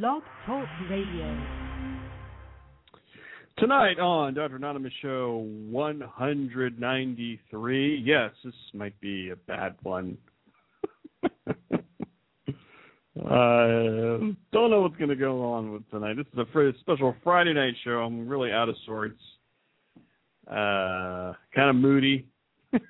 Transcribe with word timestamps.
Blog 0.00 0.22
Talk 0.46 0.66
Radio. 0.88 1.36
Tonight 3.58 3.98
on 3.98 4.32
Dr. 4.32 4.56
Anonymous 4.56 4.94
Show 5.02 5.46
193. 5.68 8.02
Yes, 8.02 8.30
this 8.42 8.54
might 8.72 8.98
be 9.02 9.28
a 9.28 9.36
bad 9.36 9.76
one. 9.82 10.16
I 11.22 11.28
don't 14.50 14.70
know 14.70 14.80
what's 14.80 14.96
going 14.96 15.10
to 15.10 15.16
go 15.16 15.44
on 15.44 15.72
with 15.72 15.90
tonight. 15.90 16.16
This 16.16 16.24
is 16.32 16.38
a 16.38 16.46
fr- 16.54 16.70
special 16.80 17.14
Friday 17.22 17.52
night 17.52 17.74
show. 17.84 17.98
I'm 17.98 18.26
really 18.26 18.50
out 18.50 18.70
of 18.70 18.76
sorts. 18.86 19.20
Uh, 20.46 21.34
kind 21.54 21.68
of 21.68 21.76
moody. 21.76 22.26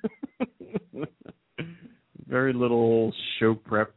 Very 2.29 2.53
little 2.53 3.11
show 3.41 3.55
prep. 3.55 3.93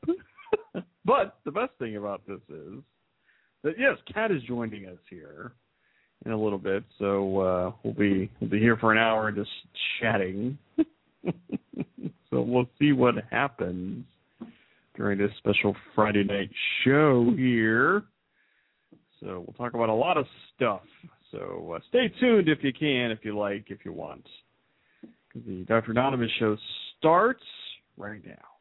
but 1.05 1.39
the 1.45 1.53
best 1.53 1.71
thing 1.79 1.97
about 1.97 2.27
this 2.27 2.41
is 2.49 2.83
that 3.67 3.75
yes, 3.81 3.97
Kat 4.15 4.31
is 4.31 4.41
joining 4.45 4.87
us 4.87 4.99
here 5.11 5.51
in 6.25 6.31
a 6.31 6.41
little 6.41 6.59
bit, 6.59 6.85
so 7.01 7.41
uh, 7.41 7.73
we'll 7.83 7.95
be 7.95 8.31
we'll 8.41 8.49
be 8.49 8.61
here 8.61 8.77
for 8.77 8.93
an 8.93 8.99
hour 8.99 9.33
just 9.33 9.51
chatting. 10.01 10.57
so 12.31 12.41
we'll 12.43 12.69
see 12.79 12.93
what 12.93 13.17
happens 13.29 14.05
during 14.97 15.19
this 15.19 15.33
special 15.39 15.75
Friday 15.97 16.23
night 16.23 16.49
show 16.85 17.33
here. 17.37 18.05
So 19.19 19.45
we'll 19.45 19.55
talk 19.59 19.75
about 19.75 19.89
a 19.89 19.95
lot 19.95 20.17
of 20.17 20.27
stuff. 20.55 20.83
So 21.33 21.75
uh, 21.75 21.81
stay 21.89 22.13
tuned 22.21 22.49
if 22.49 22.59
you 22.63 22.73
can, 22.73 23.11
if 23.11 23.25
you 23.25 23.37
like, 23.37 23.65
if 23.67 23.85
you 23.85 23.93
want. 23.93 24.25
The 25.35 25.65
Dr. 25.67 25.91
Anonymous 25.91 26.31
show 26.39 26.57
starts 26.99 27.43
right 27.97 28.25
now. 28.25 28.56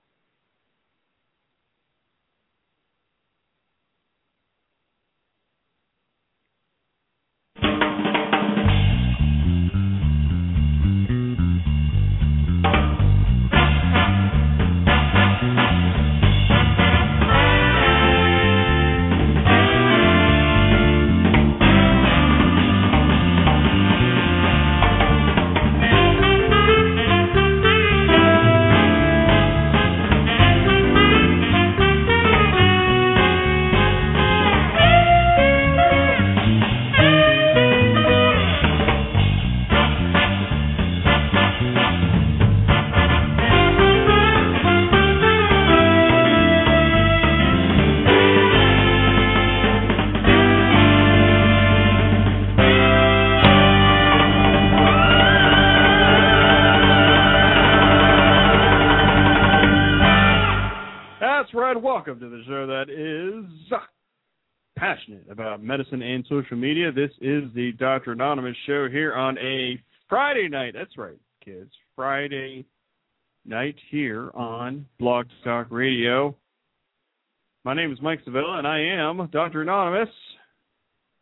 Medicine 65.66 66.02
and 66.02 66.26
social 66.30 66.56
media. 66.56 66.92
This 66.92 67.12
is 67.22 67.44
the 67.56 67.72
Dr. 67.80 68.12
Anonymous 68.12 68.56
show 68.68 68.88
here 68.90 69.16
on 69.16 69.38
a 69.40 69.82
Friday 70.08 70.48
night. 70.48 70.76
That's 70.78 70.96
right, 70.98 71.18
kids. 71.44 71.72
Friday 71.96 72.66
night 73.46 73.76
here 73.90 74.30
on 74.36 74.86
Blog 75.00 75.26
Talk 75.44 75.68
Radio. 75.72 76.36
My 77.64 77.74
name 77.74 77.92
is 77.92 78.00
Mike 78.02 78.20
Sevilla, 78.24 78.60
and 78.60 78.68
I 78.68 78.80
am 78.80 79.28
Dr. 79.32 79.64
Anonymous. 79.64 80.10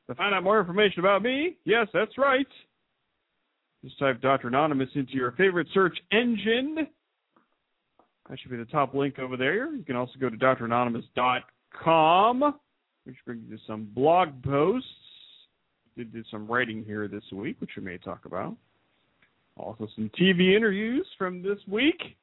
To 0.08 0.16
find 0.16 0.36
out 0.36 0.44
more 0.44 0.60
information 0.60 1.00
about 1.00 1.24
me, 1.24 1.56
yes, 1.64 1.88
that's 1.94 2.18
right. 2.18 2.46
Just 3.84 3.98
type 3.98 4.22
Dr. 4.22 4.50
Anonymous 4.50 4.90
into 4.96 5.14
your 5.14 5.32
favorite 5.32 5.68
search 5.74 5.98
engine. 6.12 6.88
That 8.30 8.40
should 8.40 8.52
be 8.52 8.58
the 8.58 8.66
top 8.66 8.94
link 8.94 9.18
over 9.20 9.38
there. 9.38 9.74
You 9.74 9.84
can 9.84 9.96
also 9.96 10.20
go 10.20 10.30
to 10.30 10.36
dranonymous.com, 10.36 12.54
which 13.06 13.18
brings 13.26 13.44
you 13.50 13.58
some 13.68 13.90
blog 13.94 14.42
posts. 14.44 14.88
Did 15.96 16.26
some 16.32 16.48
writing 16.48 16.84
here 16.84 17.08
this 17.08 17.24
week, 17.32 17.58
which 17.62 17.72
we 17.78 17.84
may 17.84 17.98
talk 17.98 18.26
about. 18.26 18.56
Also, 19.58 19.88
some 19.96 20.10
TV 20.20 20.56
interviews 20.56 21.06
from 21.18 21.44
this 21.44 21.60
week. 21.68 22.18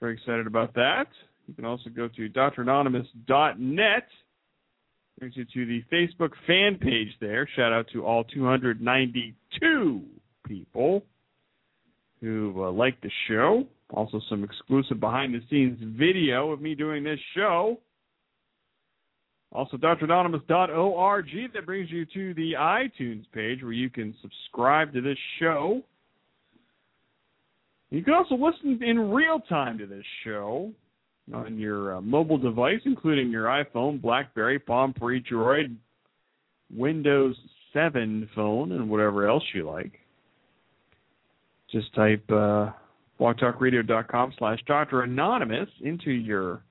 Very 0.00 0.14
excited 0.14 0.46
about 0.46 0.74
that. 0.74 1.08
You 1.48 1.54
can 1.54 1.64
also 1.64 1.90
go 1.90 2.08
to 2.08 2.28
dranonymous.net. 2.28 4.06
Brings 5.18 5.36
you 5.36 5.44
to 5.44 5.66
the 5.66 5.82
Facebook 5.92 6.30
fan 6.46 6.76
page 6.80 7.08
there. 7.20 7.48
Shout 7.56 7.72
out 7.72 7.86
to 7.92 8.04
all 8.04 8.24
292 8.24 10.02
people 10.46 11.04
who 12.20 12.64
uh, 12.64 12.70
like 12.70 13.00
the 13.00 13.10
show. 13.28 13.64
Also, 13.90 14.20
some 14.28 14.44
exclusive 14.44 14.98
behind 14.98 15.34
the 15.34 15.40
scenes 15.50 15.78
video 15.96 16.50
of 16.50 16.60
me 16.60 16.74
doing 16.74 17.04
this 17.04 17.20
show. 17.36 17.78
Also, 19.54 19.76
dranonymous.org 19.76 21.26
that 21.54 21.64
brings 21.64 21.88
you 21.88 22.04
to 22.06 22.34
the 22.34 22.54
iTunes 22.58 23.24
page 23.32 23.62
where 23.62 23.72
you 23.72 23.88
can 23.88 24.12
subscribe 24.20 24.92
to 24.92 25.00
this 25.00 25.18
show. 25.38 25.80
You 27.90 28.02
can 28.02 28.14
also 28.14 28.34
listen 28.34 28.82
in 28.82 29.12
real 29.12 29.38
time 29.48 29.78
to 29.78 29.86
this 29.86 30.04
show 30.24 30.72
on 31.32 31.56
your 31.56 31.96
uh, 31.96 32.00
mobile 32.00 32.36
device, 32.36 32.80
including 32.84 33.30
your 33.30 33.44
iPhone, 33.44 34.02
Blackberry, 34.02 34.58
Palm 34.58 34.92
Pre, 34.92 35.22
Droid, 35.22 35.76
Windows 36.74 37.36
7 37.72 38.28
phone, 38.34 38.72
and 38.72 38.90
whatever 38.90 39.28
else 39.28 39.44
you 39.54 39.70
like. 39.70 39.92
Just 41.70 41.94
type 41.94 42.24
uh, 42.30 42.70
blogtalkradio.com 43.20 44.34
slash 44.36 44.58
Dr. 44.66 45.02
Anonymous 45.02 45.68
into 45.80 46.10
your 46.10 46.62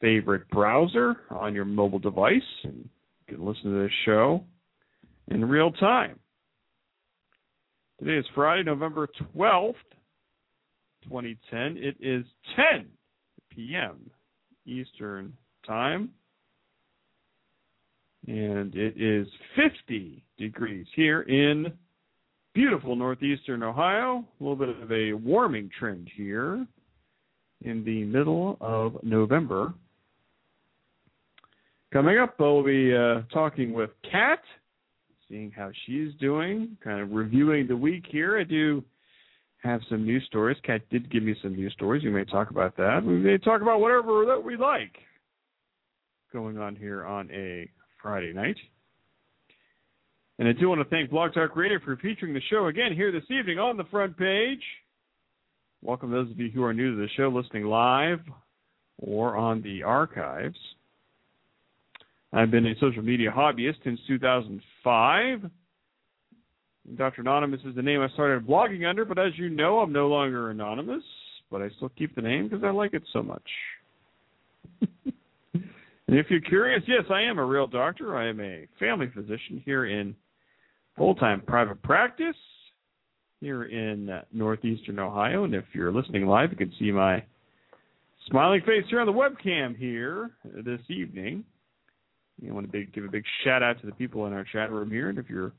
favorite 0.00 0.48
browser 0.50 1.16
on 1.30 1.54
your 1.54 1.64
mobile 1.64 1.98
device 1.98 2.40
and 2.64 2.88
you 3.26 3.36
can 3.36 3.44
listen 3.44 3.64
to 3.64 3.82
this 3.82 3.92
show 4.04 4.44
in 5.28 5.44
real 5.44 5.70
time. 5.72 6.18
Today 7.98 8.16
is 8.16 8.26
Friday, 8.34 8.62
November 8.62 9.08
12th, 9.36 9.74
2010. 11.04 11.76
It 11.76 11.96
is 12.00 12.24
10 12.54 12.86
p.m. 13.50 14.10
Eastern 14.66 15.36
Time. 15.66 16.10
And 18.26 18.74
it 18.74 19.00
is 19.00 19.26
50 19.56 20.22
degrees 20.38 20.86
here 20.94 21.22
in 21.22 21.72
beautiful 22.54 22.94
northeastern 22.94 23.62
Ohio. 23.62 24.24
A 24.40 24.42
little 24.42 24.56
bit 24.56 24.68
of 24.68 24.92
a 24.92 25.12
warming 25.12 25.70
trend 25.78 26.08
here 26.14 26.66
in 27.62 27.84
the 27.84 28.04
middle 28.04 28.56
of 28.60 29.02
November. 29.02 29.74
Coming 31.90 32.18
up, 32.18 32.38
we'll 32.38 32.62
be 32.62 32.94
uh, 32.94 33.22
talking 33.32 33.72
with 33.72 33.90
Kat, 34.10 34.40
seeing 35.26 35.50
how 35.50 35.70
she's 35.86 36.12
doing, 36.20 36.76
kind 36.84 37.00
of 37.00 37.12
reviewing 37.12 37.66
the 37.66 37.76
week 37.76 38.04
here. 38.10 38.38
I 38.38 38.44
do 38.44 38.84
have 39.62 39.80
some 39.88 40.04
news 40.04 40.22
stories. 40.26 40.58
Kat 40.64 40.82
did 40.90 41.10
give 41.10 41.22
me 41.22 41.34
some 41.42 41.56
news 41.56 41.72
stories. 41.72 42.04
We 42.04 42.10
may 42.10 42.24
talk 42.24 42.50
about 42.50 42.76
that. 42.76 43.02
We 43.02 43.14
may 43.14 43.38
talk 43.38 43.62
about 43.62 43.80
whatever 43.80 44.26
that 44.26 44.42
we 44.44 44.56
like 44.56 44.96
going 46.30 46.58
on 46.58 46.76
here 46.76 47.06
on 47.06 47.30
a 47.32 47.70
Friday 48.02 48.34
night. 48.34 48.56
And 50.38 50.46
I 50.46 50.52
do 50.52 50.68
want 50.68 50.82
to 50.82 50.88
thank 50.88 51.10
Blog 51.10 51.32
Talk 51.32 51.56
Radio 51.56 51.78
for 51.82 51.96
featuring 51.96 52.34
the 52.34 52.42
show 52.50 52.66
again 52.66 52.92
here 52.92 53.10
this 53.10 53.24
evening 53.30 53.58
on 53.58 53.78
the 53.78 53.84
front 53.84 54.16
page. 54.16 54.62
Welcome 55.82 56.10
those 56.10 56.30
of 56.30 56.38
you 56.38 56.50
who 56.50 56.62
are 56.64 56.74
new 56.74 56.94
to 56.94 57.00
the 57.00 57.08
show 57.16 57.28
listening 57.28 57.64
live 57.64 58.20
or 58.98 59.36
on 59.36 59.62
the 59.62 59.82
archives. 59.84 60.58
I've 62.32 62.50
been 62.50 62.66
a 62.66 62.74
social 62.80 63.02
media 63.02 63.32
hobbyist 63.34 63.82
since 63.84 63.98
2005. 64.06 65.50
Dr. 66.96 67.20
Anonymous 67.20 67.60
is 67.64 67.74
the 67.74 67.82
name 67.82 68.00
I 68.00 68.08
started 68.10 68.46
blogging 68.46 68.88
under, 68.88 69.04
but 69.04 69.18
as 69.18 69.32
you 69.36 69.48
know, 69.48 69.80
I'm 69.80 69.92
no 69.92 70.08
longer 70.08 70.50
anonymous, 70.50 71.02
but 71.50 71.62
I 71.62 71.68
still 71.76 71.90
keep 71.90 72.14
the 72.14 72.22
name 72.22 72.48
because 72.48 72.64
I 72.64 72.70
like 72.70 72.94
it 72.94 73.02
so 73.12 73.22
much. 73.22 73.42
and 74.82 75.64
if 76.08 76.26
you're 76.30 76.40
curious, 76.40 76.82
yes, 76.86 77.04
I 77.10 77.22
am 77.22 77.38
a 77.38 77.44
real 77.44 77.66
doctor. 77.66 78.16
I 78.16 78.28
am 78.28 78.40
a 78.40 78.66
family 78.78 79.10
physician 79.14 79.62
here 79.64 79.86
in 79.86 80.14
full 80.96 81.14
time 81.14 81.42
private 81.46 81.82
practice 81.82 82.36
here 83.40 83.64
in 83.64 84.20
northeastern 84.32 84.98
Ohio. 84.98 85.44
And 85.44 85.54
if 85.54 85.64
you're 85.72 85.92
listening 85.92 86.26
live, 86.26 86.50
you 86.50 86.56
can 86.56 86.72
see 86.78 86.90
my 86.90 87.22
smiling 88.28 88.60
face 88.62 88.84
here 88.90 89.00
on 89.00 89.06
the 89.06 89.12
webcam 89.12 89.76
here 89.76 90.30
this 90.44 90.80
evening. 90.88 91.44
You 92.40 92.54
want 92.54 92.66
to 92.66 92.72
big, 92.72 92.92
give 92.92 93.04
a 93.04 93.08
big 93.08 93.24
shout 93.44 93.62
out 93.62 93.80
to 93.80 93.86
the 93.86 93.92
people 93.92 94.26
in 94.26 94.32
our 94.32 94.44
chat 94.44 94.70
room 94.70 94.90
here, 94.90 95.08
and 95.08 95.18
if 95.18 95.28
you're 95.28 95.52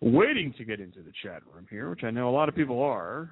waiting 0.00 0.52
to 0.58 0.64
get 0.64 0.80
into 0.80 1.00
the 1.00 1.12
chat 1.22 1.42
room 1.54 1.66
here, 1.70 1.88
which 1.88 2.04
I 2.04 2.10
know 2.10 2.28
a 2.28 2.30
lot 2.30 2.48
of 2.48 2.54
people 2.54 2.82
are, 2.82 3.30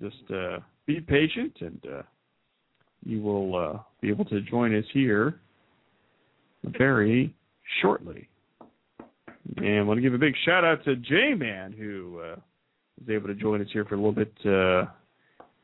just 0.00 0.30
uh, 0.32 0.58
be 0.86 1.00
patient, 1.00 1.56
and 1.60 1.80
uh, 1.92 2.02
you 3.04 3.20
will 3.20 3.56
uh, 3.56 3.78
be 4.00 4.08
able 4.08 4.24
to 4.26 4.40
join 4.42 4.76
us 4.76 4.84
here 4.92 5.40
very 6.78 7.34
shortly. 7.80 8.28
And 9.56 9.78
I 9.78 9.82
want 9.82 9.98
to 9.98 10.02
give 10.02 10.14
a 10.14 10.18
big 10.18 10.34
shout 10.44 10.64
out 10.64 10.84
to 10.84 10.96
J 10.96 11.34
Man 11.34 11.72
who 11.72 12.20
uh, 12.20 12.36
was 13.00 13.08
able 13.10 13.28
to 13.28 13.34
join 13.34 13.60
us 13.60 13.68
here 13.72 13.84
for 13.84 13.94
a 13.94 13.98
little 13.98 14.12
bit 14.12 14.32
uh, 14.44 14.86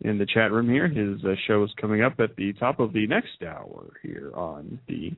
in 0.02 0.18
the 0.18 0.26
chat 0.26 0.52
room 0.52 0.68
here. 0.68 0.88
His 0.88 1.24
uh, 1.24 1.34
show 1.46 1.62
is 1.64 1.70
coming 1.80 2.02
up 2.02 2.14
at 2.18 2.36
the 2.36 2.52
top 2.54 2.80
of 2.80 2.92
the 2.92 3.06
next 3.06 3.42
hour 3.46 3.92
here 4.02 4.32
on 4.34 4.78
the 4.88 5.12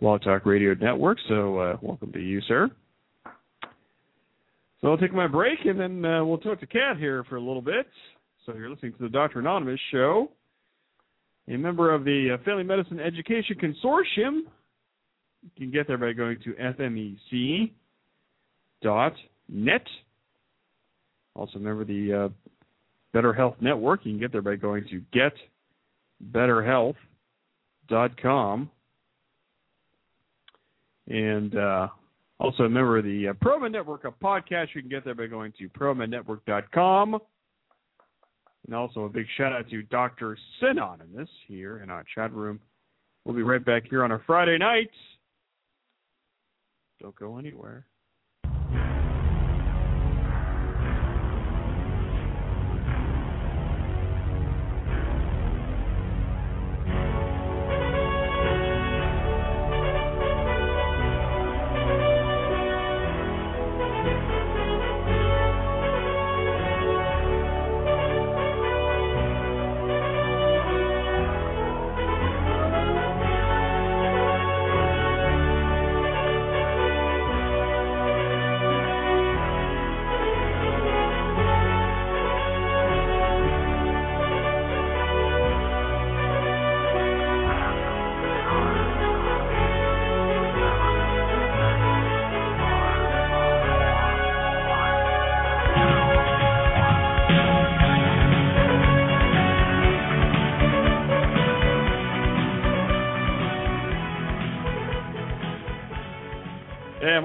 Blog 0.00 0.22
Talk 0.22 0.46
Radio 0.46 0.74
Network. 0.74 1.18
So 1.28 1.58
uh, 1.58 1.76
welcome 1.82 2.12
to 2.12 2.20
you, 2.20 2.40
sir. 2.42 2.70
So 4.80 4.88
I'll 4.88 4.96
take 4.96 5.12
my 5.12 5.26
break 5.26 5.58
and 5.66 5.78
then 5.78 6.04
uh, 6.04 6.24
we'll 6.24 6.38
talk 6.38 6.60
to 6.60 6.66
Kat 6.66 6.96
here 6.98 7.24
for 7.24 7.36
a 7.36 7.40
little 7.40 7.60
bit. 7.60 7.86
So 8.46 8.54
you're 8.54 8.70
listening 8.70 8.92
to 8.92 9.02
the 9.02 9.10
Doctor 9.10 9.40
Anonymous 9.40 9.78
show, 9.92 10.30
a 11.48 11.56
member 11.56 11.94
of 11.94 12.04
the 12.04 12.38
uh, 12.38 12.44
Family 12.44 12.64
Medicine 12.64 12.98
Education 12.98 13.56
Consortium. 13.56 14.40
You 15.42 15.50
can 15.56 15.70
get 15.70 15.86
there 15.86 15.98
by 15.98 16.12
going 16.12 16.38
to 16.44 16.54
fmec.net. 16.54 17.70
Also, 21.36 21.58
remember 21.58 21.84
the 21.84 22.12
uh, 22.12 22.28
Better 23.12 23.32
Health 23.32 23.56
Network. 23.60 24.04
You 24.04 24.12
can 24.12 24.20
get 24.20 24.32
there 24.32 24.42
by 24.42 24.56
going 24.56 24.84
to 24.90 25.02
getbetterhealth.com. 26.32 28.70
And 31.08 31.56
uh, 31.56 31.88
also, 32.38 32.62
remember 32.62 33.02
the 33.02 33.28
uh, 33.28 33.32
ProMed 33.44 33.72
Network 33.72 34.04
of 34.04 34.18
podcasts. 34.20 34.68
You 34.74 34.80
can 34.80 34.90
get 34.90 35.04
there 35.04 35.14
by 35.14 35.26
going 35.26 35.52
to 35.58 35.68
promednetwork.com. 35.68 37.18
And 38.66 38.74
also, 38.74 39.04
a 39.04 39.08
big 39.08 39.26
shout 39.36 39.52
out 39.52 39.68
to 39.70 39.82
Dr. 39.82 40.38
Synonymous 40.60 41.28
here 41.48 41.82
in 41.82 41.90
our 41.90 42.04
chat 42.14 42.32
room. 42.32 42.60
We'll 43.24 43.34
be 43.34 43.42
right 43.42 43.64
back 43.64 43.84
here 43.90 44.04
on 44.04 44.12
a 44.12 44.20
Friday 44.26 44.58
night. 44.58 44.90
Don't 47.00 47.16
go 47.16 47.38
anywhere. 47.38 47.86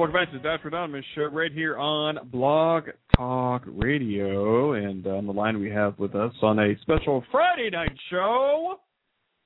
And 0.06 0.14
welcome 0.14 0.28
back 0.28 0.34
to 0.34 0.38
the 0.38 0.44
Dr. 0.58 0.68
Anonymous 0.68 1.04
show 1.16 1.24
right 1.24 1.52
here 1.52 1.80
on 1.80 2.30
Blog 2.32 2.90
Talk 3.18 3.64
Radio. 3.66 4.74
And 4.74 5.08
uh, 5.08 5.16
on 5.16 5.26
the 5.26 5.34
line 5.34 5.60
we 5.60 5.72
have 5.72 5.98
with 5.98 6.14
us 6.14 6.32
on 6.44 6.60
a 6.60 6.76
special 6.84 7.24
Friday 7.32 7.72
night 7.72 7.98
show, 8.12 8.82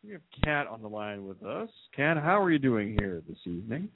we 0.03 0.11
have 0.11 0.19
Kat 0.44 0.67
on 0.67 0.81
the 0.81 0.89
line 0.89 1.25
with 1.25 1.41
us. 1.44 1.69
Kat, 1.95 2.17
how 2.17 2.44
are 2.44 2.51
you 2.51 2.59
doing 2.59 2.97
here 3.00 3.21
this 3.25 3.38
evening? 3.45 3.88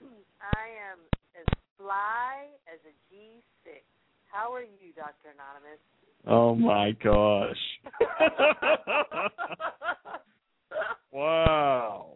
I 0.00 0.68
am 0.92 0.98
as 1.34 1.44
fly 1.76 2.46
as 2.72 2.78
a 2.86 2.92
G6. 3.12 3.82
How 4.30 4.52
are 4.52 4.62
you, 4.62 4.92
Dr. 4.94 5.34
Anonymous? 5.34 5.80
Oh 6.28 6.54
my 6.54 6.92
gosh. 7.02 7.58
wow. 11.10 12.12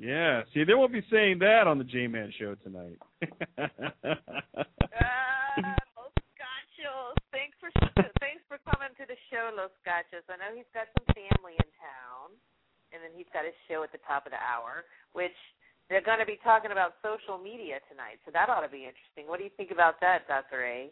Yeah. 0.00 0.48
See, 0.56 0.64
they 0.64 0.72
won't 0.72 0.96
be 0.96 1.04
saying 1.12 1.44
that 1.44 1.68
on 1.68 1.76
the 1.76 1.84
J 1.84 2.08
Man 2.08 2.32
show 2.40 2.56
tonight. 2.64 2.96
uh, 3.20 3.28
Los 5.92 6.16
Gachos. 6.40 7.20
Thanks 7.28 7.52
for 7.60 7.68
thanks 8.24 8.40
for 8.48 8.56
coming 8.64 8.96
to 8.96 9.04
the 9.04 9.20
show, 9.28 9.52
Los 9.52 9.76
Gachos. 9.84 10.24
I 10.32 10.40
know 10.40 10.56
he's 10.56 10.72
got 10.72 10.88
some 10.96 11.04
family 11.12 11.52
in 11.60 11.68
town, 11.76 12.32
and 12.96 13.04
then 13.04 13.12
he's 13.12 13.28
got 13.36 13.44
his 13.44 13.52
show 13.68 13.84
at 13.84 13.92
the 13.92 14.00
top 14.08 14.24
of 14.24 14.32
the 14.32 14.40
hour, 14.40 14.88
which 15.12 15.36
they're 15.92 16.00
going 16.00 16.18
to 16.18 16.24
be 16.24 16.40
talking 16.40 16.72
about 16.72 16.96
social 17.04 17.36
media 17.36 17.84
tonight. 17.92 18.24
So 18.24 18.32
that 18.32 18.48
ought 18.48 18.64
to 18.64 18.72
be 18.72 18.88
interesting. 18.88 19.28
What 19.28 19.36
do 19.36 19.44
you 19.44 19.52
think 19.60 19.68
about 19.68 20.00
that, 20.00 20.24
Doctor 20.24 20.64
A? 20.64 20.88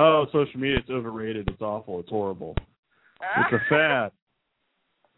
Oh, 0.00 0.24
social 0.32 0.58
media 0.58 0.78
it's 0.80 0.88
overrated. 0.88 1.44
It's 1.52 1.60
awful. 1.60 2.00
It's 2.00 2.08
horrible. 2.08 2.56
It's 3.20 3.52
a 3.52 3.60
fad. 3.68 4.12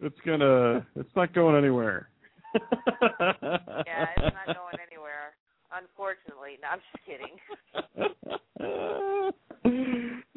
It's 0.03 0.19
gonna. 0.27 0.85
It's 0.97 1.15
not 1.15 1.33
going 1.33 1.55
anywhere. 1.55 2.11
Yeah, 3.87 4.07
it's 4.17 4.35
not 4.35 4.57
going 4.57 4.77
anywhere. 4.91 5.35
Unfortunately, 5.73 6.59
no, 6.63 6.69
I'm 6.69 6.81
just 6.93 7.05
kidding. 7.07 7.37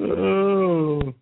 oh, 0.00 1.14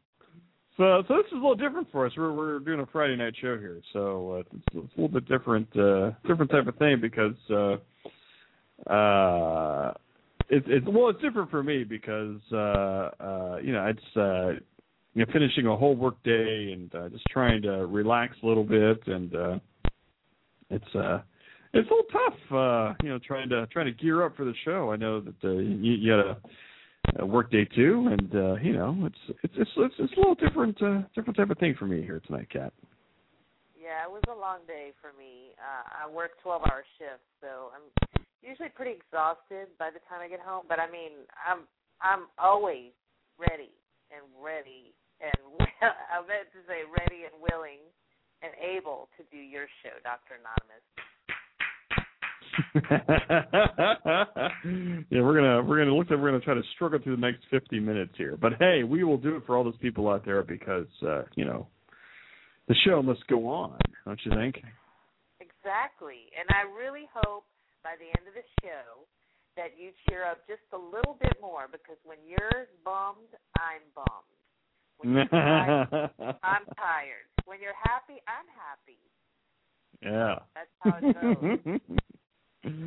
so 0.76 1.02
so 1.06 1.16
this 1.16 1.26
is 1.26 1.32
a 1.32 1.36
little 1.36 1.54
different 1.56 1.90
for 1.92 2.06
us. 2.06 2.12
We're 2.16 2.32
we're 2.32 2.58
doing 2.60 2.80
a 2.80 2.86
Friday 2.86 3.16
night 3.16 3.34
show 3.40 3.58
here, 3.58 3.80
so 3.92 4.32
uh, 4.32 4.38
it's, 4.38 4.48
it's 4.74 4.92
a 4.96 5.00
little 5.00 5.20
bit 5.20 5.28
different, 5.28 5.68
uh, 5.76 6.12
different 6.26 6.50
type 6.50 6.66
of 6.66 6.76
thing 6.76 7.00
because 7.00 7.36
uh, 7.50 7.76
uh, 8.90 9.92
it's 10.49 10.66
it's 10.68 10.87
well, 10.87 11.11
it's 11.11 11.20
different 11.20 11.50
for 11.50 11.62
me 11.62 11.84
because 11.84 12.40
uh, 12.52 13.11
uh, 13.20 13.58
you 13.62 13.73
know 13.73 13.87
it's 13.87 14.16
uh, 14.16 14.52
you 15.14 15.25
know 15.25 15.32
finishing 15.32 15.66
a 15.66 15.76
whole 15.76 15.96
work 15.96 16.23
day 16.23 16.70
and 16.73 16.94
uh, 16.94 17.08
just 17.08 17.25
trying 17.30 17.61
to 17.62 17.87
relax 17.87 18.37
a 18.42 18.46
little 18.46 18.64
bit 18.64 19.06
and. 19.06 19.34
Uh, 19.34 19.58
it's 20.70 20.94
uh 20.94 21.20
it's 21.75 21.88
a 21.88 21.92
little 21.92 22.04
tough 22.12 22.52
uh 22.52 22.94
you 23.02 23.08
know 23.08 23.18
trying 23.18 23.48
to 23.48 23.66
trying 23.68 23.87
to 23.87 23.92
gear 23.92 24.25
up 24.25 24.37
for 24.37 24.44
the 24.44 24.54
show. 24.64 24.90
I 24.92 24.96
know 24.96 25.20
that 25.20 25.34
uh, 25.44 25.52
you, 25.52 25.92
you 25.92 26.12
had 26.12 26.20
a, 26.20 26.37
a 27.20 27.26
work 27.26 27.50
day 27.50 27.64
too 27.64 28.08
and 28.10 28.34
uh 28.34 28.54
you 28.56 28.72
know 28.72 28.96
it's 29.04 29.38
it's 29.42 29.54
it's 29.56 29.70
it's, 29.76 29.94
it's 29.98 30.12
a 30.14 30.16
little 30.16 30.34
different 30.34 30.80
uh 30.82 31.02
different 31.14 31.37
type 31.37 31.50
of 31.50 31.58
thing 31.58 31.75
for 31.78 31.87
me 31.87 32.02
here 32.02 32.20
tonight 32.26 32.48
kat. 32.52 32.72
Yeah 33.80 34.04
it 34.04 34.10
was 34.10 34.22
a 34.28 34.38
long 34.38 34.58
day 34.66 34.92
for 35.00 35.12
me. 35.18 35.52
Uh 35.58 36.04
i 36.04 36.10
work 36.10 36.32
twelve 36.42 36.62
hour 36.62 36.84
shifts 36.98 37.26
so 37.40 37.70
i'm 37.75 37.84
usually 38.42 38.68
pretty 38.68 38.92
exhausted 38.92 39.66
by 39.78 39.90
the 39.90 40.00
time 40.08 40.20
i 40.22 40.28
get 40.28 40.40
home 40.40 40.64
but 40.68 40.78
i 40.78 40.90
mean 40.90 41.26
i'm 41.42 41.66
i'm 42.00 42.30
always 42.38 42.94
ready 43.38 43.72
and 44.14 44.25
ready 44.38 44.94
and 45.20 45.34
i 46.14 46.22
meant 46.22 46.48
to 46.54 46.60
say 46.70 46.87
ready 46.87 47.26
and 47.26 47.34
willing 47.42 47.82
and 48.42 48.52
able 48.61 49.09
to 49.16 49.23
do 49.30 49.38
your 49.38 49.66
show, 49.83 49.97
Dr. 50.02 50.38
Anonymous. 50.38 50.83
yeah, 55.11 55.23
we're 55.23 55.35
gonna 55.35 55.62
we're 55.62 55.78
gonna 55.78 55.95
look 55.95 56.11
like 56.11 56.18
we're 56.18 56.30
gonna 56.30 56.42
try 56.42 56.54
to 56.54 56.62
struggle 56.75 56.99
through 57.02 57.14
the 57.16 57.21
next 57.21 57.45
fifty 57.50 57.78
minutes 57.78 58.14
here. 58.16 58.37
But 58.37 58.54
hey, 58.59 58.83
we 58.83 59.04
will 59.04 59.16
do 59.16 59.37
it 59.37 59.45
for 59.47 59.57
all 59.57 59.62
those 59.62 59.76
people 59.80 60.09
out 60.09 60.25
there 60.25 60.42
because 60.42 60.88
uh, 61.07 61.23
you 61.37 61.45
know 61.45 61.68
the 62.66 62.75
show 62.85 63.00
must 63.02 63.25
go 63.28 63.47
on, 63.49 63.78
don't 64.04 64.18
you 64.25 64.33
think? 64.35 64.57
Exactly. 65.40 66.33
And 66.38 66.49
I 66.50 66.62
really 66.76 67.09
hope 67.14 67.45
by 67.83 67.95
the 67.99 68.07
end 68.18 68.28
of 68.28 68.35
the 68.35 68.45
show 68.62 69.07
that 69.57 69.71
you 69.78 69.90
cheer 70.09 70.25
up 70.25 70.47
just 70.47 70.62
a 70.73 70.78
little 70.78 71.16
bit 71.21 71.37
more 71.40 71.66
because 71.71 71.97
when 72.04 72.18
you're 72.26 72.66
bummed, 72.85 73.35
I'm 73.59 73.83
bummed. 73.95 74.35
When 74.99 75.14
you're 75.14 75.26
tired, 75.26 75.88
I'm 76.42 76.64
tired. 76.76 77.26
When 77.49 77.61
you're 77.62 77.73
happy, 77.83 78.21
I'm 78.28 78.45
happy. 78.52 79.00
Yeah. 80.02 80.40
That's 80.55 80.69
how 80.81 80.99
it 80.99 81.14
goes. 81.14 81.59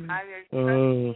I'm 0.08 0.28
your 0.28 0.44
trusty, 0.52 0.54
uh, 0.54 1.14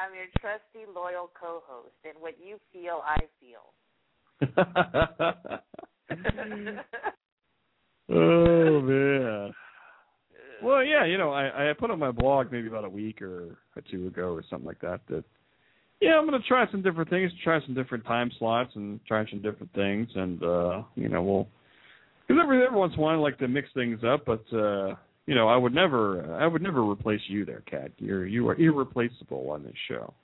I'm 0.00 0.14
your 0.14 0.28
trusty, 0.40 0.86
loyal 0.94 1.28
co-host, 1.38 1.98
and 2.04 2.14
what 2.20 2.38
you 2.42 2.58
feel, 2.72 3.02
I 3.04 3.18
feel. 3.38 3.74
oh 8.10 8.80
man. 8.80 9.52
Well, 10.62 10.82
yeah, 10.82 11.04
you 11.04 11.18
know, 11.18 11.32
I 11.32 11.70
I 11.70 11.74
put 11.74 11.90
on 11.90 11.98
my 11.98 12.12
blog 12.12 12.50
maybe 12.50 12.68
about 12.68 12.86
a 12.86 12.88
week 12.88 13.20
or, 13.20 13.58
or 13.76 13.82
two 13.90 14.06
ago 14.06 14.32
or 14.32 14.42
something 14.48 14.66
like 14.66 14.80
that 14.80 15.02
that 15.10 15.24
yeah, 16.00 16.16
I'm 16.16 16.24
gonna 16.24 16.40
try 16.48 16.66
some 16.70 16.80
different 16.80 17.10
things, 17.10 17.30
try 17.44 17.60
some 17.66 17.74
different 17.74 18.06
time 18.06 18.30
slots, 18.38 18.74
and 18.74 19.04
try 19.06 19.28
some 19.28 19.42
different 19.42 19.70
things, 19.74 20.08
and 20.14 20.42
uh, 20.42 20.82
you 20.94 21.10
know, 21.10 21.22
we'll 21.22 21.46
because 22.30 22.44
every 22.44 22.64
every 22.64 22.78
once 22.78 22.92
in 22.94 23.00
a 23.00 23.02
while 23.02 23.16
I 23.16 23.18
like 23.18 23.38
to 23.38 23.48
mix 23.48 23.68
things 23.74 23.98
up, 24.06 24.24
but 24.24 24.44
uh, 24.52 24.94
you 25.26 25.34
know, 25.34 25.48
I 25.48 25.56
would 25.56 25.74
never 25.74 26.32
I 26.38 26.46
would 26.46 26.62
never 26.62 26.88
replace 26.88 27.20
you 27.26 27.44
there, 27.44 27.64
Kat. 27.68 27.90
You're 27.98 28.24
you 28.24 28.48
are 28.48 28.54
irreplaceable 28.54 29.50
on 29.50 29.64
this 29.64 29.74
show. 29.88 30.14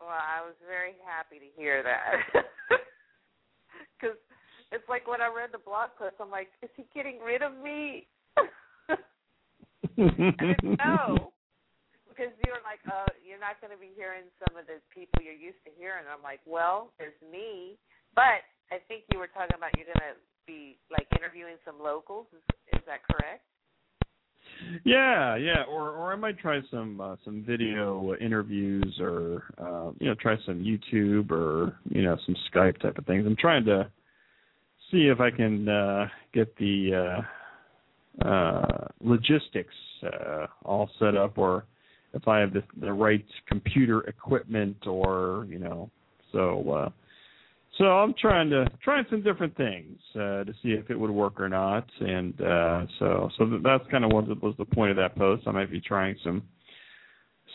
Well, 0.00 0.08
I 0.08 0.40
was 0.40 0.54
very 0.66 0.94
happy 1.04 1.38
to 1.38 1.60
hear 1.60 1.82
that. 1.82 2.44
Because 3.98 4.14
it's 4.70 4.86
like 4.86 5.10
when 5.10 5.18
I 5.18 5.26
read 5.26 5.50
the 5.50 5.58
blog 5.58 5.90
post, 5.98 6.22
I'm 6.22 6.30
like, 6.30 6.54
is 6.62 6.70
he 6.78 6.86
getting 6.94 7.18
rid 7.18 7.42
of 7.42 7.50
me? 7.58 8.06
I 8.38 8.94
didn't 9.98 10.78
know 10.78 11.34
because 12.06 12.30
you 12.46 12.54
were 12.54 12.62
like, 12.62 12.78
uh, 12.86 13.10
you're 13.26 13.42
not 13.42 13.58
going 13.58 13.74
to 13.74 13.80
be 13.80 13.90
hearing 13.98 14.30
some 14.38 14.54
of 14.54 14.70
the 14.70 14.78
people 14.94 15.18
you're 15.18 15.34
used 15.34 15.58
to 15.66 15.74
hearing. 15.74 16.06
I'm 16.06 16.22
like, 16.22 16.38
well, 16.46 16.94
there's 16.94 17.18
me, 17.26 17.74
but 18.14 18.46
I 18.70 18.78
think 18.88 19.04
you 19.12 19.18
were 19.18 19.28
talking 19.28 19.56
about 19.56 19.70
you're 19.76 19.86
to 19.86 20.16
be 20.46 20.76
like 20.90 21.06
interviewing 21.16 21.56
some 21.64 21.76
locals. 21.82 22.26
Is, 22.32 22.78
is 22.78 22.84
that 22.86 23.00
correct? 23.04 23.42
Yeah, 24.84 25.36
yeah, 25.36 25.62
or 25.68 25.90
or 25.90 26.12
I 26.12 26.16
might 26.16 26.38
try 26.38 26.60
some 26.70 27.00
uh, 27.00 27.16
some 27.24 27.44
video 27.46 28.14
interviews, 28.20 28.98
or 29.00 29.44
uh, 29.58 29.92
you 30.00 30.08
know, 30.08 30.14
try 30.14 30.36
some 30.46 30.64
YouTube 30.64 31.30
or 31.30 31.76
you 31.88 32.02
know 32.02 32.16
some 32.26 32.34
Skype 32.52 32.80
type 32.80 32.98
of 32.98 33.06
things. 33.06 33.24
I'm 33.26 33.36
trying 33.36 33.64
to 33.66 33.90
see 34.90 35.06
if 35.06 35.20
I 35.20 35.30
can 35.30 35.68
uh, 35.68 36.06
get 36.32 36.54
the 36.56 37.22
uh, 38.22 38.26
uh, 38.26 38.88
logistics 39.00 39.74
uh, 40.02 40.46
all 40.64 40.90
set 40.98 41.16
up, 41.16 41.38
or 41.38 41.64
if 42.14 42.26
I 42.26 42.40
have 42.40 42.52
the, 42.52 42.62
the 42.80 42.92
right 42.92 43.24
computer 43.46 44.00
equipment, 44.02 44.86
or 44.86 45.46
you 45.48 45.58
know, 45.58 45.90
so 46.32 46.70
uh, 46.70 46.88
so 47.78 47.84
I'm 47.84 48.14
trying 48.20 48.50
to 48.50 48.66
trying 48.82 49.04
some 49.08 49.22
different 49.22 49.56
things 49.56 49.98
uh, 50.14 50.44
to 50.44 50.52
see 50.62 50.70
if 50.70 50.90
it 50.90 50.98
would 50.98 51.10
work 51.10 51.40
or 51.40 51.48
not, 51.48 51.86
and 52.00 52.38
uh, 52.40 52.86
so 52.98 53.30
so 53.38 53.58
that's 53.62 53.84
kind 53.90 54.04
of 54.04 54.12
what 54.12 54.26
was 54.42 54.54
the 54.58 54.64
point 54.64 54.90
of 54.90 54.96
that 54.96 55.16
post. 55.16 55.44
I 55.46 55.52
might 55.52 55.70
be 55.70 55.80
trying 55.80 56.16
some 56.24 56.42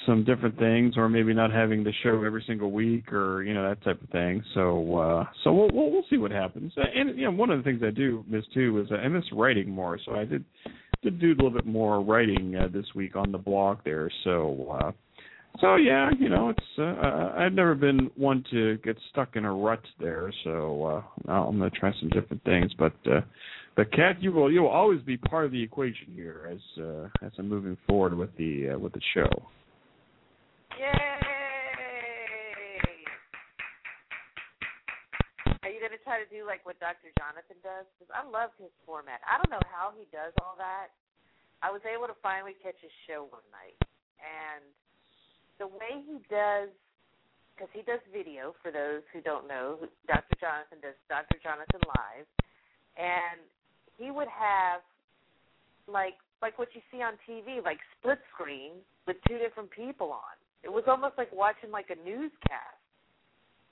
some 0.05 0.23
different 0.23 0.57
things, 0.57 0.97
or 0.97 1.09
maybe 1.09 1.33
not 1.33 1.51
having 1.51 1.83
the 1.83 1.93
show 2.03 2.23
every 2.23 2.43
single 2.47 2.71
week, 2.71 3.11
or 3.11 3.43
you 3.43 3.53
know 3.53 3.67
that 3.67 3.83
type 3.83 4.01
of 4.01 4.09
thing. 4.09 4.43
So 4.53 4.97
uh, 4.97 5.25
so 5.43 5.53
we'll, 5.53 5.69
we'll 5.73 5.91
we'll 5.91 6.05
see 6.09 6.17
what 6.17 6.31
happens. 6.31 6.73
And 6.77 7.17
you 7.17 7.25
know 7.25 7.31
one 7.31 7.49
of 7.49 7.57
the 7.57 7.63
things 7.63 7.81
I 7.85 7.91
do 7.91 8.23
miss 8.27 8.45
too 8.53 8.79
is 8.79 8.91
I 8.91 9.07
miss 9.07 9.25
writing 9.33 9.69
more. 9.69 9.99
So 10.05 10.15
I 10.15 10.25
did 10.25 10.45
did 11.01 11.19
do 11.19 11.27
a 11.27 11.35
little 11.35 11.51
bit 11.51 11.65
more 11.65 12.01
writing 12.01 12.55
uh, 12.55 12.69
this 12.71 12.85
week 12.95 13.15
on 13.15 13.31
the 13.31 13.37
blog 13.37 13.79
there. 13.83 14.09
So 14.23 14.79
uh, 14.81 14.91
so 15.59 15.75
yeah, 15.75 16.09
you 16.19 16.29
know, 16.29 16.49
it's 16.49 16.79
uh, 16.79 17.31
I've 17.37 17.53
never 17.53 17.75
been 17.75 18.09
one 18.15 18.43
to 18.51 18.77
get 18.83 18.97
stuck 19.11 19.35
in 19.35 19.45
a 19.45 19.53
rut 19.53 19.81
there, 19.99 20.33
so 20.43 21.03
uh, 21.27 21.31
I'm 21.31 21.59
going 21.59 21.69
to 21.69 21.79
try 21.79 21.91
some 21.99 22.09
different 22.09 22.43
things. 22.43 22.71
But 22.77 22.93
uh, 23.05 23.21
but 23.75 23.91
Kat, 23.91 24.21
you 24.21 24.31
will 24.31 24.51
you 24.51 24.61
will 24.61 24.73
always 24.73 25.01
be 25.01 25.17
part 25.17 25.45
of 25.45 25.51
the 25.51 25.61
equation 25.61 26.07
here 26.13 26.49
as 26.51 26.83
uh, 26.83 27.07
as 27.25 27.31
I'm 27.37 27.49
moving 27.49 27.77
forward 27.87 28.17
with 28.17 28.35
the 28.37 28.71
uh, 28.73 28.79
with 28.79 28.93
the 28.93 29.01
show. 29.13 29.29
Yay! 30.79 30.89
Are 35.61 35.69
you 35.69 35.79
going 35.79 35.95
to 35.95 36.03
try 36.03 36.17
to 36.19 36.27
do 36.33 36.45
like 36.45 36.65
what 36.65 36.79
Dr. 36.81 37.13
Jonathan 37.15 37.61
does? 37.63 37.85
Because 37.95 38.11
I 38.11 38.25
love 38.25 38.49
his 38.57 38.73
format. 38.85 39.21
I 39.23 39.37
don't 39.37 39.53
know 39.53 39.63
how 39.69 39.93
he 39.95 40.09
does 40.11 40.33
all 40.41 40.57
that. 40.57 40.91
I 41.61 41.71
was 41.71 41.79
able 41.87 42.09
to 42.09 42.17
finally 42.19 42.57
catch 42.59 42.75
his 42.81 42.91
show 43.07 43.29
one 43.31 43.45
night, 43.53 43.79
and 44.19 44.65
the 45.59 45.67
way 45.67 46.01
he 46.05 46.17
does, 46.29 46.69
because 47.53 47.69
he 47.73 47.81
does 47.83 48.01
video 48.11 48.55
for 48.61 48.71
those 48.71 49.05
who 49.13 49.21
don't 49.21 49.47
know, 49.47 49.77
Dr. 50.07 50.35
Jonathan 50.39 50.79
does 50.81 50.97
Dr. 51.09 51.37
Jonathan 51.41 51.81
Live, 51.87 52.27
and 52.97 53.39
he 53.97 54.11
would 54.11 54.27
have 54.27 54.81
like 55.87 56.15
like 56.41 56.59
what 56.59 56.69
you 56.73 56.81
see 56.91 57.01
on 57.01 57.13
TV, 57.27 57.63
like 57.63 57.79
split 57.99 58.19
screen 58.33 58.73
with 59.07 59.17
two 59.27 59.37
different 59.37 59.71
people 59.71 60.11
on. 60.11 60.35
It 60.63 60.71
was 60.71 60.83
almost 60.87 61.15
like 61.17 61.31
watching 61.31 61.71
like 61.71 61.87
a 61.89 61.95
newscast, 62.07 62.79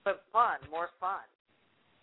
but 0.03 0.23
fun, 0.31 0.57
more 0.69 0.89
fun. 0.99 1.25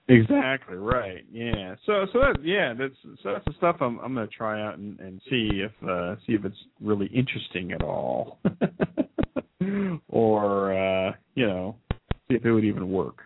Exactly 0.09 0.77
right. 0.77 1.25
Yeah. 1.31 1.75
So 1.85 2.07
so 2.13 2.21
that 2.21 2.37
yeah 2.43 2.73
that's 2.73 2.95
so 3.23 3.33
that's 3.33 3.45
the 3.45 3.53
stuff 3.59 3.77
I'm 3.81 3.99
I'm 3.99 4.15
gonna 4.15 4.27
try 4.27 4.63
out 4.63 4.79
and, 4.79 4.99
and 5.01 5.21
see 5.29 5.63
if 5.63 5.73
uh 5.87 6.17
see 6.27 6.33
if 6.33 6.45
it's 6.45 6.57
really 6.81 7.09
interesting 7.09 7.73
at 7.73 7.83
all. 7.83 8.39
or 10.09 10.73
uh, 10.73 11.13
you 11.35 11.47
know, 11.47 11.77
see 12.29 12.37
if 12.37 12.45
it 12.45 12.53
would 12.53 12.65
even 12.65 12.91
work. 12.91 13.19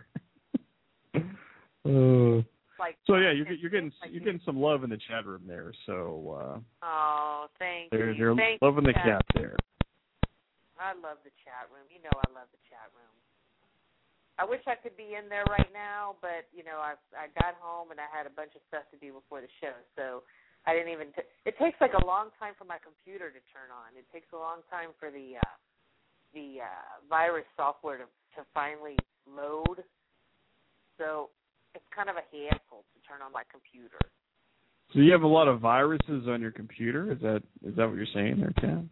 uh, 1.15 2.43
like, 2.79 2.99
so 3.07 3.17
yeah, 3.17 3.31
you're 3.31 3.51
you're 3.53 3.71
getting 3.71 3.93
like 4.03 4.11
you're 4.11 4.25
getting 4.25 4.43
some 4.45 4.59
love 4.59 4.85
in 4.85 4.91
the 4.91 4.99
chat 5.09 5.27
room 5.27 5.43
there. 5.47 5.73
So 5.87 6.39
uh, 6.39 6.59
oh, 6.83 7.47
thank 7.59 7.91
they're, 7.91 8.13
you. 8.13 8.19
They're 8.19 8.35
thank 8.35 8.63
loving 8.63 8.85
you, 8.85 8.93
the 8.93 8.99
cat 8.99 9.23
there. 9.35 9.57
I 10.81 10.99
love 10.99 11.23
the 11.23 11.31
chat 11.47 11.71
room. 11.71 11.87
You 11.95 12.03
know, 12.03 12.11
I 12.11 12.27
love 12.35 12.51
the 12.51 12.63
chat 12.67 12.91
room. 12.91 13.15
I 14.41 14.49
wish 14.49 14.67
I 14.67 14.75
could 14.75 14.97
be 14.99 15.15
in 15.15 15.31
there 15.31 15.47
right 15.47 15.71
now, 15.71 16.19
but 16.19 16.51
you 16.51 16.67
know, 16.67 16.83
I 16.83 16.99
I 17.15 17.31
got 17.39 17.55
home 17.63 17.95
and 17.95 18.03
I 18.03 18.11
had 18.11 18.27
a 18.27 18.35
bunch 18.35 18.59
of 18.59 18.63
stuff 18.67 18.89
to 18.91 18.99
do 18.99 19.15
before 19.15 19.39
the 19.39 19.53
show, 19.63 19.77
so 19.95 20.27
I 20.67 20.75
didn't 20.75 20.91
even. 20.91 21.15
T- 21.15 21.31
it 21.47 21.55
takes 21.63 21.79
like 21.79 21.95
a 21.95 22.03
long 22.03 22.35
time 22.43 22.59
for 22.59 22.67
my 22.67 22.83
computer 22.83 23.31
to 23.31 23.43
turn 23.55 23.71
on. 23.71 23.95
It 23.95 24.11
takes 24.11 24.31
a 24.35 24.41
long 24.41 24.67
time 24.67 24.91
for 24.99 25.15
the 25.15 25.39
uh, 25.39 25.57
the 26.35 26.63
uh, 26.63 27.07
virus 27.09 27.45
software 27.57 27.99
to, 27.99 28.05
to 28.05 28.47
finally 28.55 28.97
load. 29.29 29.85
So 30.99 31.31
it's 31.75 31.85
kind 31.95 32.09
of 32.09 32.17
a 32.17 32.25
hassle 32.33 32.85
to 32.85 32.99
turn 33.09 33.23
on 33.25 33.33
my 33.33 33.43
computer. 33.51 33.99
So 34.93 35.01
you 35.01 35.13
have 35.13 35.23
a 35.23 35.27
lot 35.27 35.49
of 35.49 35.61
viruses 35.61 36.29
on 36.29 36.41
your 36.41 36.51
computer? 36.51 37.13
Is 37.13 37.19
that 37.21 37.43
is 37.65 37.75
that 37.77 37.89
what 37.89 37.97
you're 37.97 38.13
saying 38.13 38.41
there, 38.41 38.53
Tim? 38.61 38.91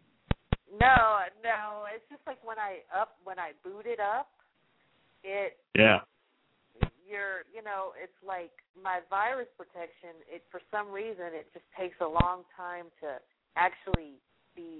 No, 0.79 1.21
no. 1.43 1.85
It's 1.93 2.05
just 2.09 2.25
like 2.25 2.41
when 2.43 2.57
I 2.57 2.81
up 2.89 3.17
when 3.23 3.37
I 3.37 3.51
boot 3.63 3.85
it 3.85 3.99
up, 3.99 4.29
it 5.23 5.57
Yeah. 5.77 5.99
You're 7.05 7.45
you 7.53 7.61
know, 7.61 7.93
it's 8.01 8.17
like 8.25 8.51
my 8.73 8.99
virus 9.09 9.47
protection, 9.57 10.17
it 10.25 10.43
for 10.49 10.61
some 10.71 10.89
reason 10.89 11.37
it 11.37 11.47
just 11.53 11.65
takes 11.77 11.97
a 12.01 12.07
long 12.07 12.43
time 12.57 12.85
to 13.01 13.21
actually 13.55 14.17
be 14.55 14.79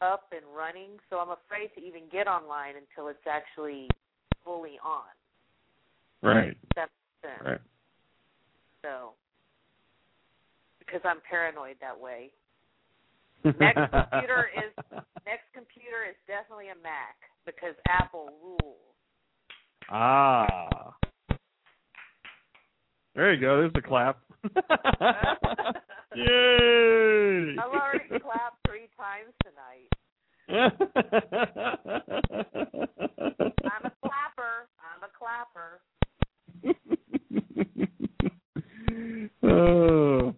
up 0.00 0.32
and 0.32 0.44
running, 0.56 0.98
so 1.10 1.18
I'm 1.18 1.30
afraid 1.30 1.70
to 1.76 1.80
even 1.86 2.02
get 2.10 2.26
online 2.26 2.74
until 2.76 3.08
it's 3.08 3.26
actually 3.28 3.88
fully 4.44 4.78
on. 4.84 5.12
Right. 6.22 6.56
That's 6.74 6.90
sense. 7.22 7.42
Right. 7.44 7.60
So, 8.82 9.12
because 10.78 11.00
I'm 11.04 11.20
paranoid 11.28 11.76
that 11.80 11.98
way. 11.98 12.30
Next 13.44 13.76
computer 13.76 14.48
is 14.56 14.72
next 15.26 15.44
computer 15.52 16.04
is 16.08 16.16
definitely 16.26 16.68
a 16.68 16.82
Mac 16.82 17.16
because 17.44 17.74
Apple 17.88 18.30
rules. 18.42 18.78
Ah. 19.90 20.94
There 23.14 23.34
you 23.34 23.40
go. 23.40 23.58
There's 23.58 23.72
the 23.74 23.82
clap. 23.82 24.18
Yay! 26.16 27.56
I've 27.58 27.70
already 27.72 28.08
clapped 28.20 28.66
three 28.66 28.88
times 28.96 29.32
tonight. 29.42 29.90
I'm 30.48 30.70
a 33.84 33.92
clapper. 34.02 34.68
I'm 34.80 35.02
a 35.02 35.10
clapper. 35.18 35.80
oh. 39.42 40.34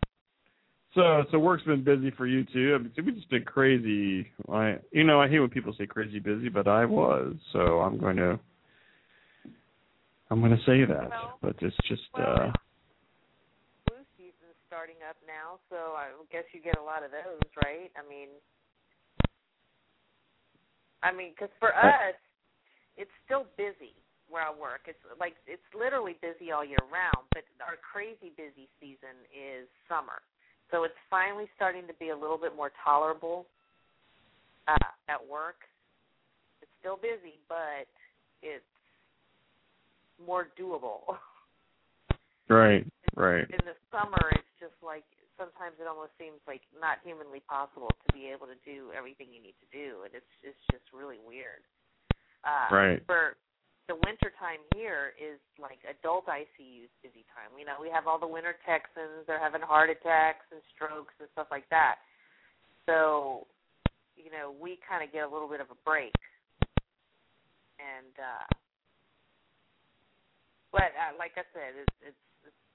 So, 0.95 1.25
so 1.30 1.38
work's 1.38 1.64
been 1.64 1.85
busy 1.85 2.11
for 2.11 2.26
you 2.26 2.45
too. 2.45 2.75
I 2.75 2.78
mean, 2.78 2.90
it's 2.97 3.16
just 3.18 3.28
been 3.28 3.45
crazy. 3.45 4.30
I, 4.50 4.78
you 4.92 5.04
know, 5.04 5.21
I 5.21 5.28
hate 5.28 5.40
when 5.40 5.50
people 5.50 5.75
say 5.76 5.87
crazy 5.87 6.21
busy, 6.21 6.49
but 6.49 6.66
I 6.66 6.87
was. 6.87 7.35
So 7.52 7.80
I'm 7.80 7.99
going 7.99 8.16
to, 8.16 8.40
I'm 10.30 10.40
going 10.40 10.56
to 10.56 10.64
say 10.64 10.87
that. 10.87 11.11
Well, 11.11 11.38
but 11.42 11.56
it's 11.61 11.76
just. 11.87 12.02
well, 12.14 12.26
uh 12.26 12.52
Flu 13.87 13.99
season's 14.16 14.56
starting 14.66 14.97
up 15.09 15.16
now, 15.37 15.61
so 15.69 15.93
I 15.93 16.16
guess 16.33 16.49
you 16.57 16.64
get 16.64 16.81
a 16.81 16.83
lot 16.83 17.05
of 17.05 17.12
those, 17.12 17.45
right? 17.61 17.93
I 17.93 18.02
mean, 18.09 18.33
I 21.05 21.12
mean, 21.12 21.37
because 21.37 21.52
for 21.61 21.76
us, 21.76 22.16
it's 22.97 23.12
still 23.28 23.45
busy 23.61 23.93
where 24.33 24.43
I 24.43 24.50
work. 24.50 24.88
It's 24.88 24.99
like 25.21 25.37
it's 25.47 25.62
literally 25.76 26.16
busy 26.25 26.50
all 26.50 26.64
year 26.64 26.81
round, 26.88 27.28
but 27.37 27.45
our 27.61 27.76
crazy 27.85 28.33
busy 28.35 28.73
season 28.81 29.28
is 29.31 29.69
summer. 29.88 30.25
So 30.73 30.83
it's 30.83 30.99
finally 31.12 31.47
starting 31.55 31.87
to 31.87 31.95
be 31.95 32.11
a 32.11 32.16
little 32.16 32.38
bit 32.38 32.57
more 32.57 32.73
tolerable 32.83 33.47
uh, 34.66 34.90
at 35.09 35.21
work. 35.21 35.62
It's 36.62 36.73
still 36.81 36.97
busy, 36.97 37.38
but 37.47 37.87
it's 38.43 38.64
more 40.25 40.49
doable. 40.59 41.21
Right. 42.49 42.87
Right. 43.16 43.49
In 43.49 43.64
the 43.64 43.73
summer, 43.88 44.28
it's 44.37 44.52
just 44.61 44.76
like 44.85 45.09
sometimes 45.37 45.76
it 45.81 45.87
almost 45.87 46.12
seems 46.16 46.40
like 46.45 46.64
not 46.76 47.00
humanly 47.05 47.40
possible 47.45 47.93
to 47.93 48.09
be 48.12 48.28
able 48.28 48.49
to 48.49 48.59
do 48.64 48.93
everything 48.97 49.33
you 49.33 49.40
need 49.40 49.57
to 49.61 49.69
do, 49.73 50.05
and 50.05 50.12
it's 50.12 50.33
it's 50.43 50.61
just 50.73 50.85
really 50.93 51.21
weird. 51.21 51.64
Uh, 52.45 52.69
right. 52.73 53.00
For 53.07 53.37
the 53.87 53.95
winter 54.02 54.35
time 54.35 54.62
here 54.75 55.14
is 55.14 55.38
like 55.62 55.78
adult 55.87 56.26
ICU's 56.26 56.90
busy 57.07 57.23
time. 57.31 57.55
You 57.55 57.64
know, 57.64 57.78
we 57.78 57.90
have 57.90 58.11
all 58.11 58.19
the 58.19 58.26
winter 58.26 58.59
Texans, 58.66 59.23
they're 59.26 59.43
having 59.43 59.62
heart 59.62 59.90
attacks 59.90 60.47
and 60.50 60.59
strokes 60.75 61.14
and 61.23 61.31
stuff 61.33 61.47
like 61.55 61.71
that. 61.71 62.02
So, 62.87 63.47
you 64.19 64.31
know, 64.31 64.55
we 64.59 64.78
kind 64.83 65.07
of 65.07 65.14
get 65.14 65.23
a 65.23 65.31
little 65.31 65.47
bit 65.47 65.62
of 65.62 65.71
a 65.71 65.78
break. 65.87 66.14
And 67.78 68.14
uh 68.19 68.47
but 70.75 70.90
uh, 70.93 71.14
like 71.16 71.33
I 71.38 71.47
said, 71.55 71.78
it's 71.78 71.97
it's 72.02 72.21
it's 72.21 72.25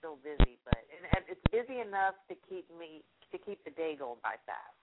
still 0.01 0.17
busy, 0.25 0.57
but 0.65 0.81
and, 0.89 1.05
and 1.13 1.21
it's 1.29 1.45
busy 1.53 1.77
enough 1.77 2.17
to 2.25 2.33
keep 2.49 2.65
me 2.73 3.05
to 3.29 3.37
keep 3.37 3.61
the 3.63 3.71
day 3.77 3.93
going 3.93 4.17
by 4.25 4.41
fast. 4.49 4.73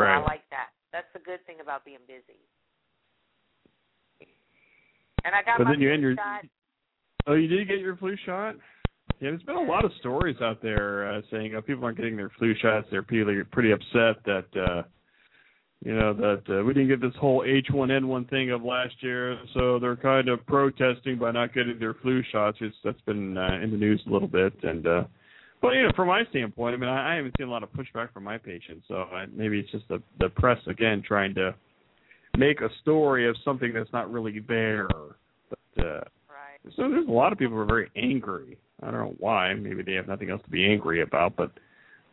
Right. 0.00 0.16
I 0.16 0.24
like 0.24 0.48
that. 0.48 0.72
That's 0.90 1.06
the 1.12 1.20
good 1.20 1.44
thing 1.46 1.60
about 1.60 1.84
being 1.84 2.02
busy. 2.08 2.40
And 5.24 5.34
I 5.34 5.44
got 5.44 5.58
But 5.58 5.64
my 5.64 5.72
then 5.72 5.80
you 5.80 5.92
end 5.92 6.02
your 6.02 6.16
shot. 6.16 6.44
Oh, 7.26 7.34
you 7.34 7.48
did 7.48 7.68
get 7.68 7.78
your 7.78 7.96
flu 7.96 8.16
shot? 8.26 8.56
Yeah, 9.20 9.30
there's 9.30 9.42
been 9.42 9.56
a 9.56 9.62
lot 9.62 9.84
of 9.84 9.92
stories 10.00 10.36
out 10.42 10.60
there 10.60 11.10
uh, 11.10 11.20
saying 11.30 11.54
uh, 11.54 11.60
people 11.60 11.84
aren't 11.84 11.96
getting 11.96 12.16
their 12.16 12.30
flu 12.38 12.54
shots. 12.60 12.86
They're 12.90 13.02
pretty 13.02 13.42
pretty 13.52 13.72
upset 13.72 14.24
that 14.24 14.46
uh 14.56 14.82
you 15.84 15.94
know 15.94 16.14
that 16.14 16.42
uh, 16.48 16.64
we 16.64 16.72
didn't 16.72 16.88
get 16.88 17.00
this 17.00 17.14
whole 17.20 17.42
H1N1 17.42 18.30
thing 18.30 18.50
of 18.50 18.62
last 18.64 18.94
year, 19.00 19.38
so 19.52 19.78
they're 19.78 19.96
kind 19.96 20.28
of 20.28 20.44
protesting 20.46 21.18
by 21.18 21.30
not 21.30 21.52
getting 21.52 21.78
their 21.78 21.94
flu 21.94 22.22
shots. 22.32 22.58
It's 22.60 22.74
that's 22.82 23.00
been 23.02 23.36
uh, 23.36 23.58
in 23.62 23.70
the 23.70 23.76
news 23.76 24.02
a 24.06 24.10
little 24.10 24.28
bit, 24.28 24.54
and 24.62 24.86
uh 24.86 25.04
but 25.60 25.70
you 25.70 25.82
know, 25.82 25.92
from 25.96 26.08
my 26.08 26.24
standpoint, 26.28 26.74
I 26.74 26.76
mean, 26.76 26.90
I, 26.90 27.12
I 27.12 27.16
haven't 27.16 27.34
seen 27.38 27.48
a 27.48 27.50
lot 27.50 27.62
of 27.62 27.70
pushback 27.72 28.12
from 28.12 28.24
my 28.24 28.36
patients, 28.36 28.84
so 28.86 28.96
I, 29.12 29.24
maybe 29.32 29.58
it's 29.58 29.70
just 29.70 29.88
the 29.88 30.02
the 30.20 30.28
press 30.30 30.58
again 30.66 31.02
trying 31.06 31.34
to 31.34 31.54
make 32.36 32.60
a 32.60 32.68
story 32.82 33.28
of 33.28 33.36
something 33.44 33.72
that's 33.72 33.92
not 33.92 34.10
really 34.10 34.40
there. 34.40 34.88
But 35.48 35.84
uh 35.84 36.00
Right. 36.28 36.74
so 36.76 36.88
there's 36.88 37.08
a 37.08 37.12
lot 37.12 37.32
of 37.32 37.38
people 37.38 37.54
who 37.54 37.60
are 37.60 37.66
very 37.66 37.90
angry. 37.96 38.58
I 38.82 38.90
don't 38.90 39.00
know 39.00 39.14
why. 39.18 39.54
Maybe 39.54 39.82
they 39.82 39.92
have 39.94 40.08
nothing 40.08 40.30
else 40.30 40.42
to 40.44 40.50
be 40.50 40.66
angry 40.66 41.02
about, 41.02 41.36
but 41.36 41.52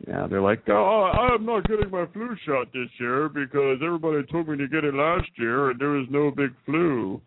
yeah, 0.06 0.26
they're 0.26 0.42
like, 0.42 0.62
oh, 0.68 1.10
I'm 1.14 1.44
not 1.46 1.66
getting 1.68 1.90
my 1.90 2.06
flu 2.12 2.34
shot 2.44 2.68
this 2.72 2.88
year 2.98 3.28
because 3.28 3.78
everybody 3.84 4.26
told 4.30 4.48
me 4.48 4.56
to 4.58 4.68
get 4.68 4.84
it 4.84 4.94
last 4.94 5.28
year 5.38 5.70
and 5.70 5.80
there 5.80 5.90
was 5.90 6.06
no 6.10 6.30
big 6.30 6.50
flu. 6.66 7.20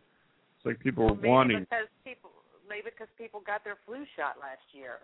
It's 0.57 0.65
like 0.65 0.79
people 0.79 1.05
Well, 1.05 1.13
are 1.13 1.17
maybe 1.17 1.29
wanting. 1.29 1.59
because 1.61 1.87
people 2.03 2.31
maybe 2.67 2.89
because 2.91 3.07
people 3.17 3.39
got 3.45 3.63
their 3.63 3.77
flu 3.85 4.03
shot 4.17 4.35
last 4.41 4.65
year. 4.73 4.99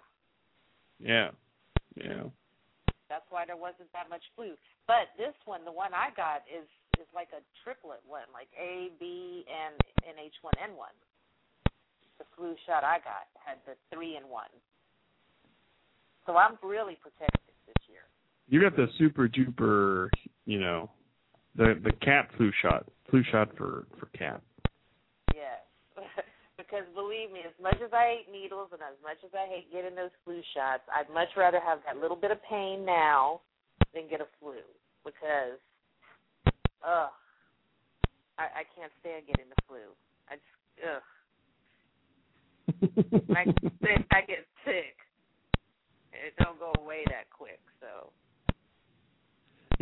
Yeah, 1.00 1.32
yeah. 1.96 2.28
That's 3.08 3.25
why 3.30 3.46
there 3.46 3.60
wasn't 3.60 3.92
that 3.94 4.10
much 4.10 4.24
flu. 4.36 4.56
But 4.88 5.12
this 5.18 5.36
one, 5.46 5.63
the 5.63 5.72
one 5.72 5.94
I 5.94 6.10
got, 6.16 6.44
is 6.51 6.68
is 7.00 7.08
like 7.16 7.30
a 7.32 7.40
triplet 7.63 8.04
one, 8.08 8.28
like 8.34 8.48
A, 8.60 8.92
B, 9.00 9.46
and 9.48 9.75
and 10.08 10.20
H1N1. 10.20 10.92
The 12.20 12.25
flu 12.36 12.56
shot 12.68 12.84
I 12.84 13.00
got 13.00 13.32
had 13.40 13.58
the 13.66 13.75
three 13.94 14.18
in 14.18 14.28
one. 14.28 14.51
So 16.25 16.38
I'm 16.38 16.58
really 16.62 16.98
protected. 17.01 17.50
You 18.48 18.62
got 18.62 18.76
the 18.76 18.88
super 18.98 19.28
duper, 19.28 20.10
you 20.46 20.60
know, 20.60 20.90
the 21.56 21.80
the 21.84 21.92
cat 22.04 22.30
flu 22.38 22.52
shot, 22.62 22.86
flu 23.10 23.24
shot 23.32 23.50
for 23.58 23.86
for 24.00 24.08
cat. 24.18 24.42
Yes. 25.34 25.60
because 26.58 26.86
believe 26.96 27.32
me, 27.32 27.42
as 27.46 27.56
much 27.62 27.78
as 27.84 27.92
I 27.94 28.24
hate 28.24 28.32
needles 28.32 28.70
and 28.72 28.82
as 28.82 28.96
much 29.04 29.18
as 29.26 29.32
I 29.34 29.48
hate 29.48 29.72
getting 29.72 29.96
those 29.96 30.12
flu 30.24 30.42
shots, 30.54 30.84
I'd 30.94 31.12
much 31.14 31.30
rather 31.36 31.60
have 31.60 31.80
that 31.86 31.98
little 31.98 32.16
bit 32.16 32.32
of 32.32 32.38
pain 32.50 32.86
now 32.86 33.42
than 33.94 34.08
get 34.10 34.22
a 34.22 34.28
flu. 34.40 34.60
Because 35.04 35.60
ugh. 36.86 37.10
I, 38.38 38.44
I 38.44 38.64
can't 38.75 38.92
stand 39.01 39.27
getting 39.27 39.50
the 39.50 39.62
flu. 39.68 39.92
I 40.30 40.36
just 40.40 40.58
ugh. 40.88 41.04
I 43.36 43.46
get 43.46 43.74
sick 43.82 44.06
I 44.12 44.22
get 44.22 44.46
sick. 44.66 44.96
It 46.14 46.34
don't 46.40 46.60
go 46.60 46.74
away 46.80 47.04
that 47.08 47.30
quick, 47.30 47.60
so 47.80 48.12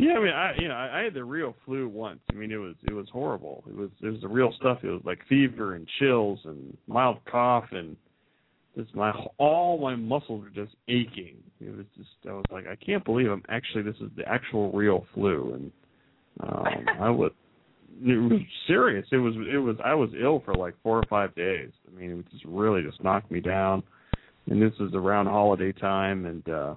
Yeah, 0.00 0.14
I 0.14 0.20
mean, 0.20 0.32
I 0.32 0.52
you 0.58 0.68
know, 0.68 0.74
I, 0.74 1.00
I 1.00 1.04
had 1.04 1.12
the 1.12 1.22
real 1.22 1.54
flu 1.66 1.86
once. 1.86 2.20
I 2.30 2.34
mean, 2.34 2.50
it 2.50 2.56
was 2.56 2.74
it 2.88 2.92
was 2.94 3.06
horrible. 3.12 3.62
It 3.68 3.76
was 3.76 3.90
it 4.00 4.08
was 4.08 4.20
the 4.22 4.28
real 4.28 4.50
stuff. 4.58 4.78
It 4.82 4.88
was 4.88 5.02
like 5.04 5.18
fever 5.28 5.74
and 5.74 5.86
chills 5.98 6.38
and 6.44 6.74
mild 6.86 7.18
cough 7.30 7.66
and 7.72 7.96
just 8.76 8.94
my 8.94 9.12
all 9.36 9.78
my 9.78 9.94
muscles 9.96 10.42
were 10.42 10.64
just 10.64 10.74
aching. 10.88 11.36
It 11.60 11.76
was 11.76 11.84
just 11.98 12.08
I 12.26 12.32
was 12.32 12.46
like, 12.50 12.66
I 12.66 12.76
can't 12.76 13.04
believe 13.04 13.30
I'm 13.30 13.42
actually 13.50 13.82
this 13.82 13.96
is 13.96 14.10
the 14.16 14.26
actual 14.26 14.72
real 14.72 15.04
flu, 15.12 15.52
and 15.54 15.72
um, 16.48 16.86
I 17.00 17.10
was 17.10 17.32
it 18.02 18.16
was 18.16 18.40
serious. 18.66 19.06
It 19.12 19.18
was 19.18 19.34
it 19.52 19.58
was 19.58 19.76
I 19.84 19.92
was 19.92 20.08
ill 20.18 20.40
for 20.46 20.54
like 20.54 20.76
four 20.82 20.96
or 20.96 21.04
five 21.10 21.34
days. 21.34 21.72
I 21.86 22.00
mean, 22.00 22.20
it 22.20 22.30
just 22.32 22.44
really 22.46 22.82
just 22.82 23.04
knocked 23.04 23.30
me 23.30 23.40
down. 23.40 23.82
And 24.46 24.62
this 24.62 24.72
was 24.80 24.94
around 24.94 25.26
holiday 25.26 25.72
time, 25.72 26.24
and 26.24 26.48
uh 26.48 26.74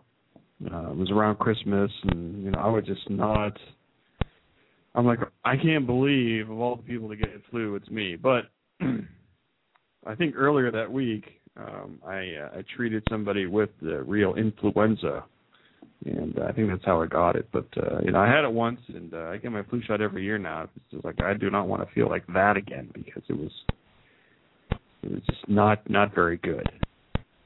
uh, 0.71 0.91
it 0.91 0.97
was 0.97 1.11
around 1.11 1.39
Christmas, 1.39 1.91
and 2.03 2.43
you 2.43 2.51
know 2.51 2.59
I 2.59 2.69
was 2.69 2.85
just 2.85 3.09
not. 3.09 3.57
I'm 4.95 5.05
like 5.05 5.19
I 5.43 5.57
can't 5.57 5.87
believe 5.87 6.49
of 6.49 6.59
all 6.59 6.75
the 6.75 6.83
people 6.83 7.09
to 7.09 7.15
get 7.15 7.29
flu, 7.49 7.75
it's 7.75 7.89
me. 7.89 8.15
But 8.15 8.45
I 10.05 10.15
think 10.15 10.35
earlier 10.35 10.71
that 10.71 10.91
week 10.91 11.25
um, 11.57 11.99
I 12.05 12.33
uh, 12.35 12.57
I 12.57 12.63
treated 12.75 13.03
somebody 13.09 13.45
with 13.45 13.69
the 13.81 14.01
real 14.03 14.35
influenza, 14.35 15.23
and 16.05 16.39
I 16.39 16.51
think 16.51 16.69
that's 16.69 16.85
how 16.85 17.01
I 17.01 17.07
got 17.07 17.35
it. 17.35 17.47
But 17.51 17.67
uh, 17.77 17.99
you 18.03 18.11
know 18.11 18.19
I 18.19 18.27
had 18.27 18.43
it 18.43 18.51
once, 18.51 18.79
and 18.87 19.13
uh, 19.13 19.29
I 19.29 19.37
get 19.37 19.51
my 19.51 19.63
flu 19.63 19.81
shot 19.83 20.01
every 20.01 20.23
year 20.23 20.37
now. 20.37 20.63
It's 20.63 20.71
just 20.91 21.05
like 21.05 21.21
I 21.21 21.33
do 21.33 21.49
not 21.49 21.67
want 21.67 21.87
to 21.87 21.93
feel 21.93 22.09
like 22.09 22.25
that 22.33 22.57
again 22.57 22.89
because 22.93 23.23
it 23.29 23.37
was 23.37 23.51
it 25.03 25.11
was 25.11 25.21
just 25.29 25.47
not 25.47 25.87
not 25.89 26.13
very 26.15 26.37
good. 26.37 26.67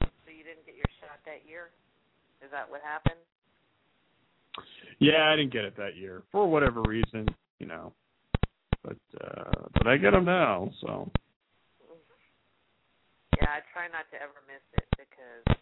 so 0.00 0.30
you 0.30 0.44
didn't 0.44 0.64
get 0.64 0.76
your 0.76 0.88
shot 1.00 1.18
that 1.26 1.48
year? 1.48 1.68
Is 2.48 2.52
that 2.56 2.64
what 2.70 2.80
happened? 2.80 3.20
Yeah, 4.98 5.28
I 5.28 5.36
didn't 5.36 5.52
get 5.52 5.68
it 5.68 5.76
that 5.76 6.00
year 6.00 6.22
for 6.32 6.48
whatever 6.48 6.80
reason, 6.80 7.28
you 7.60 7.66
know. 7.66 7.92
But 8.82 8.96
uh 9.20 9.68
but 9.74 9.86
I 9.86 9.98
get 9.98 10.12
them 10.12 10.24
now, 10.24 10.70
so 10.80 11.12
Yeah, 13.36 13.52
I 13.52 13.60
try 13.76 13.92
not 13.92 14.08
to 14.12 14.16
ever 14.16 14.40
miss 14.48 14.64
it 14.80 14.88
because 14.96 15.60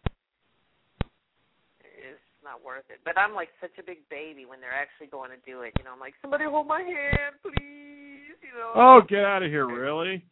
it's 1.82 2.22
not 2.44 2.62
worth 2.62 2.86
it. 2.88 3.02
But 3.04 3.18
I'm 3.18 3.34
like 3.34 3.50
such 3.60 3.74
a 3.80 3.82
big 3.82 4.06
baby 4.08 4.46
when 4.46 4.62
they're 4.62 4.70
actually 4.70 5.10
going 5.10 5.34
to 5.34 5.42
do 5.42 5.66
it. 5.66 5.74
You 5.76 5.84
know, 5.84 5.90
I'm 5.90 5.98
like, 5.98 6.14
somebody 6.22 6.44
hold 6.46 6.70
my 6.70 6.86
hand, 6.86 7.34
please. 7.42 8.38
You 8.38 8.54
know. 8.54 8.70
Oh, 8.78 9.00
get 9.02 9.26
out 9.26 9.42
of 9.42 9.50
here, 9.50 9.66
really? 9.66 10.24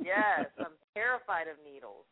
Yes, 0.00 0.48
I'm 0.58 0.74
terrified 0.96 1.46
of 1.46 1.60
needles. 1.62 2.08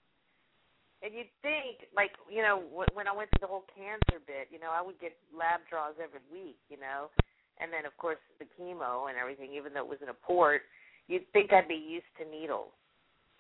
And 1.03 1.11
you'd 1.11 1.35
think, 1.43 1.91
like, 1.91 2.15
you 2.31 2.47
know, 2.47 2.63
w- 2.71 2.95
when 2.95 3.11
I 3.11 3.13
went 3.13 3.27
through 3.35 3.43
the 3.43 3.51
whole 3.51 3.67
cancer 3.75 4.23
bit, 4.23 4.47
you 4.55 4.63
know, 4.63 4.71
I 4.71 4.79
would 4.79 5.03
get 5.03 5.19
lab 5.35 5.67
draws 5.67 5.99
every 5.99 6.23
week, 6.31 6.63
you 6.71 6.79
know, 6.79 7.11
and 7.59 7.75
then 7.75 7.85
of 7.85 7.95
course 7.99 8.23
the 8.39 8.47
chemo 8.55 9.11
and 9.11 9.19
everything, 9.19 9.51
even 9.51 9.75
though 9.75 9.83
it 9.83 9.91
was 9.91 9.99
in 10.03 10.15
a 10.15 10.23
port, 10.23 10.63
you'd 11.11 11.27
think 11.35 11.53
I'd 11.53 11.67
be 11.67 11.75
used 11.75 12.07
to 12.23 12.25
needles, 12.25 12.71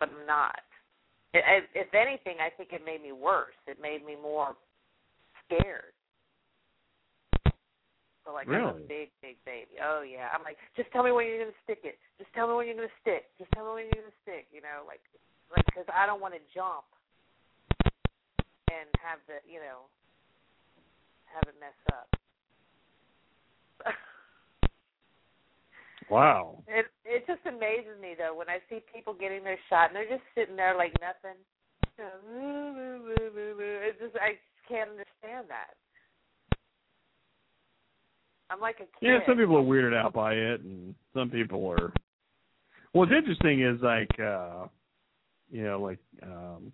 but 0.02 0.10
I'm 0.10 0.26
not. 0.26 0.58
If 1.32 1.94
anything, 1.94 2.42
I 2.44 2.50
think 2.50 2.74
it 2.74 2.84
made 2.84 3.00
me 3.00 3.12
worse. 3.12 3.56
It 3.66 3.80
made 3.80 4.04
me 4.04 4.16
more 4.20 4.52
scared. 5.46 5.96
So 8.26 8.34
like 8.34 8.46
I'm 8.46 8.76
a 8.76 8.86
big, 8.86 9.08
big 9.22 9.38
baby. 9.46 9.80
Oh 9.82 10.02
yeah. 10.02 10.28
I'm 10.34 10.42
like, 10.44 10.58
just 10.76 10.90
tell 10.92 11.02
me 11.02 11.10
when 11.10 11.26
you're 11.26 11.40
gonna 11.40 11.62
stick 11.64 11.80
it. 11.82 11.96
Just 12.18 12.30
tell 12.34 12.46
me 12.46 12.54
when 12.54 12.66
you're 12.66 12.76
gonna 12.76 13.00
stick. 13.00 13.32
Just 13.38 13.50
tell 13.54 13.64
me 13.64 13.72
when 13.72 13.84
you're 13.88 14.02
gonna 14.02 14.20
stick. 14.22 14.46
You 14.52 14.60
know, 14.60 14.84
like, 14.86 15.00
like 15.50 15.64
because 15.66 15.88
I 15.88 16.04
don't 16.06 16.20
want 16.20 16.34
to 16.34 16.42
jump 16.52 16.84
and 18.72 18.88
have 19.04 19.20
the, 19.28 19.44
you 19.44 19.60
know, 19.60 19.84
have 21.28 21.44
it 21.46 21.54
mess 21.60 21.76
up. 21.92 22.08
Wow. 26.10 26.62
It 26.68 26.86
it 27.06 27.24
just 27.26 27.40
amazes 27.46 27.98
me 27.98 28.14
though 28.18 28.36
when 28.36 28.50
I 28.50 28.58
see 28.68 28.80
people 28.92 29.14
getting 29.14 29.42
their 29.42 29.58
shot 29.70 29.88
and 29.88 29.96
they're 29.96 30.04
just 30.04 30.24
sitting 30.34 30.56
there 30.56 30.76
like 30.76 30.92
nothing. 31.00 31.40
It's 33.84 33.98
just 33.98 34.16
I 34.16 34.32
just 34.32 34.68
can't 34.68 34.90
understand 34.90 35.46
that. 35.48 35.74
I'm 38.50 38.60
like 38.60 38.76
a 38.76 38.80
kid. 38.80 38.88
Yeah, 39.00 39.18
some 39.26 39.38
people 39.38 39.56
are 39.56 39.62
weirded 39.62 39.96
out 39.96 40.12
by 40.12 40.34
it 40.34 40.60
and 40.60 40.94
some 41.14 41.30
people 41.30 41.66
are 41.68 41.92
What's 42.92 43.12
interesting 43.12 43.62
is 43.62 43.80
like 43.80 44.10
uh 44.20 44.66
you 45.50 45.64
know, 45.64 45.80
like 45.80 45.98
um 46.22 46.72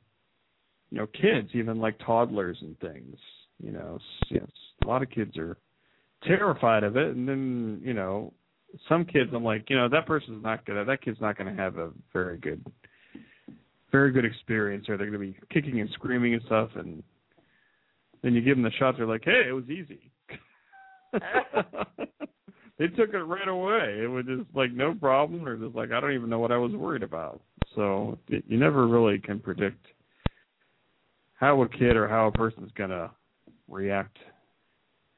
you 0.91 0.99
know, 0.99 1.07
kids, 1.07 1.51
even 1.55 1.79
like 1.79 1.99
toddlers 2.05 2.59
and 2.61 2.79
things, 2.81 3.17
you 3.63 3.73
know, 3.73 3.99
yes, 4.31 4.49
a 4.85 4.87
lot 4.87 5.03
of 5.03 5.11
kids 5.11 5.37
are 5.37 5.57
terrified 6.25 6.85
of 6.85 6.97
it 6.97 7.15
and 7.15 7.29
then, 7.29 7.81
you 7.83 7.95
know, 7.95 8.33
some 8.89 9.05
kids 9.05 9.31
I'm 9.35 9.45
like, 9.45 9.69
you 9.69 9.77
know, 9.77 9.89
that 9.89 10.07
person's 10.07 10.43
not 10.43 10.65
gonna 10.65 10.85
that 10.85 11.03
kid's 11.03 11.21
not 11.21 11.37
gonna 11.37 11.55
have 11.55 11.77
a 11.77 11.91
very 12.13 12.39
good 12.39 12.65
very 13.91 14.13
good 14.13 14.25
experience 14.25 14.89
or 14.89 14.97
they're 14.97 15.07
gonna 15.07 15.19
be 15.19 15.37
kicking 15.53 15.81
and 15.81 15.91
screaming 15.91 16.35
and 16.35 16.43
stuff 16.47 16.71
and 16.77 17.03
then 18.23 18.35
you 18.35 18.41
give 18.41 18.57
them 18.57 18.65
the 18.65 18.71
shot. 18.79 18.97
They're 18.97 19.07
like, 19.07 19.25
"Hey, 19.25 19.45
it 19.49 19.53
was 19.53 19.69
easy." 19.71 20.11
they 22.79 22.89
took 22.89 23.15
it 23.15 23.19
right 23.19 23.49
away. 23.49 24.01
It 24.03 24.11
was 24.11 24.25
just 24.27 24.43
like 24.55 24.73
no 24.73 24.95
problem. 24.95 25.45
They're 25.45 25.57
just 25.57 25.75
like, 25.75 25.93
I 25.93 26.01
don't 26.01 26.15
even 26.15 26.29
know 26.29 26.39
what 26.39 26.53
I 26.53 26.57
was 26.57 26.73
worried 26.73 27.03
about. 27.03 27.41
So 27.75 28.19
you 28.29 28.59
never 28.59 28.87
really 28.87 29.19
can 29.19 29.39
predict 29.41 29.87
how 31.39 31.63
a 31.63 31.69
kid 31.69 31.97
or 31.97 32.09
how 32.09 32.27
a 32.27 32.33
person's 32.33 32.73
gonna 32.77 33.11
react 33.69 34.17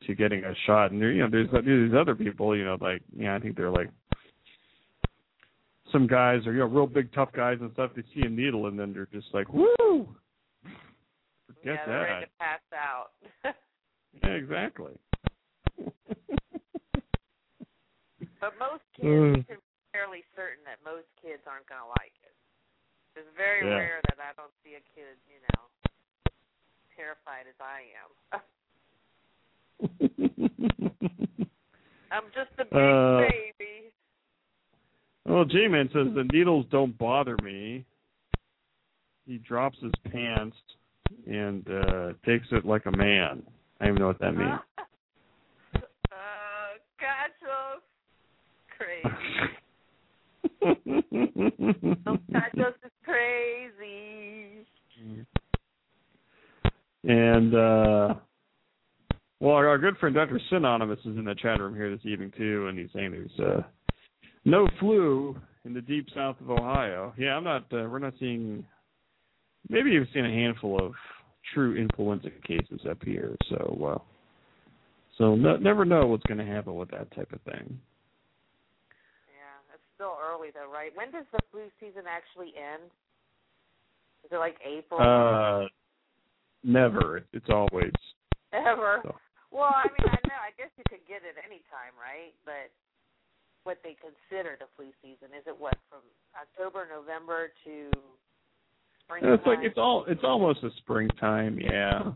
to 0.06 0.14
getting 0.14 0.44
a 0.44 0.54
shot. 0.66 0.92
And 0.92 1.00
there, 1.00 1.12
you 1.12 1.26
know, 1.26 1.30
there's 1.30 1.50
these 1.64 1.96
other 1.98 2.14
people, 2.14 2.56
you 2.56 2.64
know, 2.64 2.76
like 2.80 3.02
yeah, 3.16 3.35
I 3.35 3.38
think 3.40 3.56
they're 3.56 3.70
like 3.70 3.90
some 5.92 6.06
guys 6.06 6.46
are 6.46 6.52
you 6.52 6.61
know 6.61 6.66
real 6.66 6.87
big 6.87 7.12
tough 7.12 7.33
guys 7.33 7.59
and 7.61 7.72
stuff. 7.72 7.92
They 7.96 8.02
see 8.14 8.26
a 8.26 8.28
needle 8.28 8.66
and 8.66 8.78
then 8.78 8.92
they're 8.92 9.09
just 9.12 9.28
like, 9.33 9.52
woo. 9.52 9.66
Forget 11.46 11.64
yeah, 11.64 11.76
that. 11.76 11.87
they're 11.87 12.02
ready 12.02 12.26
to 12.26 12.33
pass 12.38 12.61
out. 12.76 13.11
yeah, 14.22 14.30
exactly. 14.30 14.92
but 18.40 18.52
most 18.61 18.85
kids 18.94 19.09
uh. 19.09 19.37
you 19.37 19.44
can 19.48 19.56
be 19.56 19.88
fairly 19.92 20.22
certain 20.37 20.62
that 20.64 20.78
most 20.85 21.09
kids 21.20 21.42
aren't 21.48 21.66
going 21.66 21.80
to 21.80 21.88
like 21.98 22.14
it. 22.22 22.37
It's 23.16 23.28
very 23.37 23.66
Yeah. 23.66 23.74
rare 23.74 24.00
that 24.09 24.20
I 24.22 24.33
don't 24.38 24.54
see 24.62 24.78
a 24.78 24.85
kid, 24.94 25.18
you 25.26 25.40
know, 25.52 25.66
terrified 27.01 27.47
as 27.49 27.55
I 27.61 27.81
am. 28.01 28.07
I'm 32.13 32.25
just 32.35 32.51
a 32.59 32.65
big 32.65 32.75
Uh, 32.75 33.21
baby. 33.29 33.93
Well, 35.27 35.45
J-Man 35.45 35.89
says 35.93 36.09
the 36.15 36.25
needles 36.33 36.65
don't 36.71 36.97
bother 36.99 37.37
me. 37.43 37.85
He 39.27 39.37
drops 39.39 39.79
his 39.81 39.93
pants 40.11 40.57
and 41.27 41.69
uh 41.69 42.13
takes 42.27 42.47
it 42.53 42.65
like 42.65 42.87
a 42.87 42.97
man. 42.97 43.43
I 43.81 43.85
don't 43.85 43.95
even 43.95 44.01
know 44.01 44.07
what 44.09 44.19
that 44.21 44.35
means. 44.37 44.59
uh, 45.77 45.81
gotcha. 46.99 47.81
Crazy. 48.77 49.09
Oh, 52.07 52.19
gotcha 52.33 52.75
is 52.85 52.91
crazy. 53.05 54.67
And 57.05 57.55
uh 57.55 58.15
well 59.41 59.55
our, 59.55 59.69
our 59.69 59.79
good 59.79 59.97
friend 59.99 60.15
Dr. 60.15 60.41
Synonymous 60.51 61.01
is 61.01 61.17
in 61.17 61.25
the 61.25 61.35
chat 61.35 61.61
room 61.61 61.75
here 61.75 61.91
this 61.91 62.05
evening 62.05 62.33
too 62.37 62.67
and 62.69 62.79
he's 62.79 62.89
saying 62.93 63.11
there's 63.13 63.41
uh 63.41 63.63
no 64.45 64.69
flu 64.79 65.37
in 65.65 65.75
the 65.75 65.81
deep 65.83 66.07
south 66.15 66.37
of 66.41 66.51
Ohio. 66.51 67.13
Yeah, 67.19 67.37
I'm 67.37 67.45
not 67.45 67.63
uh, 67.73 67.89
we're 67.89 67.99
not 67.99 68.15
seeing 68.19 68.65
maybe 69.69 69.91
you've 69.91 70.09
seen 70.15 70.25
a 70.25 70.31
handful 70.31 70.83
of 70.85 70.93
true 71.55 71.77
influenza 71.77 72.31
cases 72.47 72.81
up 72.89 72.99
here, 73.05 73.37
so 73.49 73.95
uh 73.97 73.99
so 75.19 75.35
no, 75.35 75.57
never 75.57 75.85
know 75.85 76.07
what's 76.07 76.23
going 76.25 76.39
to 76.39 76.47
happen 76.47 76.75
with 76.77 76.91
that 76.93 77.15
type 77.15 77.31
of 77.33 77.43
thing. 77.43 77.79
Yeah, 79.29 79.75
it's 79.75 79.83
still 79.95 80.17
early 80.23 80.49
though, 80.55 80.73
right? 80.73 80.93
When 80.95 81.11
does 81.11 81.27
the 81.33 81.41
flu 81.51 81.63
season 81.79 82.05
actually 82.09 82.55
end? 82.57 82.91
Is 84.25 84.31
it 84.33 84.37
like 84.37 84.57
April? 84.67 85.01
Uh 85.01 85.69
never. 86.64 87.25
It's 87.33 87.49
always 87.49 87.92
Ever? 88.53 89.01
so. 89.05 89.14
Well, 89.51 89.70
I 89.75 89.87
mean, 89.99 90.09
I 90.11 90.18
know. 90.29 90.40
I 90.42 90.51
guess 90.57 90.70
you 90.77 90.85
could 90.88 91.07
get 91.09 91.23
it 91.27 91.35
any 91.44 91.62
time, 91.70 91.94
right? 91.99 92.33
But 92.44 92.70
what 93.64 93.79
they 93.83 93.96
consider 94.01 94.57
the 94.59 94.66
flu 94.77 94.87
season 95.03 95.35
is 95.37 95.44
it 95.46 95.55
what 95.59 95.77
from 95.88 96.01
October, 96.40 96.87
November 96.90 97.49
to 97.64 97.90
spring? 99.05 99.25
It's 99.25 99.46
like 99.46 99.59
it's 99.62 99.79
all 99.79 100.05
it's 100.09 100.25
almost 100.25 100.62
a 100.62 100.70
springtime, 100.79 101.59
yeah. 101.59 102.12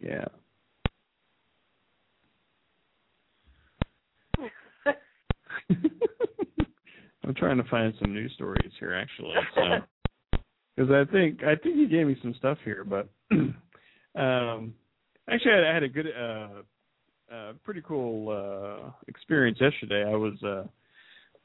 Yeah. 0.00 0.24
I'm 7.24 7.34
trying 7.36 7.58
to 7.58 7.64
find 7.64 7.94
some 8.00 8.12
news 8.12 8.32
stories 8.34 8.72
here 8.80 8.94
actually. 8.94 9.34
So 9.54 10.40
because 10.76 10.90
I 10.90 11.04
think 11.12 11.44
I 11.44 11.54
think 11.54 11.76
you 11.76 11.88
gave 11.88 12.06
me 12.06 12.16
some 12.22 12.34
stuff 12.38 12.58
here, 12.64 12.84
but 12.84 13.08
um 14.14 14.74
actually 15.28 15.52
I, 15.52 15.72
had 15.74 15.82
a 15.82 15.88
good 15.88 16.06
uh 16.06 16.48
uh 17.34 17.52
pretty 17.64 17.82
cool 17.86 18.28
uh 18.30 18.90
experience 19.08 19.58
yesterday. 19.60 20.04
I 20.06 20.16
was 20.16 20.34
uh 20.42 20.64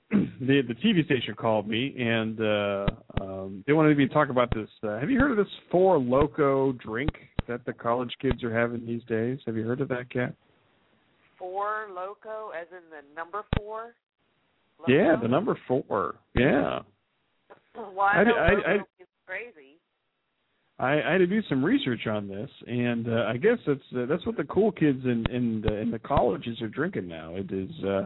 the 0.12 0.62
the 0.68 0.76
TV 0.84 1.04
station 1.06 1.34
called 1.36 1.68
me 1.68 1.96
and 2.00 2.40
uh 2.42 2.86
um 3.22 3.64
they 3.68 3.74
wanted 3.74 3.98
me 3.98 4.08
to 4.08 4.14
talk 4.14 4.30
about 4.30 4.54
this 4.54 4.70
uh, 4.84 5.00
have 5.00 5.10
you 5.10 5.20
heard 5.20 5.32
of 5.32 5.38
this 5.38 5.54
Four 5.72 5.98
Loko 6.00 6.78
drink 6.80 7.12
that 7.48 7.66
the 7.66 7.74
college 7.74 8.14
kids 8.22 8.44
are 8.44 8.54
having 8.54 8.86
these 8.86 9.04
days? 9.06 9.40
Have 9.46 9.56
you 9.56 9.64
heard 9.66 9.80
of 9.82 9.88
that 9.90 10.10
cat? 10.10 10.34
Four 11.40 11.88
Loko, 11.92 12.50
as 12.60 12.68
in 12.72 12.84
the 12.90 13.16
number 13.16 13.44
four. 13.58 13.94
Yeah, 14.88 15.16
the 15.22 15.28
number 15.28 15.58
four. 15.68 16.16
Yeah. 16.36 16.80
Well, 17.76 18.00
I 18.02 18.22
I- 18.22 18.24
know 18.24 18.36
I- 18.36 18.50
loco 18.54 18.70
I- 18.70 19.06
crazy. 19.28 19.77
I, 20.80 21.02
I 21.02 21.12
had 21.14 21.18
to 21.20 21.28
do 21.28 21.42
some 21.50 21.64
research 21.64 22.06
on 22.08 22.28
this, 22.28 22.50
and 22.68 23.08
uh, 23.08 23.26
I 23.28 23.38
guess 23.38 23.58
that's 23.66 23.80
uh, 23.96 24.06
that's 24.06 24.26
what 24.26 24.38
the 24.38 24.44
cool 24.44 24.72
kids 24.72 25.04
in 25.06 25.26
in 25.32 25.62
the, 25.62 25.76
in 25.76 25.92
the 25.92 26.00
colleges 26.00 26.62
are 26.62 26.68
drinking 26.68 27.08
now. 27.08 27.36
It 27.36 27.52
is 27.52 27.70
uh, 27.84 28.06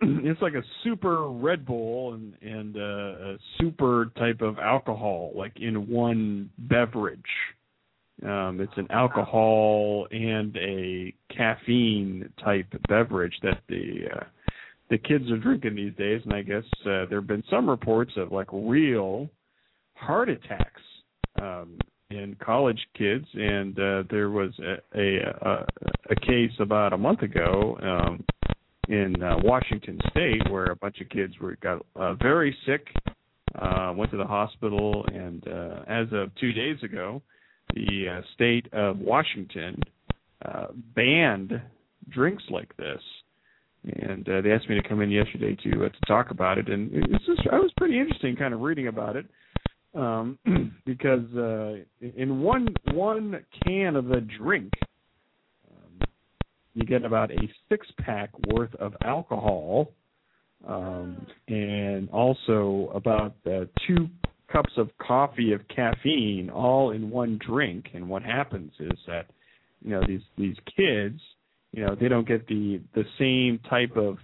it's 0.02 0.42
like 0.42 0.54
a 0.54 0.62
super 0.82 1.28
Red 1.28 1.64
Bull 1.64 2.14
and 2.14 2.34
and 2.42 2.76
uh, 2.76 2.80
a 2.80 3.36
super 3.60 4.10
type 4.18 4.40
of 4.40 4.58
alcohol, 4.58 5.32
like 5.36 5.52
in 5.60 5.88
one 5.88 6.50
beverage. 6.58 7.20
Um, 8.24 8.60
it's 8.60 8.76
an 8.76 8.86
alcohol 8.90 10.06
and 10.10 10.56
a 10.56 11.12
caffeine 11.36 12.28
type 12.42 12.66
beverage 12.88 13.34
that 13.42 13.60
the 13.68 14.06
uh, 14.12 14.24
the 14.90 14.98
kids 14.98 15.30
are 15.30 15.38
drinking 15.38 15.76
these 15.76 15.94
days, 15.94 16.22
and 16.24 16.32
I 16.32 16.42
guess 16.42 16.64
uh, 16.82 17.06
there 17.06 17.20
have 17.20 17.26
been 17.28 17.44
some 17.48 17.70
reports 17.70 18.12
of 18.16 18.32
like 18.32 18.48
real 18.52 19.28
heart 19.94 20.28
attacks 20.28 20.63
um, 21.40 21.78
in 22.10 22.36
college 22.44 22.80
kids, 22.96 23.26
and 23.34 23.78
uh, 23.78 24.02
there 24.10 24.30
was 24.30 24.52
a, 24.60 24.98
a 24.98 25.66
a 26.10 26.16
case 26.16 26.52
about 26.60 26.92
a 26.92 26.98
month 26.98 27.22
ago 27.22 27.76
um, 27.82 28.24
in 28.88 29.22
uh, 29.22 29.36
Washington 29.42 29.98
State 30.10 30.48
where 30.50 30.66
a 30.66 30.76
bunch 30.76 31.00
of 31.00 31.08
kids 31.08 31.34
were 31.40 31.56
got 31.56 31.84
uh, 31.96 32.14
very 32.14 32.56
sick, 32.66 32.86
uh, 33.60 33.92
went 33.96 34.10
to 34.10 34.16
the 34.16 34.26
hospital, 34.26 35.04
and 35.12 35.46
uh, 35.48 35.82
as 35.86 36.06
of 36.12 36.34
two 36.36 36.52
days 36.52 36.76
ago, 36.82 37.22
the 37.74 38.18
uh, 38.18 38.20
state 38.34 38.72
of 38.72 38.98
Washington 38.98 39.80
uh, 40.44 40.66
banned 40.94 41.60
drinks 42.10 42.44
like 42.50 42.76
this. 42.76 43.00
And 44.00 44.26
uh, 44.28 44.40
they 44.40 44.50
asked 44.50 44.68
me 44.68 44.80
to 44.80 44.88
come 44.88 45.02
in 45.02 45.10
yesterday 45.10 45.56
to 45.64 45.84
uh, 45.84 45.88
to 45.88 46.06
talk 46.06 46.30
about 46.30 46.56
it, 46.56 46.68
and 46.68 46.90
it's 46.92 47.26
just 47.26 47.42
I 47.52 47.58
was 47.58 47.70
pretty 47.76 47.98
interesting, 47.98 48.34
kind 48.34 48.54
of 48.54 48.60
reading 48.60 48.88
about 48.88 49.16
it 49.16 49.26
um, 49.94 50.38
because 50.86 51.24
uh, 51.36 51.76
in 52.00 52.40
one 52.40 52.68
one 52.92 53.44
can 53.64 53.96
of 53.96 54.10
a 54.10 54.20
drink, 54.20 54.72
um, 55.70 56.08
you 56.74 56.84
get 56.84 57.04
about 57.04 57.30
a 57.30 57.48
six 57.68 57.86
pack 57.98 58.30
worth 58.52 58.74
of 58.76 58.94
alcohol, 59.04 59.92
um, 60.66 61.26
and 61.48 62.08
also 62.10 62.90
about 62.94 63.34
uh, 63.46 63.64
two 63.86 64.08
cups 64.52 64.72
of 64.76 64.88
coffee 64.98 65.52
of 65.52 65.60
caffeine, 65.68 66.50
all 66.50 66.90
in 66.90 67.10
one 67.10 67.38
drink. 67.44 67.86
And 67.94 68.08
what 68.08 68.22
happens 68.22 68.72
is 68.78 68.98
that 69.06 69.26
you 69.82 69.90
know 69.90 70.02
these 70.06 70.22
these 70.36 70.56
kids, 70.76 71.20
you 71.72 71.84
know, 71.84 71.94
they 71.94 72.08
don't 72.08 72.26
get 72.26 72.46
the 72.46 72.80
the 72.94 73.04
same 73.18 73.60
type 73.68 73.96
of 73.96 74.18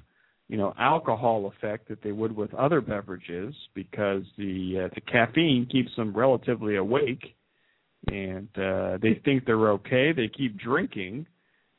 you 0.50 0.56
know 0.56 0.74
alcohol 0.78 1.52
effect 1.56 1.88
that 1.88 2.02
they 2.02 2.10
would 2.10 2.34
with 2.34 2.52
other 2.54 2.80
beverages 2.80 3.54
because 3.72 4.24
the 4.36 4.86
uh, 4.86 4.94
the 4.96 5.00
caffeine 5.00 5.66
keeps 5.70 5.94
them 5.96 6.12
relatively 6.12 6.76
awake 6.76 7.36
and 8.08 8.48
uh 8.58 8.98
they 9.00 9.20
think 9.24 9.44
they're 9.46 9.70
okay. 9.70 10.12
They 10.12 10.28
keep 10.28 10.58
drinking 10.58 11.26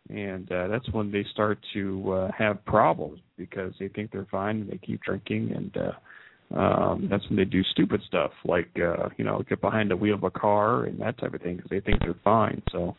and 0.10 0.50
uh 0.52 0.70
that's 0.70 0.90
when 0.92 1.12
they 1.12 1.26
start 1.34 1.60
to 1.74 2.14
uh 2.14 2.32
have 2.38 2.64
problems 2.64 3.20
because 3.38 3.74
they 3.78 3.90
think 3.90 4.12
they're 4.12 4.28
fine 4.32 4.62
and 4.62 4.70
they 4.72 4.78
keep 4.78 5.02
drinking 5.02 5.52
and 5.54 5.78
uh 5.78 6.58
um 6.58 7.08
that's 7.10 7.28
when 7.28 7.36
they 7.38 7.46
do 7.46 7.64
stupid 7.72 8.02
stuff 8.08 8.32
like 8.46 8.70
uh 8.78 9.10
you 9.18 9.26
know 9.26 9.44
get 9.50 9.60
behind 9.60 9.92
the 9.92 9.98
wheel 9.98 10.16
of 10.16 10.24
a 10.24 10.32
car 10.32 10.86
and 10.86 11.00
that 11.02 11.18
type 11.18 11.34
of 11.34 11.42
thing 11.42 11.58
because 11.58 11.70
they 11.70 11.82
think 11.82 12.00
they're 12.00 12.16
fine. 12.24 12.62
So 12.72 12.96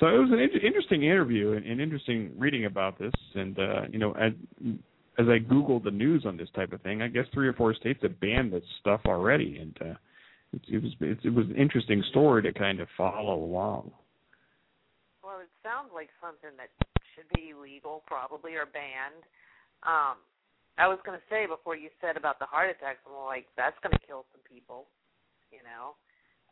so 0.00 0.06
it 0.06 0.18
was 0.18 0.30
an 0.32 0.40
in- 0.40 0.66
interesting 0.66 1.04
interview 1.04 1.52
and, 1.52 1.64
and 1.64 1.80
interesting 1.80 2.32
reading 2.36 2.64
about 2.64 2.98
this 2.98 3.14
and 3.36 3.56
uh 3.60 3.82
you 3.92 4.00
know 4.00 4.10
as 4.12 4.32
as 5.18 5.26
I 5.28 5.38
googled 5.38 5.84
the 5.84 5.90
news 5.90 6.24
on 6.26 6.36
this 6.36 6.48
type 6.54 6.72
of 6.72 6.82
thing, 6.82 7.02
I 7.02 7.08
guess 7.08 7.26
three 7.32 7.48
or 7.48 7.52
four 7.52 7.74
states 7.74 8.00
have 8.02 8.18
banned 8.20 8.52
this 8.52 8.64
stuff 8.80 9.00
already, 9.06 9.58
and 9.58 9.76
uh, 9.80 9.94
it, 10.52 10.62
it 10.68 10.82
was 10.82 10.92
it, 11.00 11.18
it 11.24 11.34
was 11.34 11.46
an 11.46 11.56
interesting 11.56 12.02
story 12.10 12.42
to 12.42 12.52
kind 12.52 12.80
of 12.80 12.88
follow 12.96 13.34
along. 13.42 13.92
Well, 15.22 15.40
it 15.40 15.48
sounds 15.62 15.90
like 15.94 16.10
something 16.20 16.50
that 16.58 16.70
should 17.14 17.30
be 17.34 17.50
illegal, 17.50 18.02
probably, 18.06 18.54
or 18.54 18.66
banned. 18.66 19.22
Um, 19.84 20.18
I 20.76 20.90
was 20.90 20.98
going 21.06 21.16
to 21.16 21.26
say 21.30 21.46
before 21.46 21.76
you 21.76 21.88
said 22.02 22.16
about 22.16 22.38
the 22.42 22.50
heart 22.50 22.70
attacks, 22.70 22.98
I'm 23.06 23.14
like, 23.24 23.46
that's 23.56 23.78
going 23.82 23.94
to 23.94 24.02
kill 24.02 24.26
some 24.34 24.42
people, 24.42 24.90
you 25.54 25.62
know. 25.62 25.94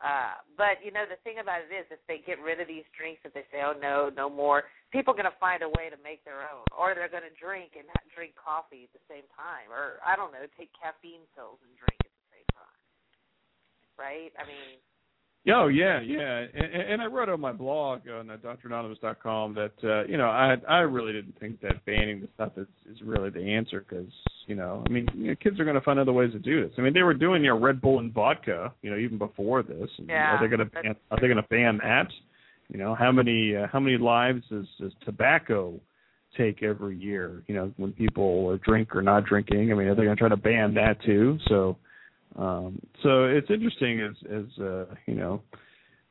Uh, 0.02 0.34
but 0.58 0.82
you 0.82 0.90
know 0.90 1.06
the 1.06 1.16
thing 1.22 1.38
about 1.38 1.62
it 1.62 1.70
is, 1.70 1.86
if 1.94 2.02
they 2.10 2.18
get 2.26 2.42
rid 2.42 2.58
of 2.58 2.66
these 2.66 2.82
drinks, 2.90 3.22
if 3.22 3.30
they 3.32 3.46
say, 3.54 3.62
"Oh 3.62 3.78
no, 3.78 4.10
no 4.10 4.26
more," 4.26 4.66
people 4.90 5.14
are 5.14 5.18
going 5.18 5.30
to 5.30 5.38
find 5.38 5.62
a 5.62 5.70
way 5.78 5.94
to 5.94 5.98
make 6.02 6.26
their 6.26 6.42
own, 6.42 6.66
or 6.74 6.90
they're 6.98 7.12
going 7.12 7.26
to 7.26 7.36
drink 7.38 7.78
and 7.78 7.86
ha- 7.86 8.02
drink 8.10 8.34
coffee 8.34 8.90
at 8.90 8.92
the 8.92 9.04
same 9.06 9.22
time, 9.30 9.70
or 9.70 10.02
I 10.02 10.18
don't 10.18 10.34
know, 10.34 10.42
take 10.58 10.74
caffeine 10.74 11.22
pills 11.38 11.62
and 11.62 11.70
drink 11.78 12.02
at 12.02 12.10
the 12.10 12.26
same 12.34 12.48
time. 12.50 12.78
Right? 13.94 14.34
I 14.34 14.42
mean, 14.42 14.82
Oh 15.48 15.66
yeah, 15.66 16.00
yeah, 16.00 16.46
and, 16.54 16.72
and 16.72 17.02
I 17.02 17.06
wrote 17.06 17.28
on 17.28 17.40
my 17.40 17.50
blog 17.50 18.02
on 18.08 18.30
uh, 18.30 18.36
dranonymous.com 18.36 19.54
that 19.54 19.72
uh, 19.82 20.04
you 20.04 20.16
know 20.16 20.28
I 20.28 20.56
I 20.68 20.78
really 20.80 21.12
didn't 21.12 21.38
think 21.40 21.60
that 21.62 21.84
banning 21.84 22.20
the 22.20 22.28
stuff 22.34 22.52
is 22.56 22.68
is 22.88 23.02
really 23.02 23.30
the 23.30 23.40
answer 23.40 23.84
because 23.88 24.12
you 24.46 24.54
know 24.54 24.82
I 24.86 24.90
mean 24.90 25.06
you 25.14 25.28
know, 25.28 25.34
kids 25.42 25.58
are 25.60 25.64
going 25.64 25.76
to 25.76 25.80
find 25.82 25.98
other 25.98 26.12
ways 26.12 26.32
to 26.32 26.38
do 26.38 26.62
this. 26.62 26.72
I 26.78 26.80
mean 26.80 26.92
they 26.92 27.02
were 27.02 27.14
doing 27.14 27.42
you 27.42 27.50
know 27.50 27.58
Red 27.58 27.80
Bull 27.80 27.98
and 27.98 28.12
vodka 28.12 28.72
you 28.82 28.90
know 28.90 28.96
even 28.96 29.18
before 29.18 29.62
this. 29.62 29.88
And 29.98 30.08
Yeah, 30.08 30.36
Are 30.36 30.40
they 30.40 30.48
going 30.54 30.66
to 30.66 30.72
ban, 30.72 30.94
are 31.10 31.18
they 31.20 31.28
going 31.28 31.36
to 31.36 31.48
ban 31.48 31.78
that? 31.82 32.08
You 32.68 32.78
know 32.78 32.94
how 32.94 33.12
many 33.12 33.56
uh, 33.56 33.66
how 33.72 33.80
many 33.80 33.98
lives 33.98 34.42
does, 34.50 34.66
does 34.80 34.92
tobacco 35.04 35.80
take 36.36 36.62
every 36.62 36.96
year? 36.96 37.42
You 37.46 37.54
know 37.54 37.72
when 37.76 37.92
people 37.92 38.48
are 38.50 38.58
drink 38.58 38.94
or 38.96 39.02
not 39.02 39.24
drinking. 39.24 39.72
I 39.72 39.74
mean 39.74 39.88
are 39.88 39.94
they 39.94 40.04
going 40.04 40.16
to 40.16 40.20
try 40.20 40.28
to 40.28 40.36
ban 40.36 40.74
that 40.74 41.02
too? 41.04 41.38
So. 41.48 41.76
Um, 42.34 42.80
so 43.02 43.24
it's 43.24 43.50
interesting 43.50 44.00
as 44.00 44.14
as 44.30 44.58
uh, 44.58 44.86
you 45.06 45.14
know, 45.14 45.42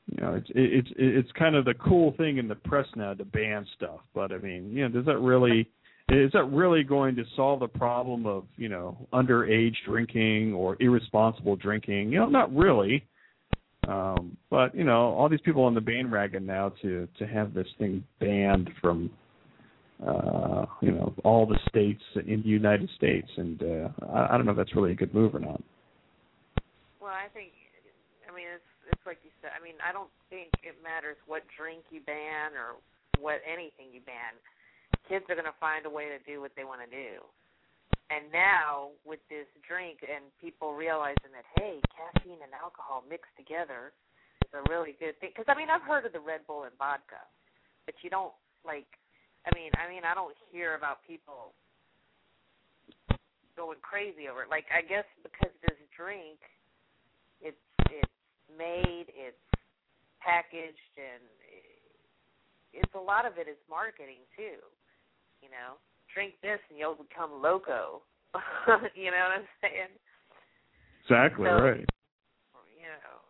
you 0.08 0.22
know, 0.22 0.36
it's 0.36 0.48
it's 0.54 0.90
it's 0.98 1.32
kind 1.32 1.56
of 1.56 1.66
the 1.66 1.74
cool 1.74 2.14
thing 2.18 2.38
in 2.38 2.48
the 2.48 2.56
press 2.56 2.86
now 2.96 3.14
to 3.14 3.26
ban 3.26 3.66
stuff. 3.76 4.02
But 4.14 4.32
I 4.32 4.38
mean, 4.38 4.70
you 4.72 4.84
know, 4.84 4.90
does 4.90 5.06
that 5.06 5.20
really 5.20 5.70
is 6.12 6.32
that 6.34 6.44
really 6.52 6.84
going 6.84 7.16
to 7.16 7.24
solve 7.36 7.62
the 7.62 7.68
problem 7.68 8.26
of 8.26 8.44
you 8.58 8.70
know 8.70 8.98
underage 9.14 9.76
drinking 9.86 10.54
or 10.54 10.76
irresponsible 10.80 11.56
drinking? 11.56 12.12
You 12.12 12.20
know, 12.20 12.26
not 12.28 12.54
really. 12.54 13.04
Um, 13.88 14.38
but 14.50 14.76
you 14.76 14.84
know, 14.84 15.14
all 15.14 15.30
these 15.30 15.42
people 15.42 15.64
on 15.64 15.74
the 15.74 15.82
bandwagon 15.82 16.46
now 16.46 16.74
to 16.82 17.08
to 17.18 17.28
have 17.28 17.54
this 17.54 17.68
thing 17.80 18.04
banned 18.20 18.70
from 18.82 19.10
uh, 20.06 20.66
you 20.82 20.92
know 20.92 21.14
all 21.24 21.46
the 21.46 21.58
states 21.70 22.04
in 22.28 22.42
the 22.42 22.50
United 22.50 22.90
States, 22.98 23.30
and 23.38 23.64
uh, 23.64 23.90
I, 24.12 24.34
I 24.34 24.38
don't 24.38 24.46
know 24.46 24.52
if 24.52 24.58
that's 24.58 24.76
really 24.76 24.92
a 24.92 24.96
good 24.96 25.14
move 25.14 25.34
or 25.34 25.40
not. 25.40 25.62
well, 27.00 27.14
I 27.14 27.30
think, 27.34 27.52
I 28.30 28.36
mean, 28.36 28.46
it's 28.54 28.72
it's 28.92 29.02
like 29.06 29.18
you 29.24 29.32
said. 29.42 29.52
I 29.58 29.64
mean, 29.64 29.76
I 29.80 29.94
don't 29.94 30.12
think 30.30 30.52
it 30.62 30.76
matters 30.84 31.18
what 31.26 31.44
drink 31.58 31.84
you 31.90 32.02
ban 32.06 32.52
or 32.54 32.78
what 33.24 33.42
anything 33.48 33.94
you 33.94 34.02
ban. 34.06 34.36
Kids 35.12 35.28
are 35.28 35.36
going 35.36 35.44
to 35.44 35.60
find 35.60 35.84
a 35.84 35.92
way 35.92 36.08
to 36.08 36.24
do 36.24 36.40
what 36.40 36.56
they 36.56 36.64
want 36.64 36.80
to 36.80 36.88
do. 36.88 37.20
And 38.08 38.32
now 38.32 38.96
with 39.04 39.20
this 39.28 39.44
drink 39.60 40.08
and 40.08 40.24
people 40.40 40.72
realizing 40.72 41.36
that 41.36 41.44
hey, 41.60 41.84
caffeine 41.92 42.40
and 42.40 42.56
alcohol 42.56 43.04
mixed 43.04 43.36
together 43.36 43.92
is 44.40 44.52
a 44.56 44.64
really 44.72 44.96
good 45.04 45.20
thing. 45.20 45.36
Because 45.36 45.52
I 45.52 45.56
mean, 45.60 45.68
I've 45.68 45.84
heard 45.84 46.08
of 46.08 46.16
the 46.16 46.24
Red 46.24 46.48
Bull 46.48 46.64
and 46.64 46.72
vodka, 46.80 47.20
but 47.84 47.96
you 48.00 48.08
don't 48.08 48.32
like. 48.64 48.88
I 49.44 49.52
mean, 49.52 49.76
I 49.76 49.92
mean, 49.92 50.08
I 50.08 50.16
don't 50.16 50.32
hear 50.48 50.80
about 50.80 51.04
people 51.04 51.52
going 53.60 53.84
crazy 53.84 54.32
over 54.32 54.48
it. 54.48 54.50
Like 54.52 54.72
I 54.72 54.80
guess 54.80 55.08
because 55.24 55.52
this 55.64 55.80
drink, 55.92 56.40
it's 57.44 57.68
it's 57.92 58.20
made, 58.48 59.12
it's 59.12 59.44
packaged, 60.24 60.96
and 60.96 61.24
it's 62.72 62.96
a 62.96 63.04
lot 63.04 63.28
of 63.28 63.36
it 63.36 63.52
is 63.52 63.60
marketing 63.68 64.24
too. 64.40 64.60
You 65.42 65.50
know, 65.50 65.82
drink 66.14 66.38
this 66.42 66.62
and 66.70 66.78
you'll 66.78 66.98
become 66.98 67.42
loco. 67.42 68.06
you 68.96 69.12
know 69.12 69.22
what 69.28 69.44
I'm 69.44 69.50
saying? 69.60 69.92
Exactly 71.04 71.46
So- 71.50 71.62
right. 71.62 71.88
You 72.82 72.90
know, 72.90 73.22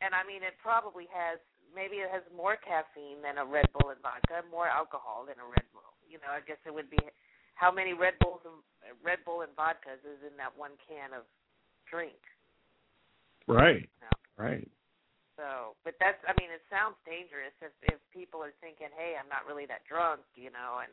and 0.00 0.16
I 0.16 0.24
mean, 0.24 0.40
it 0.40 0.56
probably 0.64 1.04
has 1.12 1.36
maybe 1.76 2.00
it 2.00 2.08
has 2.08 2.24
more 2.32 2.56
caffeine 2.56 3.20
than 3.20 3.36
a 3.36 3.44
Red 3.44 3.68
Bull 3.76 3.92
and 3.92 4.00
vodka, 4.00 4.40
more 4.48 4.64
alcohol 4.64 5.28
than 5.28 5.36
a 5.36 5.44
Red 5.44 5.68
Bull. 5.76 5.92
You 6.08 6.16
know, 6.24 6.32
I 6.32 6.40
guess 6.40 6.56
it 6.64 6.72
would 6.72 6.88
be 6.88 6.96
how 7.52 7.68
many 7.68 7.92
Red 7.92 8.16
Bulls 8.24 8.40
and 8.48 8.56
Red 9.04 9.20
Bull 9.28 9.44
and 9.44 9.52
vodkas 9.52 10.00
is 10.08 10.24
in 10.24 10.40
that 10.40 10.56
one 10.56 10.72
can 10.88 11.12
of 11.12 11.28
drink. 11.84 12.16
Right. 13.44 13.92
No. 14.00 14.08
Right. 14.40 14.64
So, 15.36 15.76
but 15.84 16.00
that's 16.00 16.18
I 16.24 16.32
mean, 16.40 16.48
it 16.48 16.64
sounds 16.72 16.96
dangerous 17.04 17.52
if 17.60 17.76
if 17.92 18.00
people 18.08 18.40
are 18.40 18.56
thinking, 18.64 18.88
hey, 18.96 19.20
I'm 19.20 19.28
not 19.28 19.44
really 19.44 19.68
that 19.68 19.84
drunk, 19.84 20.24
you 20.32 20.48
know, 20.48 20.80
and 20.80 20.90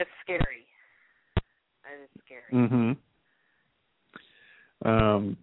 it's 0.00 0.10
scary. 0.24 0.66
It 1.84 2.02
is 2.04 2.22
scary. 2.24 2.52
Mhm. 2.68 2.96
Um 4.84 5.36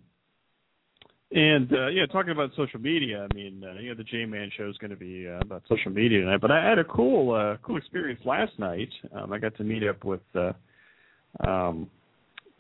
and 1.32 1.72
uh 1.74 1.88
yeah, 1.88 2.06
talking 2.08 2.32
about 2.32 2.52
social 2.56 2.80
media, 2.80 3.28
I 3.30 3.34
mean, 3.36 3.64
uh, 3.64 3.80
you 3.80 3.90
know, 3.90 3.96
the 3.96 4.04
J 4.04 4.26
Man 4.26 4.50
show 4.58 4.70
is 4.70 4.78
going 4.78 4.92
to 4.92 4.98
be 4.98 5.28
uh, 5.28 5.40
about 5.42 5.64
social 5.68 5.92
media 5.92 6.22
tonight, 6.22 6.42
but 6.42 6.52
I 6.52 6.68
had 6.68 6.80
a 6.80 6.84
cool 6.86 7.34
uh 7.34 7.58
cool 7.64 7.78
experience 7.78 8.22
last 8.26 8.58
night. 8.58 8.90
Um 9.14 9.32
I 9.34 9.38
got 9.38 9.56
to 9.58 9.64
meet 9.64 9.84
up 9.88 10.04
with 10.04 10.22
uh 10.36 10.54
um 11.48 11.90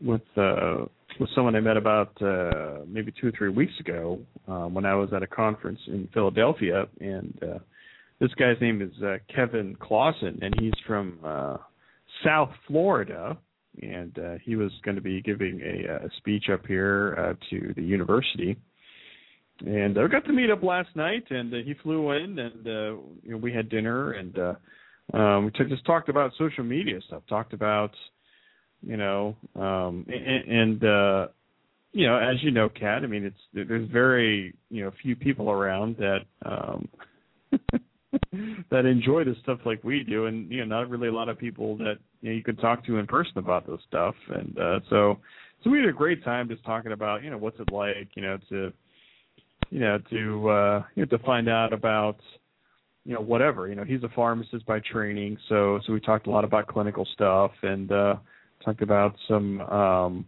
with 0.01 0.21
uh 0.37 0.85
with 1.19 1.29
someone 1.33 1.55
I 1.55 1.61
met 1.61 1.77
about 1.77 2.21
uh 2.21 2.79
maybe 2.87 3.11
2 3.19 3.29
or 3.29 3.31
3 3.31 3.49
weeks 3.49 3.73
ago 3.79 4.19
um 4.47 4.73
when 4.73 4.85
I 4.85 4.93
was 4.95 5.09
at 5.13 5.23
a 5.23 5.27
conference 5.27 5.79
in 5.87 6.07
Philadelphia 6.13 6.87
and 6.99 7.33
uh 7.41 7.59
this 8.19 8.33
guy's 8.35 8.59
name 8.61 8.81
is 8.81 9.01
uh 9.01 9.17
Kevin 9.33 9.75
Clauson 9.79 10.39
and 10.43 10.53
he's 10.59 10.73
from 10.85 11.17
uh 11.23 11.57
South 12.23 12.51
Florida 12.67 13.37
and 13.81 14.17
uh, 14.19 14.33
he 14.43 14.55
was 14.55 14.71
going 14.83 14.95
to 14.95 15.01
be 15.01 15.21
giving 15.21 15.61
a, 15.61 16.05
a 16.05 16.09
speech 16.17 16.45
up 16.51 16.65
here 16.65 17.15
uh, 17.17 17.33
to 17.49 17.73
the 17.75 17.83
university. 17.83 18.57
And 19.65 19.97
I 19.97 20.07
got 20.07 20.25
to 20.25 20.33
meet 20.33 20.51
up 20.51 20.61
last 20.61 20.89
night, 20.95 21.25
and 21.29 21.53
uh, 21.53 21.57
he 21.65 21.73
flew 21.81 22.11
in, 22.11 22.37
and 22.37 22.67
uh, 22.67 23.01
you 23.23 23.31
know, 23.31 23.37
we 23.37 23.51
had 23.51 23.69
dinner, 23.69 24.11
and 24.11 24.37
uh, 24.37 24.53
um, 25.17 25.45
we 25.45 25.51
t- 25.51 25.69
just 25.69 25.85
talked 25.85 26.09
about 26.09 26.31
social 26.37 26.63
media 26.63 26.99
stuff. 27.07 27.23
Talked 27.27 27.53
about, 27.53 27.91
you 28.85 28.97
know, 28.97 29.35
um, 29.55 30.05
and, 30.07 30.51
and 30.51 30.83
uh, 30.83 31.27
you 31.91 32.05
know, 32.05 32.17
as 32.17 32.35
you 32.43 32.51
know, 32.51 32.69
Kat, 32.69 33.03
I 33.03 33.07
mean, 33.07 33.25
it's 33.25 33.67
there's 33.67 33.89
very 33.89 34.53
you 34.69 34.83
know 34.83 34.91
few 35.01 35.15
people 35.15 35.49
around 35.49 35.97
that 35.97 36.19
um, 36.45 36.87
that 38.71 38.85
enjoy 38.85 39.23
this 39.23 39.37
stuff 39.43 39.59
like 39.65 39.83
we 39.83 40.03
do, 40.03 40.25
and 40.25 40.51
you 40.51 40.65
know, 40.65 40.77
not 40.79 40.89
really 40.89 41.07
a 41.07 41.13
lot 41.13 41.29
of 41.29 41.37
people 41.37 41.77
that 41.77 41.95
you 42.21 42.29
know 42.29 42.35
you 42.35 42.43
could 42.43 42.59
talk 42.59 42.85
to 42.85 42.97
in 42.97 43.07
person 43.07 43.37
about 43.37 43.67
this 43.67 43.79
stuff, 43.87 44.15
and 44.33 44.57
uh, 44.59 44.79
so 44.89 45.19
so 45.63 45.69
we 45.69 45.79
had 45.79 45.89
a 45.89 45.93
great 45.93 46.23
time 46.23 46.47
just 46.47 46.63
talking 46.63 46.91
about 46.91 47.23
you 47.23 47.29
know 47.29 47.37
what's 47.37 47.59
it 47.59 47.71
like, 47.71 48.09
you 48.15 48.21
know, 48.21 48.37
to 48.49 48.71
you 49.69 49.79
know 49.79 49.99
to 50.09 50.49
uh, 50.49 50.83
you 50.95 51.05
know 51.05 51.17
to 51.17 51.23
find 51.23 51.47
out 51.49 51.73
about 51.73 52.17
you 53.05 53.13
know 53.13 53.21
whatever, 53.21 53.67
you 53.67 53.75
know, 53.75 53.83
he's 53.83 54.03
a 54.03 54.09
pharmacist 54.09 54.65
by 54.65 54.79
training, 54.79 55.37
so 55.47 55.79
so 55.85 55.93
we 55.93 55.99
talked 55.99 56.27
a 56.27 56.31
lot 56.31 56.43
about 56.43 56.67
clinical 56.67 57.07
stuff 57.13 57.51
and 57.63 57.91
uh, 57.91 58.15
talked 58.63 58.81
about 58.81 59.15
some 59.27 59.61
um, 59.61 60.25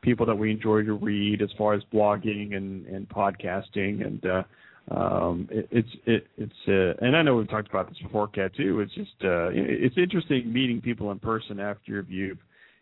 people 0.00 0.26
that 0.26 0.34
we 0.34 0.50
enjoy 0.50 0.82
to 0.82 0.94
read 0.94 1.42
as 1.42 1.50
far 1.58 1.74
as 1.74 1.82
blogging 1.92 2.56
and 2.56 2.86
and 2.86 3.08
podcasting 3.08 4.06
and. 4.06 4.24
uh 4.26 4.42
um 4.90 5.48
it, 5.50 5.68
it's 5.70 5.88
it 6.06 6.26
it's 6.36 6.52
uh 6.68 7.04
and 7.04 7.16
I 7.16 7.22
know 7.22 7.36
we've 7.36 7.48
talked 7.48 7.68
about 7.68 7.88
this 7.88 7.98
before 8.02 8.28
Kat 8.28 8.54
too. 8.56 8.80
It's 8.80 8.94
just 8.94 9.12
uh 9.24 9.50
it's 9.52 9.96
interesting 9.96 10.52
meeting 10.52 10.80
people 10.80 11.12
in 11.12 11.18
person 11.18 11.60
after 11.60 12.04
you've 12.08 12.38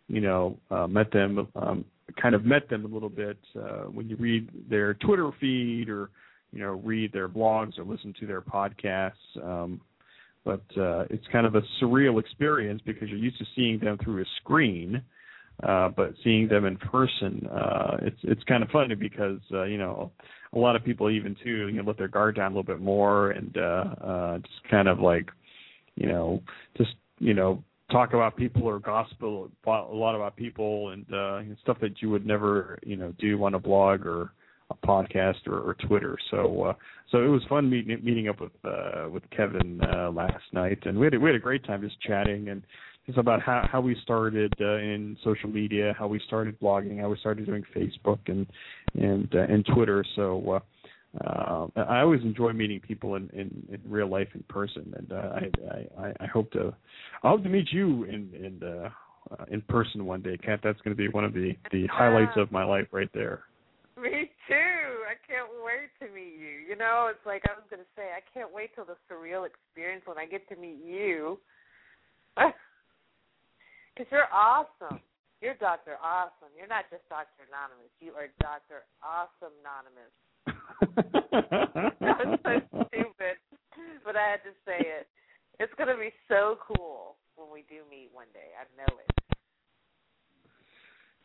you 0.08 0.20
know 0.20 0.58
uh 0.70 0.86
met 0.86 1.12
them 1.12 1.46
um 1.54 1.84
kind 2.20 2.34
of 2.34 2.44
met 2.44 2.68
them 2.68 2.84
a 2.84 2.88
little 2.88 3.10
bit 3.10 3.38
uh 3.56 3.84
when 3.84 4.08
you 4.08 4.16
read 4.16 4.48
their 4.68 4.94
Twitter 4.94 5.30
feed 5.40 5.88
or 5.88 6.10
you 6.52 6.60
know 6.60 6.80
read 6.84 7.12
their 7.12 7.28
blogs 7.28 7.78
or 7.78 7.84
listen 7.84 8.14
to 8.18 8.26
their 8.26 8.40
podcasts. 8.40 9.12
Um 9.42 9.80
but 10.44 10.62
uh 10.78 11.04
it's 11.10 11.26
kind 11.30 11.46
of 11.46 11.54
a 11.54 11.62
surreal 11.82 12.18
experience 12.18 12.80
because 12.86 13.08
you're 13.10 13.18
used 13.18 13.38
to 13.38 13.44
seeing 13.54 13.78
them 13.78 13.98
through 14.02 14.22
a 14.22 14.26
screen 14.40 15.02
uh 15.64 15.90
but 15.90 16.14
seeing 16.24 16.48
them 16.48 16.64
in 16.64 16.78
person 16.78 17.46
uh 17.52 17.98
it's 18.00 18.20
it's 18.22 18.42
kind 18.44 18.62
of 18.62 18.70
funny 18.70 18.94
because 18.94 19.38
uh 19.52 19.64
you 19.64 19.76
know 19.76 20.10
a 20.54 20.58
lot 20.58 20.76
of 20.76 20.84
people 20.84 21.10
even 21.10 21.36
too 21.42 21.68
you 21.68 21.74
know 21.74 21.82
let 21.82 21.98
their 21.98 22.08
guard 22.08 22.36
down 22.36 22.52
a 22.52 22.54
little 22.54 22.62
bit 22.62 22.80
more 22.80 23.30
and 23.30 23.56
uh 23.56 23.84
uh 24.04 24.38
just 24.38 24.70
kind 24.70 24.88
of 24.88 25.00
like 25.00 25.30
you 25.94 26.08
know 26.08 26.42
just 26.76 26.94
you 27.18 27.34
know 27.34 27.62
talk 27.90 28.14
about 28.14 28.36
people 28.36 28.64
or 28.64 28.78
gospel 28.78 29.50
a 29.66 29.70
lot 29.70 30.14
about 30.14 30.36
people 30.36 30.90
and 30.90 31.04
uh 31.12 31.40
stuff 31.62 31.78
that 31.80 32.00
you 32.00 32.10
would 32.10 32.26
never 32.26 32.78
you 32.82 32.96
know 32.96 33.12
do 33.18 33.42
on 33.44 33.54
a 33.54 33.58
blog 33.58 34.06
or 34.06 34.32
a 34.70 34.86
podcast 34.86 35.48
or, 35.48 35.58
or 35.58 35.74
Twitter. 35.74 36.16
So 36.30 36.64
uh 36.64 36.72
so 37.10 37.18
it 37.24 37.28
was 37.28 37.42
fun 37.48 37.68
meeting 37.68 37.98
meeting 38.02 38.28
up 38.28 38.40
with 38.40 38.52
uh 38.64 39.08
with 39.10 39.28
Kevin 39.30 39.80
uh 39.92 40.10
last 40.10 40.44
night 40.52 40.78
and 40.84 40.98
we 40.98 41.06
had 41.06 41.14
a, 41.14 41.20
we 41.20 41.28
had 41.28 41.36
a 41.36 41.40
great 41.40 41.64
time 41.64 41.82
just 41.82 42.00
chatting 42.00 42.48
and 42.48 42.62
just 43.06 43.18
about 43.18 43.42
how 43.42 43.66
how 43.70 43.80
we 43.80 43.96
started 44.02 44.52
uh, 44.60 44.76
in 44.76 45.16
social 45.24 45.48
media, 45.48 45.94
how 45.98 46.06
we 46.06 46.20
started 46.26 46.58
blogging, 46.60 47.00
how 47.00 47.08
we 47.08 47.16
started 47.18 47.46
doing 47.46 47.64
Facebook 47.74 48.18
and 48.26 48.46
and 48.94 49.34
uh, 49.34 49.40
and 49.40 49.66
Twitter. 49.74 50.04
So 50.16 50.52
uh, 50.54 50.60
uh, 51.24 51.66
I 51.76 52.00
always 52.00 52.22
enjoy 52.22 52.52
meeting 52.52 52.80
people 52.80 53.16
in, 53.16 53.28
in, 53.30 53.66
in 53.72 53.80
real 53.84 54.08
life 54.08 54.28
in 54.34 54.44
person, 54.48 54.94
and 54.96 55.12
uh, 55.12 55.16
I, 55.16 56.02
I 56.02 56.12
I 56.20 56.26
hope 56.26 56.52
to 56.52 56.74
I 57.22 57.28
hope 57.30 57.42
to 57.42 57.48
meet 57.48 57.72
you 57.72 58.04
in 58.04 58.30
in 58.34 58.60
uh, 58.62 58.90
uh, 59.32 59.44
in 59.50 59.60
person 59.62 60.06
one 60.06 60.22
day, 60.22 60.36
Kat. 60.36 60.60
That's 60.62 60.80
going 60.82 60.96
to 60.96 61.02
be 61.02 61.08
one 61.08 61.24
of 61.24 61.32
the 61.32 61.56
the 61.72 61.86
highlights 61.88 62.36
of 62.36 62.52
my 62.52 62.64
life 62.64 62.86
right 62.92 63.10
there. 63.12 63.42
Me 64.00 64.30
too. 64.48 64.54
I 65.10 65.14
can't 65.26 65.50
wait 65.64 65.90
to 66.00 66.14
meet 66.14 66.38
you. 66.38 66.68
You 66.68 66.76
know, 66.76 67.08
it's 67.10 67.26
like 67.26 67.42
I 67.48 67.52
was 67.52 67.64
gonna 67.70 67.82
say, 67.96 68.10
I 68.16 68.22
can't 68.32 68.52
wait 68.54 68.74
till 68.74 68.84
the 68.84 68.96
surreal 69.10 69.46
experience 69.46 70.02
when 70.06 70.16
I 70.16 70.26
get 70.26 70.48
to 70.48 70.56
meet 70.56 70.78
you. 70.84 71.38
Because 74.00 74.12
you're 74.16 74.32
awesome. 74.32 74.96
You're 75.42 75.60
Doctor 75.60 76.00
Awesome. 76.02 76.48
You're 76.56 76.66
not 76.72 76.88
just 76.88 77.06
Doctor 77.10 77.44
Anonymous. 77.44 77.92
You 78.00 78.12
are 78.16 78.32
Doctor 78.40 78.88
Awesome 79.04 79.52
Anonymous. 79.60 80.08
that 82.00 82.16
was 82.24 82.40
so 82.40 82.64
stupid, 82.88 83.36
but 84.02 84.16
I 84.16 84.24
had 84.30 84.42
to 84.48 84.56
say 84.64 84.80
it. 84.80 85.06
It's 85.58 85.72
gonna 85.76 85.98
be 85.98 86.14
so 86.28 86.56
cool 86.64 87.16
when 87.36 87.52
we 87.52 87.66
do 87.68 87.84
meet 87.90 88.08
one 88.14 88.32
day. 88.32 88.56
I 88.56 88.64
know 88.72 88.88
it. 89.04 89.12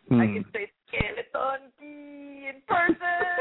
Hmm. 0.10 0.20
I 0.20 0.28
can 0.28 0.44
say 0.52 0.68
skeleton 0.92 1.72
in 1.80 2.60
person. 2.68 3.32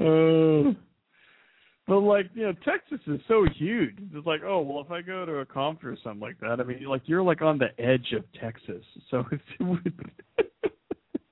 uh, 0.72 0.72
but 1.86 2.00
like 2.00 2.26
you 2.34 2.42
know, 2.42 2.52
Texas 2.64 3.00
is 3.06 3.20
so 3.28 3.46
huge. 3.56 3.94
It's 4.12 4.26
like, 4.26 4.40
oh 4.44 4.60
well, 4.62 4.82
if 4.84 4.90
I 4.90 5.02
go 5.02 5.24
to 5.24 5.38
a 5.38 5.46
conference 5.46 6.00
or 6.00 6.02
something 6.02 6.20
like 6.20 6.40
that, 6.40 6.60
I 6.60 6.64
mean, 6.64 6.84
like 6.84 7.02
you're 7.06 7.22
like 7.22 7.42
on 7.42 7.58
the 7.58 7.68
edge 7.82 8.12
of 8.16 8.24
Texas, 8.40 8.84
so 9.10 9.24
it 9.30 9.40
would 9.62 9.92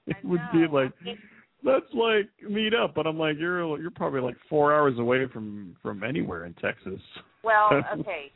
it 0.07 0.25
would 0.25 0.41
be 0.53 0.67
like 0.71 0.93
let's 1.65 1.87
like 1.93 2.31
meet 2.49 2.75
up. 2.75 2.95
But 2.95 3.07
I'm 3.07 3.19
like, 3.19 3.37
you're 3.39 3.81
you're 3.81 3.91
probably 3.91 4.21
like 4.21 4.37
four 4.49 4.73
hours 4.73 4.99
away 4.99 5.27
from 5.33 5.77
from 5.83 6.05
anywhere 6.05 6.45
in 6.45 6.55
Texas. 6.55 7.01
Well, 7.43 7.71
okay, 7.99 8.31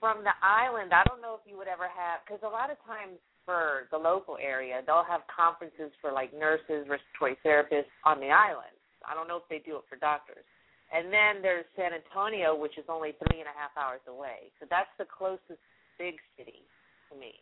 from 0.00 0.24
the 0.24 0.34
island, 0.42 0.92
I 0.92 1.04
don't 1.06 1.22
know 1.22 1.38
if 1.38 1.50
you 1.50 1.56
would 1.58 1.68
ever 1.68 1.86
have 1.86 2.20
because 2.26 2.42
a 2.42 2.50
lot 2.50 2.70
of 2.70 2.76
times 2.84 3.18
for 3.44 3.86
the 3.90 3.98
local 3.98 4.36
area, 4.42 4.82
they'll 4.86 5.06
have 5.08 5.22
conferences 5.30 5.94
for 6.00 6.12
like 6.12 6.32
nurses, 6.34 6.86
respiratory 6.90 7.38
therapists 7.46 7.90
on 8.04 8.18
the 8.18 8.30
island. 8.30 8.74
I 9.06 9.14
don't 9.14 9.26
know 9.26 9.36
if 9.36 9.46
they 9.50 9.58
do 9.58 9.76
it 9.76 9.82
for 9.88 9.96
doctors. 9.96 10.46
And 10.92 11.08
then 11.08 11.40
there's 11.40 11.64
San 11.74 11.92
Antonio, 11.96 12.54
which 12.54 12.76
is 12.76 12.84
only 12.88 13.16
three 13.16 13.40
and 13.40 13.48
a 13.48 13.56
half 13.56 13.72
hours 13.80 14.04
away. 14.06 14.52
So 14.60 14.66
that's 14.68 14.92
the 14.98 15.06
closest 15.08 15.60
big 15.98 16.20
city 16.36 16.68
to 17.10 17.18
me. 17.18 17.32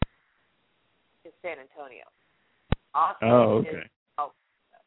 Is 1.24 1.34
San 1.42 1.58
Antonio. 1.58 2.06
Austin 2.94 3.28
oh, 3.28 3.58
okay. 3.58 3.68
Is, 3.68 3.90
oh, 4.18 4.32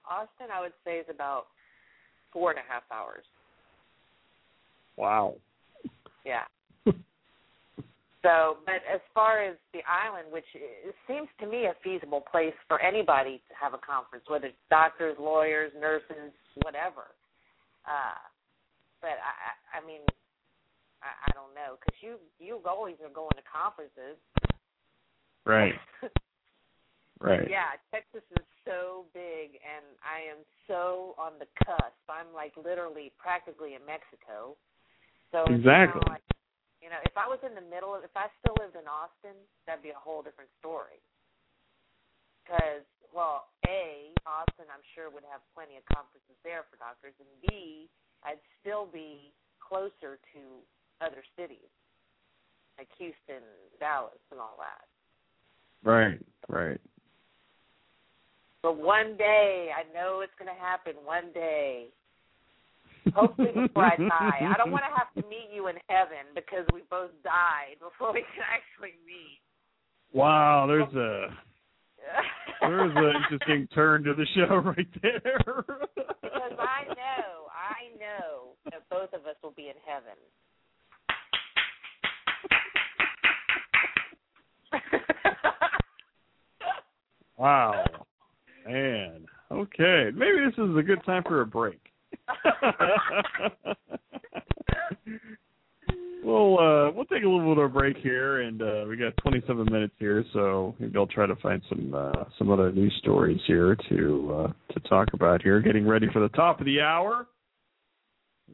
Austin, 0.10 0.48
I 0.52 0.62
would 0.62 0.74
say, 0.86 0.98
is 0.98 1.06
about 1.10 1.48
four 2.32 2.52
and 2.52 2.60
a 2.60 2.64
half 2.68 2.84
hours. 2.92 3.26
Wow. 4.98 5.36
Yeah. 6.26 6.44
so, 8.24 8.58
but 8.66 8.80
as 8.92 9.02
far 9.14 9.44
as 9.44 9.56
the 9.74 9.80
island, 9.86 10.32
which 10.32 10.48
it 10.56 10.96
seems 11.08 11.28
to 11.40 11.48
me 11.48 11.66
a 11.66 11.74
feasible 11.84 12.24
place 12.32 12.56
for 12.68 12.82
anybody 12.82 13.42
to 13.50 13.54
have 13.60 13.74
a 13.74 13.80
conference, 13.86 14.26
whether 14.28 14.48
it's 14.48 14.58
doctors, 14.70 15.18
lawyers, 15.20 15.72
nurses, 15.80 16.32
whatever. 16.64 17.12
Uh, 17.86 18.18
but 19.04 19.20
I, 19.20 19.78
I 19.78 19.80
mean, 19.84 20.08
I, 21.04 21.12
I 21.28 21.30
don't 21.36 21.52
know 21.52 21.76
because 21.76 22.00
you 22.00 22.16
you 22.40 22.64
always 22.64 22.96
are 23.04 23.12
going 23.12 23.36
to 23.36 23.44
conferences. 23.44 24.16
Right. 25.44 25.76
right. 27.20 27.44
Yeah, 27.52 27.76
Texas 27.92 28.24
is 28.40 28.48
so 28.64 29.12
big, 29.12 29.60
and 29.60 29.84
I 30.00 30.24
am 30.32 30.48
so 30.72 31.20
on 31.20 31.36
the 31.36 31.52
cusp. 31.68 32.00
I'm 32.08 32.32
like 32.32 32.56
literally 32.56 33.12
practically 33.20 33.76
in 33.76 33.84
Mexico. 33.84 34.56
So 35.36 35.44
exactly. 35.52 36.00
Like, 36.08 36.24
you 36.80 36.88
know, 36.88 37.04
if 37.04 37.20
I 37.20 37.28
was 37.28 37.44
in 37.44 37.52
the 37.60 37.68
middle 37.68 37.92
of, 37.92 38.08
if 38.08 38.16
I 38.16 38.32
still 38.40 38.56
lived 38.56 38.80
in 38.80 38.88
Austin, 38.88 39.36
that'd 39.68 39.84
be 39.84 39.92
a 39.92 40.00
whole 40.00 40.24
different 40.24 40.52
story. 40.64 41.04
Because, 42.44 42.84
well, 43.12 43.52
A, 43.68 44.12
Austin, 44.28 44.68
I'm 44.68 44.84
sure 44.96 45.08
would 45.08 45.28
have 45.32 45.40
plenty 45.56 45.80
of 45.80 45.84
conferences 45.88 46.36
there 46.44 46.68
for 46.68 46.76
doctors, 46.76 47.16
and 47.24 47.32
B, 47.48 47.88
I'd 48.26 48.42
still 48.62 48.88
be 48.92 49.32
closer 49.60 50.20
to 50.34 50.42
other 51.02 51.24
cities 51.38 51.72
like 52.78 52.88
Houston, 52.98 53.44
Dallas, 53.80 54.18
and 54.32 54.40
all 54.40 54.58
that. 54.60 54.86
Right, 55.88 56.20
right. 56.48 56.80
But 58.62 58.78
one 58.78 59.18
day, 59.18 59.70
I 59.76 59.84
know 59.94 60.22
it's 60.22 60.34
going 60.40 60.48
to 60.54 60.60
happen. 60.60 60.94
One 61.04 61.34
day, 61.34 61.88
hopefully 63.14 63.50
before 63.54 63.86
I 63.86 63.98
die. 63.98 64.40
I 64.42 64.56
don't 64.58 64.72
want 64.72 64.86
to 64.88 64.96
have 64.96 65.12
to 65.16 65.30
meet 65.30 65.50
you 65.54 65.68
in 65.68 65.76
heaven 65.90 66.32
because 66.34 66.66
we 66.74 66.82
both 66.90 67.12
died 67.24 67.76
before 67.82 68.14
we 68.14 68.22
can 68.22 68.44
actually 68.48 68.96
meet. 69.06 69.42
Wow, 70.14 70.66
there's 70.68 70.94
a 70.94 71.28
there's 72.62 72.92
an 72.96 73.14
interesting 73.24 73.68
turn 73.74 74.04
to 74.04 74.14
the 74.14 74.26
show 74.36 74.56
right 74.58 74.88
there. 75.02 75.44
because 76.22 76.56
I 76.60 76.88
know, 76.88 77.33
know 78.04 78.56
that 78.66 78.90
both 78.90 79.14
of 79.14 79.26
us 79.26 79.38
will 79.42 79.52
be 79.52 79.70
in 79.70 79.76
heaven. 79.86 80.18
wow. 87.38 87.86
Man. 88.68 89.26
Okay. 89.52 90.10
Maybe 90.14 90.42
this 90.46 90.58
is 90.58 90.76
a 90.78 90.84
good 90.84 91.04
time 91.06 91.24
for 91.24 91.40
a 91.42 91.46
break. 91.46 91.80
We'll 96.24 96.58
uh, 96.58 96.92
we'll 96.92 97.06
take 97.06 97.24
a 97.24 97.28
little 97.28 97.54
bit 97.54 97.62
of 97.62 97.70
a 97.70 97.74
break 97.74 97.98
here, 97.98 98.42
and 98.42 98.62
uh, 98.62 98.86
we 98.88 98.96
got 98.96 99.16
27 99.18 99.66
minutes 99.66 99.94
here, 100.00 100.24
so 100.32 100.74
maybe 100.80 100.98
I'll 100.98 101.06
try 101.06 101.26
to 101.26 101.36
find 101.38 101.62
some 101.68 101.94
uh, 101.94 102.24
some 102.38 102.50
other 102.50 102.72
news 102.72 102.96
stories 103.00 103.42
here 103.46 103.76
to 103.90 104.34
uh, 104.34 104.74
to 104.74 104.80
talk 104.88 105.10
about 105.14 105.42
here. 105.42 105.60
Getting 105.60 105.86
ready 105.86 106.08
for 106.14 106.22
the 106.22 106.30
top 106.30 106.62
of 106.62 106.66
the 106.66 106.80
hour, 106.80 107.28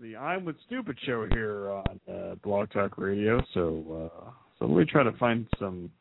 the 0.01 0.15
I'm 0.15 0.45
with 0.45 0.55
Stupid 0.65 0.97
show 1.05 1.27
here 1.31 1.69
on 1.71 1.99
uh, 2.11 2.35
Blog 2.43 2.69
Talk 2.71 2.97
Radio. 2.97 3.41
So 3.53 4.11
uh, 4.11 4.31
so 4.57 4.65
let 4.65 4.77
me 4.77 4.85
try 4.85 5.03
to 5.03 5.11
find 5.13 5.47
some 5.59 5.91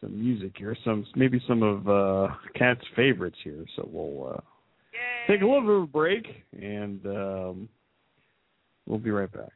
some 0.00 0.18
music 0.18 0.52
here, 0.56 0.76
some 0.84 1.04
maybe 1.14 1.40
some 1.46 1.62
of 1.62 1.88
uh, 1.88 2.34
Kat's 2.54 2.84
favorites 2.96 3.36
here. 3.44 3.64
So 3.76 3.88
we'll 3.90 4.34
uh, 4.34 4.40
take 5.26 5.42
a 5.42 5.44
little 5.44 5.60
bit 5.62 5.70
of 5.70 5.82
a 5.82 5.86
break, 5.86 6.26
and 6.52 7.04
um, 7.06 7.68
we'll 8.86 8.98
be 8.98 9.10
right 9.10 9.32
back. 9.32 9.52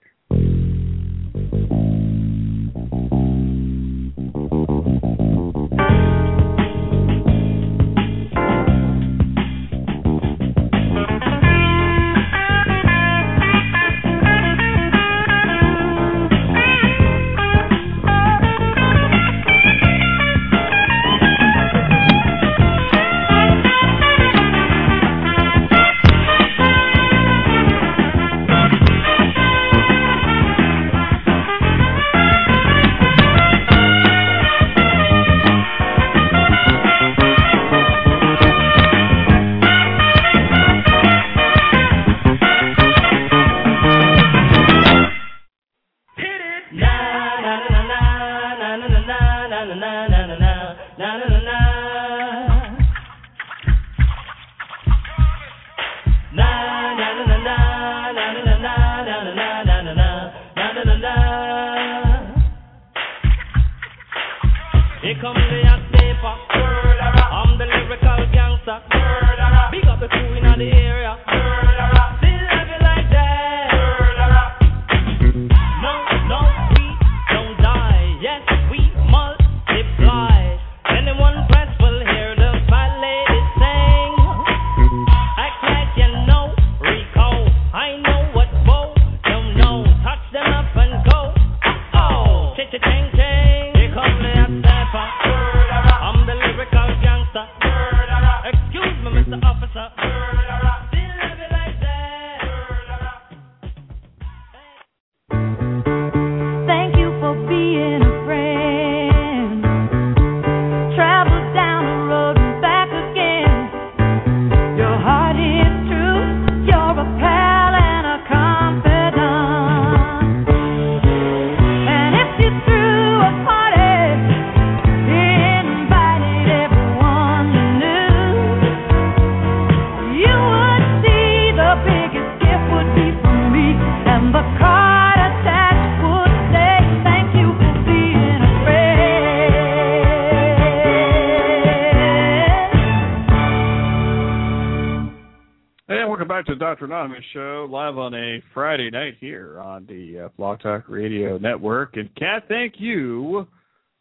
Friday 148.59 148.91
night 148.91 149.15
here 149.21 149.61
on 149.61 149.87
the 149.87 150.25
uh, 150.25 150.29
Blog 150.37 150.59
Talk 150.59 150.89
Radio 150.89 151.39
Network. 151.39 151.97
And 151.97 152.13
Kat, 152.17 152.43
thank 152.49 152.75
you 152.79 153.47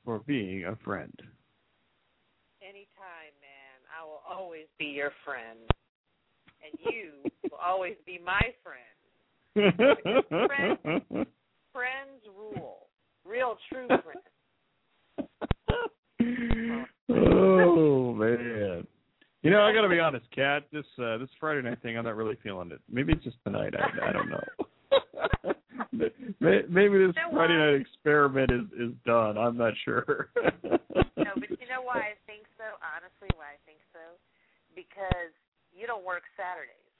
for 0.03 0.18
being 0.26 0.66
a 0.66 0.76
friend. 0.84 1.14
Anytime, 2.64 3.36
man. 3.39 3.78
I 3.95 4.03
will 4.03 4.24
always 4.28 4.66
be 4.80 4.86
your 4.86 5.12
friend. 5.24 5.60
And 6.66 6.74
you 6.91 7.12
will 7.51 7.60
always 7.64 7.97
be 8.08 8.20
my 8.26 8.41
friend. 8.64 9.76
friends, 10.28 10.80
friends 11.72 12.24
rule. 12.36 12.88
Real 13.24 13.60
true 13.72 13.88
friends. 13.88 15.30
oh 17.12 18.14
man. 18.16 18.88
You 19.48 19.56
know, 19.56 19.64
I 19.64 19.72
got 19.72 19.88
to 19.88 19.88
be 19.88 20.04
honest, 20.04 20.28
Kat. 20.36 20.68
This 20.76 20.84
uh, 21.00 21.24
this 21.24 21.32
Friday 21.39 21.64
night 21.64 21.80
thing, 21.80 21.95
I'm 21.95 22.04
not 22.04 22.20
really 22.20 22.36
feeling 22.43 22.68
it. 22.68 22.84
Maybe 22.91 23.16
it's 23.16 23.24
just 23.24 23.39
tonight. 23.48 23.72
I, 23.80 23.88
I 24.04 24.12
don't 24.12 24.28
know. 24.28 24.43
Maybe 26.68 27.00
this 27.00 27.16
Friday 27.32 27.56
night 27.56 27.80
experiment 27.80 28.52
is 28.52 28.68
is 28.76 28.91
done. 29.08 29.39
I'm 29.39 29.56
not 29.56 29.72
sure. 29.88 30.36
no, 30.36 31.32
but 31.39 31.48
you 31.48 31.68
know 31.72 31.80
why 31.80 32.12
I 32.12 32.20
think 32.28 32.43
so? 32.60 32.76
Honestly, 32.84 33.32
why 33.39 33.56
I 33.56 33.60
think 33.64 33.80
so? 33.95 34.20
Because 34.76 35.32
you 35.72 35.88
don't 35.88 36.04
work 36.04 36.28
Saturdays. 36.36 36.91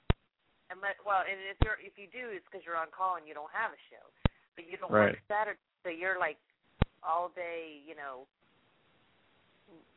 And 0.72 0.80
let, 0.80 0.96
well, 1.04 1.28
and 1.28 1.36
if 1.52 1.60
you're 1.60 1.76
if 1.84 2.00
you 2.00 2.08
do, 2.08 2.32
it's 2.32 2.48
because 2.48 2.64
you're 2.64 2.80
on 2.80 2.88
call 2.96 3.20
and 3.20 3.28
you 3.28 3.36
don't 3.36 3.52
have 3.52 3.76
a 3.76 3.80
show. 3.92 4.08
But 4.56 4.64
you 4.64 4.80
don't 4.80 4.88
right. 4.88 5.12
work 5.12 5.20
Saturday, 5.28 5.60
so 5.84 5.92
you're 5.92 6.16
like 6.16 6.40
all 7.04 7.28
day, 7.28 7.84
you 7.84 7.92
know, 7.92 8.24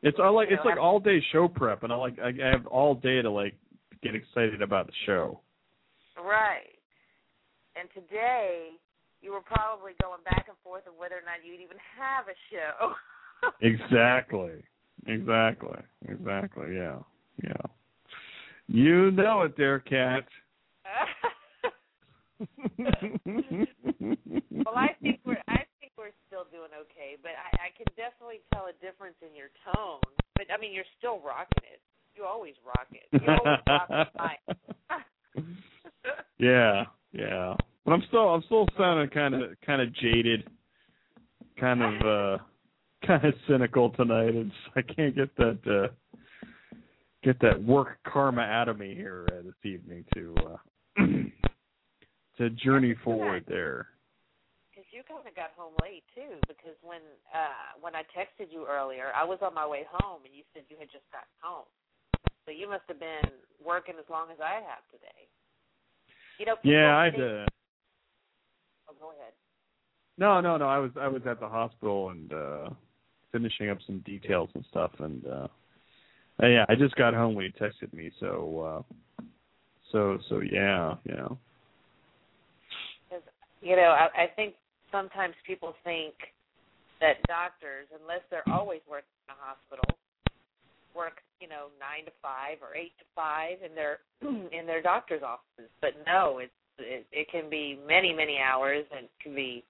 it's 0.02 0.18
all 0.18 0.34
like 0.34 0.48
it's 0.50 0.64
like 0.64 0.78
all 0.78 1.00
day 1.00 1.22
show 1.32 1.48
prep, 1.48 1.82
and 1.82 1.92
I 1.92 1.96
like 1.96 2.18
I 2.18 2.32
have 2.46 2.66
all 2.66 2.94
day 2.94 3.22
to 3.22 3.30
like 3.30 3.54
get 4.02 4.14
excited 4.14 4.62
about 4.62 4.86
the 4.86 4.92
show. 5.06 5.40
Right. 6.16 6.78
And 7.80 7.88
today 7.94 8.70
you 9.22 9.32
were 9.32 9.40
probably 9.40 9.92
going 10.02 10.22
back 10.24 10.46
and 10.48 10.56
forth 10.62 10.86
of 10.86 10.94
whether 10.98 11.14
or 11.14 11.24
not 11.24 11.44
you'd 11.44 11.60
even 11.60 11.78
have 11.96 12.26
a 12.28 12.36
show. 12.50 12.92
exactly. 13.62 14.62
Exactly. 15.06 15.78
Exactly. 16.08 16.74
Yeah. 16.74 16.98
Yeah. 17.42 17.52
You 18.66 19.10
know 19.10 19.42
it, 19.42 19.56
there, 19.56 19.80
Kat. 19.80 20.24
well, 22.78 24.76
I 24.76 24.88
think 25.00 25.20
we're 25.24 25.42
I 25.48 25.64
we're 26.02 26.10
still 26.26 26.50
doing 26.50 26.74
okay, 26.74 27.14
but 27.22 27.30
I, 27.38 27.70
I 27.70 27.76
can 27.78 27.86
definitely 27.94 28.42
tell 28.52 28.66
a 28.66 28.74
difference 28.82 29.14
in 29.22 29.30
your 29.38 29.54
tone. 29.62 30.02
But 30.34 30.46
I 30.50 30.58
mean, 30.58 30.74
you're 30.74 30.88
still 30.98 31.22
rocking 31.22 31.62
it. 31.70 31.78
You 32.16 32.24
always 32.24 32.54
rock 32.66 32.90
it. 32.90 33.06
You 33.12 33.22
always 33.30 33.62
rock 34.18 34.38
it. 34.50 35.44
yeah, 36.38 36.84
yeah. 37.12 37.54
But 37.84 37.92
I'm 37.92 38.02
still 38.08 38.28
I'm 38.34 38.42
still 38.46 38.66
sounding 38.76 39.10
kind 39.10 39.34
of 39.34 39.42
kind 39.64 39.80
of 39.80 39.94
jaded, 39.94 40.50
kind 41.58 41.82
of 41.82 41.94
uh 42.02 42.42
kind 43.06 43.24
of 43.24 43.34
cynical 43.46 43.90
tonight. 43.90 44.34
It's 44.34 44.50
I 44.74 44.82
can't 44.82 45.14
get 45.14 45.34
that 45.36 45.58
uh 45.70 45.94
get 47.22 47.40
that 47.42 47.62
work 47.62 47.98
karma 48.04 48.42
out 48.42 48.68
of 48.68 48.76
me 48.76 48.94
here 48.96 49.28
uh, 49.30 49.42
this 49.42 49.72
evening 49.72 50.04
to 50.14 50.34
uh 50.38 51.04
to 52.38 52.50
journey 52.50 52.96
forward 53.04 53.44
there 53.46 53.86
you 55.02 55.14
kind 55.14 55.26
of 55.26 55.34
got 55.34 55.50
home 55.58 55.74
late 55.82 56.04
too, 56.14 56.38
because 56.46 56.78
when 56.82 57.02
uh 57.34 57.74
when 57.80 57.94
I 57.94 58.02
texted 58.14 58.54
you 58.54 58.66
earlier, 58.70 59.10
I 59.16 59.24
was 59.24 59.38
on 59.42 59.54
my 59.54 59.66
way 59.66 59.82
home, 59.90 60.22
and 60.24 60.34
you 60.34 60.42
said 60.54 60.62
you 60.68 60.76
had 60.78 60.88
just 60.90 61.04
gotten 61.10 61.34
home. 61.42 61.66
So 62.46 62.52
you 62.52 62.68
must 62.70 62.86
have 62.86 63.00
been 63.00 63.34
working 63.64 63.94
as 63.98 64.06
long 64.08 64.30
as 64.30 64.38
I 64.38 64.62
have 64.62 64.86
today. 64.94 65.26
You 66.38 66.46
know. 66.46 66.56
Yeah, 66.62 66.96
I 66.96 67.10
did. 67.10 67.48
Oh, 68.88 68.94
go 69.00 69.10
ahead. 69.10 69.34
No, 70.18 70.40
no, 70.40 70.56
no. 70.56 70.68
I 70.68 70.78
was 70.78 70.92
I 71.00 71.08
was 71.08 71.22
at 71.26 71.40
the 71.40 71.48
hospital 71.48 72.10
and 72.10 72.32
uh 72.32 72.70
finishing 73.32 73.70
up 73.70 73.78
some 73.86 73.98
details 74.06 74.50
and 74.54 74.64
stuff, 74.70 74.92
and 75.00 75.26
uh 75.26 75.48
yeah, 76.42 76.64
I 76.68 76.74
just 76.74 76.94
got 76.96 77.14
home 77.14 77.34
when 77.34 77.44
you 77.44 77.52
texted 77.52 77.92
me. 77.92 78.10
So, 78.20 78.84
uh 78.88 79.26
so, 79.90 80.18
so 80.28 80.40
yeah, 80.40 80.94
you 81.04 81.14
know. 81.14 81.38
You 83.60 83.76
know, 83.76 83.94
I, 83.94 84.24
I 84.24 84.26
think 84.34 84.54
sometimes 84.92 85.34
people 85.46 85.74
think 85.82 86.14
that 87.00 87.18
doctors, 87.26 87.90
unless 87.90 88.22
they're 88.30 88.46
always 88.46 88.80
working 88.86 89.10
in 89.26 89.34
a 89.34 89.38
hospital, 89.40 89.88
work 90.94 91.24
you 91.40 91.48
know 91.48 91.72
nine 91.80 92.04
to 92.04 92.12
five 92.22 92.60
or 92.60 92.76
eight 92.76 92.92
to 93.00 93.06
five 93.16 93.58
in 93.64 93.74
their 93.74 93.98
in 94.52 94.68
their 94.68 94.82
doctor's 94.82 95.24
offices. 95.24 95.72
But 95.80 95.98
no, 96.06 96.38
it's 96.38 96.52
it, 96.78 97.06
it 97.10 97.26
can 97.32 97.50
be 97.50 97.80
many 97.88 98.12
many 98.12 98.38
hours 98.38 98.84
and 98.94 99.10
it 99.10 99.16
can 99.20 99.34
be 99.34 99.64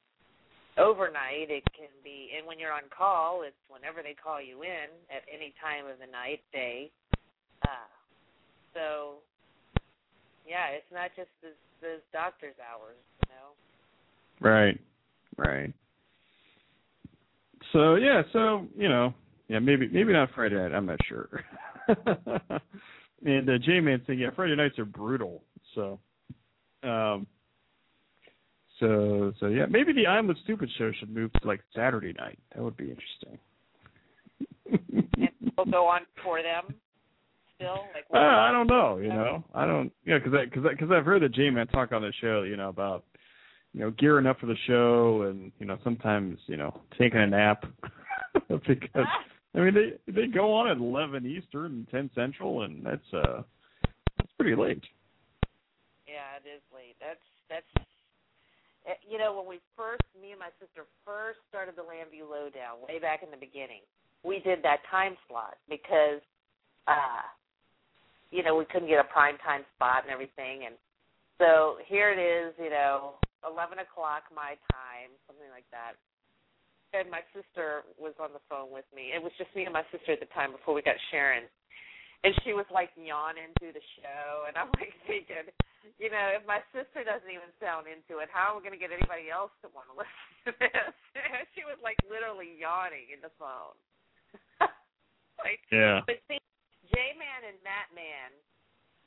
overnight. 0.76 1.48
It 1.48 1.64
can 1.72 1.88
be 2.04 2.30
and 2.36 2.46
when 2.46 2.58
you're 2.58 2.74
on 2.74 2.90
call, 2.90 3.42
it's 3.46 3.56
whenever 3.70 4.02
they 4.02 4.14
call 4.14 4.42
you 4.42 4.62
in 4.62 4.92
at 5.08 5.22
any 5.32 5.54
time 5.62 5.86
of 5.86 5.96
the 5.98 6.10
night, 6.10 6.44
day. 6.52 6.90
Uh, 7.62 7.88
so 8.74 9.22
yeah, 10.46 10.74
it's 10.74 10.90
not 10.92 11.10
just 11.16 11.30
those, 11.42 11.56
those 11.80 12.02
doctor's 12.12 12.58
hours, 12.58 12.98
you 13.22 13.30
know. 13.30 13.54
Right. 14.42 14.78
Right. 15.36 15.72
So 17.72 17.94
yeah, 17.96 18.22
so 18.32 18.66
you 18.76 18.88
know, 18.88 19.14
yeah, 19.48 19.58
maybe 19.58 19.88
maybe 19.88 20.12
not 20.12 20.30
Friday 20.34 20.56
night. 20.56 20.74
I'm 20.74 20.86
not 20.86 20.98
sure. 21.08 21.28
and 23.24 23.48
uh, 23.48 23.58
J 23.58 23.80
Man 23.80 24.02
saying, 24.06 24.18
yeah, 24.18 24.30
Friday 24.34 24.56
nights 24.56 24.78
are 24.78 24.84
brutal. 24.84 25.42
So, 25.74 25.98
um, 26.82 27.26
so 28.78 29.32
so 29.40 29.46
yeah, 29.46 29.66
maybe 29.68 29.92
the 29.92 30.06
I'm 30.06 30.26
the 30.26 30.34
Stupid 30.44 30.68
show 30.76 30.92
should 30.98 31.14
move 31.14 31.32
to 31.34 31.46
like 31.46 31.60
Saturday 31.74 32.12
night. 32.12 32.38
That 32.54 32.62
would 32.62 32.76
be 32.76 32.90
interesting. 32.90 33.38
and 34.92 35.30
we'll 35.56 35.66
go 35.66 35.86
on 35.86 36.02
for 36.22 36.42
them. 36.42 36.74
Still, 37.56 37.84
like 37.94 38.04
uh, 38.12 38.18
I 38.18 38.50
don't 38.52 38.66
know. 38.66 38.98
You 38.98 39.08
know, 39.08 39.44
I 39.54 39.66
don't. 39.66 39.92
Yeah, 40.04 40.18
because 40.18 40.32
because 40.44 40.70
because 40.70 40.90
I've 40.90 41.04
heard 41.04 41.22
the 41.22 41.28
J 41.28 41.50
Man 41.50 41.68
talk 41.68 41.92
on 41.92 42.02
the 42.02 42.12
show. 42.20 42.42
You 42.42 42.56
know 42.56 42.68
about 42.68 43.04
you 43.74 43.80
know, 43.80 43.90
gearing 43.92 44.26
up 44.26 44.38
for 44.38 44.46
the 44.46 44.56
show 44.66 45.22
and, 45.22 45.50
you 45.58 45.66
know, 45.66 45.78
sometimes, 45.82 46.38
you 46.46 46.56
know, 46.56 46.80
taking 46.98 47.20
a 47.20 47.26
nap 47.26 47.64
because 48.48 49.06
I 49.54 49.58
mean 49.58 49.74
they 49.74 50.12
they 50.12 50.26
go 50.26 50.52
on 50.54 50.68
at 50.68 50.78
eleven 50.78 51.26
Eastern 51.26 51.72
and 51.72 51.88
ten 51.90 52.10
Central 52.14 52.62
and 52.62 52.84
that's 52.84 53.12
uh 53.12 53.42
that's 54.18 54.32
pretty 54.38 54.56
late. 54.56 54.82
Yeah, 56.06 56.40
it 56.40 56.48
is 56.48 56.62
late. 56.72 56.96
That's 57.00 57.20
that's 57.48 57.86
eh, 58.86 58.94
you 59.08 59.18
know, 59.18 59.36
when 59.36 59.46
we 59.46 59.60
first 59.76 60.02
me 60.20 60.30
and 60.30 60.40
my 60.40 60.52
sister 60.60 60.84
first 61.04 61.38
started 61.48 61.76
the 61.76 61.82
Llanview 61.82 62.28
Lowdown 62.28 62.80
way 62.88 62.98
back 62.98 63.22
in 63.22 63.30
the 63.30 63.36
beginning, 63.36 63.80
we 64.24 64.40
did 64.40 64.62
that 64.62 64.78
time 64.90 65.16
slot 65.28 65.56
because 65.68 66.20
uh 66.88 67.24
you 68.30 68.42
know, 68.42 68.56
we 68.56 68.64
couldn't 68.64 68.88
get 68.88 69.00
a 69.00 69.04
prime 69.12 69.36
time 69.44 69.62
spot 69.76 70.04
and 70.04 70.12
everything 70.12 70.64
and 70.66 70.74
so 71.38 71.76
here 71.88 72.12
it 72.12 72.20
is, 72.20 72.54
you 72.58 72.70
know, 72.70 73.14
eleven 73.46 73.82
o'clock 73.82 74.30
my 74.30 74.58
time, 74.70 75.10
something 75.26 75.50
like 75.50 75.66
that. 75.74 75.98
And 76.92 77.08
my 77.08 77.24
sister 77.32 77.88
was 77.96 78.12
on 78.20 78.36
the 78.36 78.44
phone 78.52 78.68
with 78.68 78.84
me. 78.92 79.16
It 79.16 79.20
was 79.22 79.32
just 79.40 79.48
me 79.56 79.64
and 79.64 79.72
my 79.72 79.86
sister 79.88 80.12
at 80.12 80.20
the 80.20 80.28
time 80.36 80.52
before 80.52 80.76
we 80.76 80.84
got 80.84 81.00
Sharon. 81.08 81.48
And 82.22 82.36
she 82.46 82.52
was 82.54 82.68
like 82.70 82.92
yawning 82.94 83.50
through 83.58 83.74
the 83.74 83.82
show 83.98 84.46
and 84.46 84.54
I'm 84.54 84.70
like 84.78 84.94
thinking, 85.08 85.48
you 85.98 86.12
know, 86.12 86.36
if 86.36 86.44
my 86.44 86.60
sister 86.70 87.02
doesn't 87.02 87.32
even 87.32 87.50
sound 87.58 87.88
into 87.88 88.20
it, 88.20 88.28
how 88.28 88.52
are 88.52 88.54
we 88.54 88.62
gonna 88.62 88.78
get 88.78 88.94
anybody 88.94 89.32
else 89.32 89.50
to 89.64 89.72
want 89.72 89.88
to 89.90 89.96
listen 90.04 90.30
to 90.46 90.52
this? 90.60 90.92
she 91.56 91.64
was 91.64 91.80
like 91.80 91.98
literally 92.06 92.52
yawning 92.60 93.08
in 93.08 93.24
the 93.24 93.32
phone. 93.40 93.74
like 95.42 95.64
Yeah. 95.72 96.04
But 96.04 96.20
see 96.28 96.38
J 96.92 97.16
Man 97.16 97.48
and 97.48 97.56
Matt 97.64 97.88
Man 97.96 98.30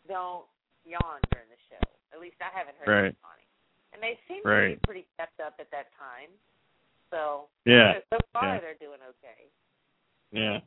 don't 0.10 0.50
yawn 0.84 1.22
during 1.30 1.48
the 1.54 1.62
show. 1.70 1.86
At 2.12 2.18
least 2.18 2.42
I 2.42 2.50
haven't 2.50 2.76
heard 2.82 2.90
right. 2.90 3.14
them 3.14 3.22
yawning 3.22 3.45
and 3.96 4.04
they 4.04 4.20
seem 4.28 4.44
right. 4.44 4.76
to 4.76 4.76
be 4.76 4.82
pretty 4.86 5.06
kept 5.18 5.40
up 5.40 5.56
at 5.60 5.72
that 5.72 5.88
time. 5.96 6.30
So 7.12 7.48
yeah, 7.66 7.94
so 8.12 8.18
far 8.34 8.56
yeah. 8.56 8.60
they're 8.60 8.76
doing 8.76 9.00
okay. 9.10 9.48
Yeah. 10.32 10.60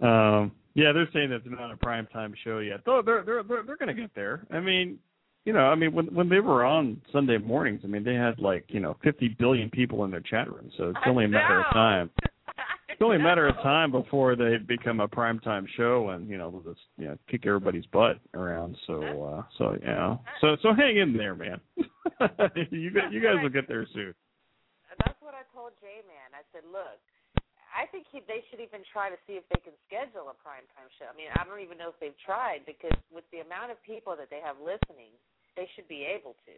Um. 0.00 0.52
Yeah, 0.74 0.92
they're 0.92 1.08
saying 1.12 1.30
that 1.30 1.42
they're 1.44 1.58
not 1.58 1.72
a 1.72 1.76
prime 1.76 2.06
time 2.06 2.32
show 2.42 2.60
yet. 2.60 2.80
Though 2.86 3.02
they're 3.04 3.22
they're 3.22 3.42
they're, 3.42 3.62
they're 3.64 3.76
going 3.76 3.94
to 3.94 4.00
get 4.00 4.14
there. 4.14 4.46
I 4.50 4.60
mean, 4.60 4.98
you 5.44 5.52
know, 5.52 5.66
I 5.66 5.74
mean, 5.74 5.92
when 5.92 6.06
when 6.14 6.28
they 6.28 6.40
were 6.40 6.64
on 6.64 7.00
Sunday 7.12 7.38
mornings, 7.38 7.80
I 7.84 7.88
mean, 7.88 8.04
they 8.04 8.14
had 8.14 8.38
like 8.38 8.64
you 8.68 8.80
know 8.80 8.96
50 9.02 9.36
billion 9.38 9.68
people 9.68 10.04
in 10.04 10.10
their 10.10 10.20
chat 10.20 10.50
room, 10.50 10.70
so 10.76 10.90
it's 10.90 10.98
only 11.06 11.24
a 11.24 11.28
matter 11.28 11.60
of 11.60 11.66
time. 11.72 12.10
It's 12.92 13.02
only 13.02 13.16
a 13.16 13.20
matter 13.20 13.46
of 13.46 13.54
time 13.56 13.90
before 13.90 14.36
they 14.36 14.56
become 14.58 15.00
a 15.00 15.08
primetime 15.08 15.66
show 15.76 16.10
and 16.10 16.28
you 16.28 16.38
know 16.38 16.62
just 16.66 16.80
you 16.98 17.08
know 17.08 17.18
kick 17.30 17.46
everybody's 17.46 17.86
butt 17.86 18.18
around. 18.34 18.76
So 18.86 19.02
uh 19.24 19.42
so 19.58 19.76
yeah. 19.82 20.16
So 20.40 20.56
so 20.62 20.74
hang 20.74 20.98
in 20.98 21.16
there, 21.16 21.34
man. 21.34 21.60
you 21.76 22.90
you 23.10 23.20
guys 23.22 23.36
will 23.42 23.48
get 23.48 23.68
there 23.68 23.86
soon. 23.94 24.14
That's 25.04 25.16
what 25.20 25.34
I 25.34 25.46
told 25.54 25.72
J 25.80 26.02
Man. 26.04 26.34
I 26.34 26.42
said, 26.52 26.66
look, 26.68 26.98
I 27.70 27.86
think 27.88 28.10
he, 28.10 28.20
they 28.26 28.42
should 28.50 28.58
even 28.58 28.82
try 28.90 29.08
to 29.08 29.16
see 29.24 29.38
if 29.38 29.46
they 29.48 29.62
can 29.62 29.72
schedule 29.86 30.28
a 30.28 30.36
primetime 30.42 30.90
show. 30.98 31.06
I 31.06 31.14
mean, 31.14 31.30
I 31.38 31.46
don't 31.46 31.62
even 31.62 31.78
know 31.78 31.94
if 31.94 31.98
they've 32.02 32.18
tried 32.18 32.66
because 32.66 32.94
with 33.14 33.24
the 33.30 33.40
amount 33.40 33.70
of 33.70 33.78
people 33.86 34.18
that 34.18 34.28
they 34.28 34.42
have 34.42 34.58
listening, 34.58 35.14
they 35.54 35.70
should 35.78 35.86
be 35.86 36.02
able 36.02 36.34
to. 36.44 36.56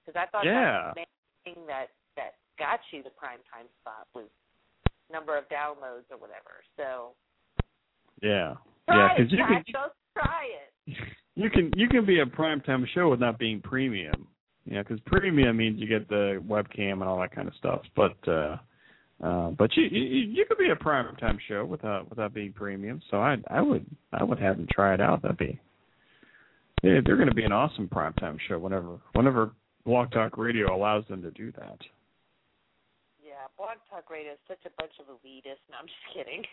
Because 0.00 0.16
I 0.16 0.26
thought 0.32 0.48
Yeah. 0.48 0.56
that 0.56 0.72
was 0.72 0.94
the 0.96 1.00
main 1.04 1.16
thing 1.44 1.60
that 1.68 1.92
that 2.16 2.40
got 2.56 2.80
you 2.90 3.04
the 3.04 3.12
primetime 3.12 3.68
spot 3.84 4.08
was 4.16 4.32
number 5.12 5.36
of 5.36 5.44
downloads 5.48 6.10
or 6.10 6.18
whatever. 6.18 6.62
So 6.76 7.14
Yeah. 8.22 8.54
try 8.88 8.96
Yeah, 8.96 9.08
because 9.16 9.32
you 9.32 9.38
can 9.38 9.64
Jack. 9.66 9.74
Go 9.74 10.20
try 10.20 10.46
it. 10.46 10.96
you 11.34 11.50
can 11.50 11.72
you 11.76 11.88
can 11.88 12.04
be 12.06 12.20
a 12.20 12.26
primetime 12.26 12.86
show 12.94 13.08
without 13.08 13.38
being 13.38 13.60
premium. 13.60 14.26
Yeah, 14.64 14.82
because 14.82 14.98
premium 15.06 15.56
means 15.56 15.78
you 15.78 15.86
get 15.86 16.08
the 16.08 16.42
webcam 16.46 16.94
and 16.94 17.04
all 17.04 17.20
that 17.20 17.34
kind 17.34 17.46
of 17.46 17.54
stuff. 17.54 17.82
But 17.94 18.16
uh, 18.26 18.56
uh, 19.22 19.50
but 19.50 19.74
you, 19.76 19.84
you 19.84 20.02
you 20.28 20.44
could 20.46 20.58
be 20.58 20.70
a 20.70 20.76
primetime 20.76 21.38
show 21.48 21.64
without 21.64 22.08
without 22.10 22.34
being 22.34 22.52
premium. 22.52 23.00
So 23.10 23.18
I 23.18 23.36
I 23.48 23.62
would 23.62 23.86
I 24.12 24.24
would 24.24 24.38
have 24.40 24.56
them 24.56 24.66
try 24.72 24.94
it 24.94 25.00
out. 25.00 25.22
That'd 25.22 25.38
be 25.38 25.60
yeah, 26.82 27.00
they're 27.04 27.16
going 27.16 27.28
to 27.28 27.34
be 27.34 27.44
an 27.44 27.52
awesome 27.52 27.88
primetime 27.88 28.38
show 28.48 28.58
whenever 28.58 28.98
whenever 29.14 29.52
Blog 29.84 30.10
Talk 30.10 30.36
Radio 30.36 30.74
allows 30.74 31.04
them 31.08 31.22
to 31.22 31.30
do 31.30 31.52
that. 31.52 31.78
Blog 33.56 33.80
Talk 33.88 34.10
Radio 34.10 34.32
is 34.32 34.38
such 34.48 34.60
a 34.66 34.72
bunch 34.80 34.92
of 35.00 35.06
elitists. 35.08 35.64
No, 35.70 35.80
I'm 35.80 35.88
just 35.88 36.06
kidding. 36.12 36.44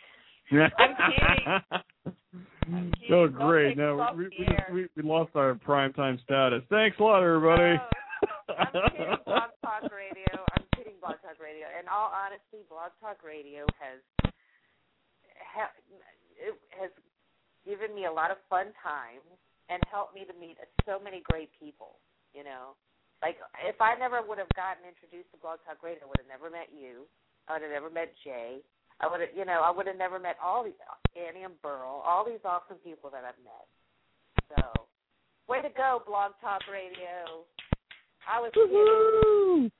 I'm 0.51 0.95
kidding. 1.11 1.45
I'm 2.67 2.91
kidding. 2.95 3.11
Oh, 3.11 3.27
Don't 3.27 3.35
great! 3.35 3.77
No, 3.77 4.11
we, 4.15 4.23
we, 4.23 4.45
just, 4.45 4.71
we 4.73 4.87
we 4.95 5.03
lost 5.03 5.31
our 5.35 5.53
primetime 5.55 6.21
status. 6.23 6.63
Thanks 6.69 6.97
a 6.99 7.03
lot, 7.03 7.23
everybody. 7.23 7.75
Oh, 7.79 8.55
I'm 8.57 8.67
kidding, 8.71 9.19
Blog 9.25 9.51
Talk 9.61 9.91
Radio. 9.91 10.31
I'm 10.55 10.65
kidding, 10.75 10.93
Blog 10.99 11.19
Talk 11.21 11.39
Radio. 11.43 11.67
In 11.79 11.87
all 11.91 12.11
honesty, 12.11 12.63
Blog 12.69 12.91
Talk 12.99 13.19
Radio 13.23 13.65
has 13.79 13.99
ha, 15.43 15.67
it 16.39 16.55
has 16.79 16.91
given 17.67 17.95
me 17.95 18.05
a 18.05 18.11
lot 18.11 18.31
of 18.31 18.37
fun 18.49 18.71
times 18.83 19.27
and 19.69 19.81
helped 19.91 20.15
me 20.15 20.25
to 20.25 20.33
meet 20.39 20.57
so 20.85 20.99
many 20.99 21.21
great 21.29 21.49
people. 21.59 21.99
You 22.33 22.43
know, 22.43 22.75
like 23.24 23.39
if 23.63 23.80
I 23.80 23.95
never 23.95 24.19
would 24.21 24.38
have 24.38 24.51
gotten 24.51 24.84
introduced 24.84 25.32
to 25.32 25.39
Blog 25.39 25.63
Talk 25.63 25.80
Radio, 25.80 26.03
I 26.03 26.07
would 26.11 26.19
have 26.19 26.28
never 26.28 26.51
met 26.51 26.67
you. 26.76 27.07
I 27.47 27.55
would 27.55 27.63
have 27.63 27.71
never 27.71 27.89
met 27.89 28.11
Jay. 28.24 28.59
I 28.99 29.07
would 29.07 29.21
have, 29.24 29.32
you 29.36 29.47
know, 29.47 29.63
I 29.63 29.71
would 29.71 29.88
have 29.88 29.97
never 29.97 30.19
met 30.19 30.36
all 30.43 30.63
these 30.63 30.78
Annie 31.15 31.47
and 31.47 31.55
Burl, 31.63 32.03
all 32.03 32.28
these 32.28 32.43
awesome 32.43 32.78
people 32.84 33.09
that 33.09 33.24
I've 33.24 33.39
met. 33.47 33.65
So, 34.51 34.86
way 35.47 35.61
to 35.63 35.69
go, 35.71 36.03
Blog 36.05 36.34
Talk 36.43 36.61
Radio. 36.67 37.47
I 38.28 38.39
was 38.39 38.51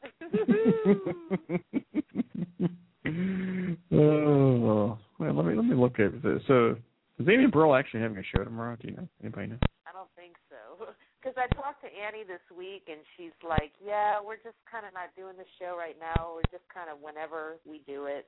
oh, 3.92 4.98
well, 5.20 5.36
let 5.36 5.46
me 5.46 5.56
let 5.56 5.66
me 5.66 5.76
look 5.76 6.00
at 6.00 6.24
this. 6.24 6.42
So, 6.48 6.76
is 7.20 7.28
Amy 7.28 7.44
and 7.44 7.52
Burl 7.52 7.76
actually 7.76 8.02
having 8.02 8.18
a 8.18 8.24
show 8.24 8.44
tomorrow? 8.44 8.78
Do 8.82 8.88
you 8.88 8.96
know? 8.96 9.08
Anybody 9.22 9.48
know? 9.48 9.60
I 9.88 9.92
don't 9.94 10.10
think 10.16 10.36
so. 10.50 10.88
Because 11.24 11.40
I 11.40 11.48
talked 11.56 11.80
to 11.88 11.88
Annie 11.88 12.28
this 12.28 12.44
week, 12.52 12.92
and 12.92 13.00
she's 13.16 13.32
like, 13.48 13.72
"Yeah, 13.80 14.20
we're 14.20 14.44
just 14.44 14.60
kind 14.68 14.84
of 14.84 14.92
not 14.92 15.16
doing 15.16 15.40
the 15.40 15.48
show 15.56 15.80
right 15.80 15.96
now. 15.96 16.36
We're 16.36 16.52
just 16.52 16.68
kind 16.68 16.92
of 16.92 17.00
whenever 17.00 17.64
we 17.64 17.80
do 17.88 18.12
it." 18.12 18.28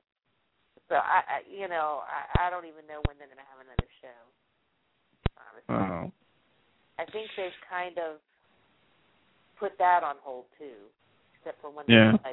So 0.88 0.96
I, 0.96 1.20
I 1.28 1.36
you 1.44 1.68
know, 1.68 2.00
I, 2.08 2.48
I 2.48 2.50
don't 2.50 2.64
even 2.64 2.88
know 2.88 3.04
when 3.04 3.20
they're 3.20 3.28
going 3.28 3.36
to 3.36 3.50
have 3.52 3.60
another 3.60 3.84
show. 4.00 4.16
Honestly, 5.36 5.76
I 6.96 7.04
think 7.12 7.28
they've 7.36 7.60
kind 7.68 7.98
of 7.98 8.16
put 9.60 9.76
that 9.76 10.02
on 10.02 10.16
hold 10.24 10.46
too, 10.56 10.88
except 11.36 11.60
for 11.60 11.68
when 11.68 11.84
Yeah. 11.88 12.16
they 12.24 12.32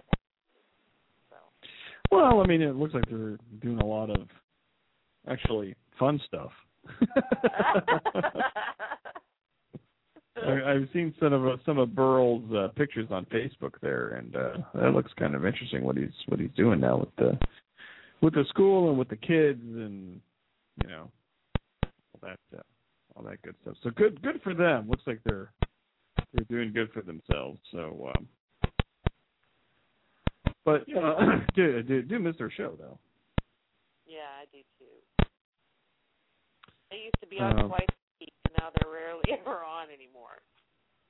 So 1.27 1.35
well, 2.09 2.39
I 2.39 2.47
mean, 2.47 2.61
it 2.61 2.77
looks 2.77 2.93
like 2.93 3.03
they're 3.09 3.37
doing 3.59 3.79
a 3.79 3.85
lot 3.85 4.09
of 4.09 4.29
actually 5.27 5.75
fun 5.99 6.21
stuff. 6.25 6.53
I, 10.45 10.71
I've 10.73 10.87
seen 10.93 11.13
some 11.19 11.33
of 11.33 11.59
some 11.65 11.77
of 11.77 11.95
Burl's 11.95 12.43
uh, 12.53 12.67
pictures 12.75 13.07
on 13.11 13.25
Facebook 13.25 13.73
there, 13.81 14.09
and 14.09 14.35
uh, 14.35 14.57
that 14.75 14.93
looks 14.93 15.11
kind 15.17 15.35
of 15.35 15.45
interesting. 15.45 15.83
What 15.83 15.97
he's 15.97 16.09
what 16.27 16.39
he's 16.39 16.51
doing 16.55 16.79
now 16.79 16.97
with 16.97 17.15
the 17.17 17.37
with 18.21 18.33
the 18.33 18.45
school 18.49 18.89
and 18.89 18.97
with 18.97 19.09
the 19.09 19.15
kids, 19.17 19.61
and 19.61 20.19
you 20.81 20.89
know 20.89 21.11
all 21.83 22.19
that 22.21 22.39
uh, 22.57 22.61
all 23.15 23.23
that 23.23 23.41
good 23.41 23.55
stuff. 23.61 23.75
So 23.83 23.89
good 23.91 24.21
good 24.21 24.41
for 24.43 24.53
them. 24.53 24.87
Looks 24.89 25.03
like 25.05 25.19
they're 25.25 25.51
they're 26.33 26.45
doing 26.49 26.73
good 26.73 26.91
for 26.91 27.01
themselves. 27.01 27.59
So, 27.71 28.11
um, 28.15 28.27
but 30.65 30.87
you 30.87 30.95
know, 31.01 31.41
do, 31.55 31.83
do 31.83 32.01
do 32.01 32.19
miss 32.19 32.37
their 32.37 32.51
show 32.51 32.73
though. 32.79 32.97
yeah, 34.05 34.19
I 34.41 34.45
do 34.51 34.59
too. 34.79 35.25
They 36.91 36.97
used 36.97 37.15
to 37.21 37.27
be 37.27 37.39
on 37.39 37.57
Um, 37.57 37.69
twice 37.69 37.79
a 37.79 37.81
week, 37.81 37.89
and 37.89 37.92
now 38.63 38.69
they're 38.81 38.91
rarely 38.91 39.23
ever 39.39 39.63
on 39.63 39.87
anymore. 39.89 40.41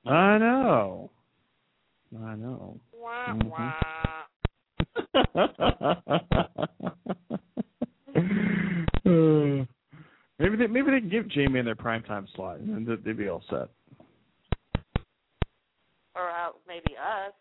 I 0.06 0.38
know. 0.38 1.10
I 2.16 2.34
know. 2.34 2.80
Wah 2.92 3.34
Mhm. 3.34 3.50
wah. 3.50 3.72
Uh, 9.06 9.64
maybe 10.38 10.56
they 10.56 10.66
maybe 10.66 10.90
they 10.90 11.00
can 11.00 11.08
give 11.08 11.28
Jamie 11.28 11.58
in 11.60 11.64
their 11.64 11.74
primetime 11.74 12.26
slot 12.34 12.58
and 12.58 12.86
then 12.86 13.02
they'd 13.04 13.16
be 13.16 13.28
all 13.28 13.42
set. 13.48 13.68
Or 16.14 16.30
uh, 16.30 16.50
maybe 16.68 16.94
us. 16.96 17.32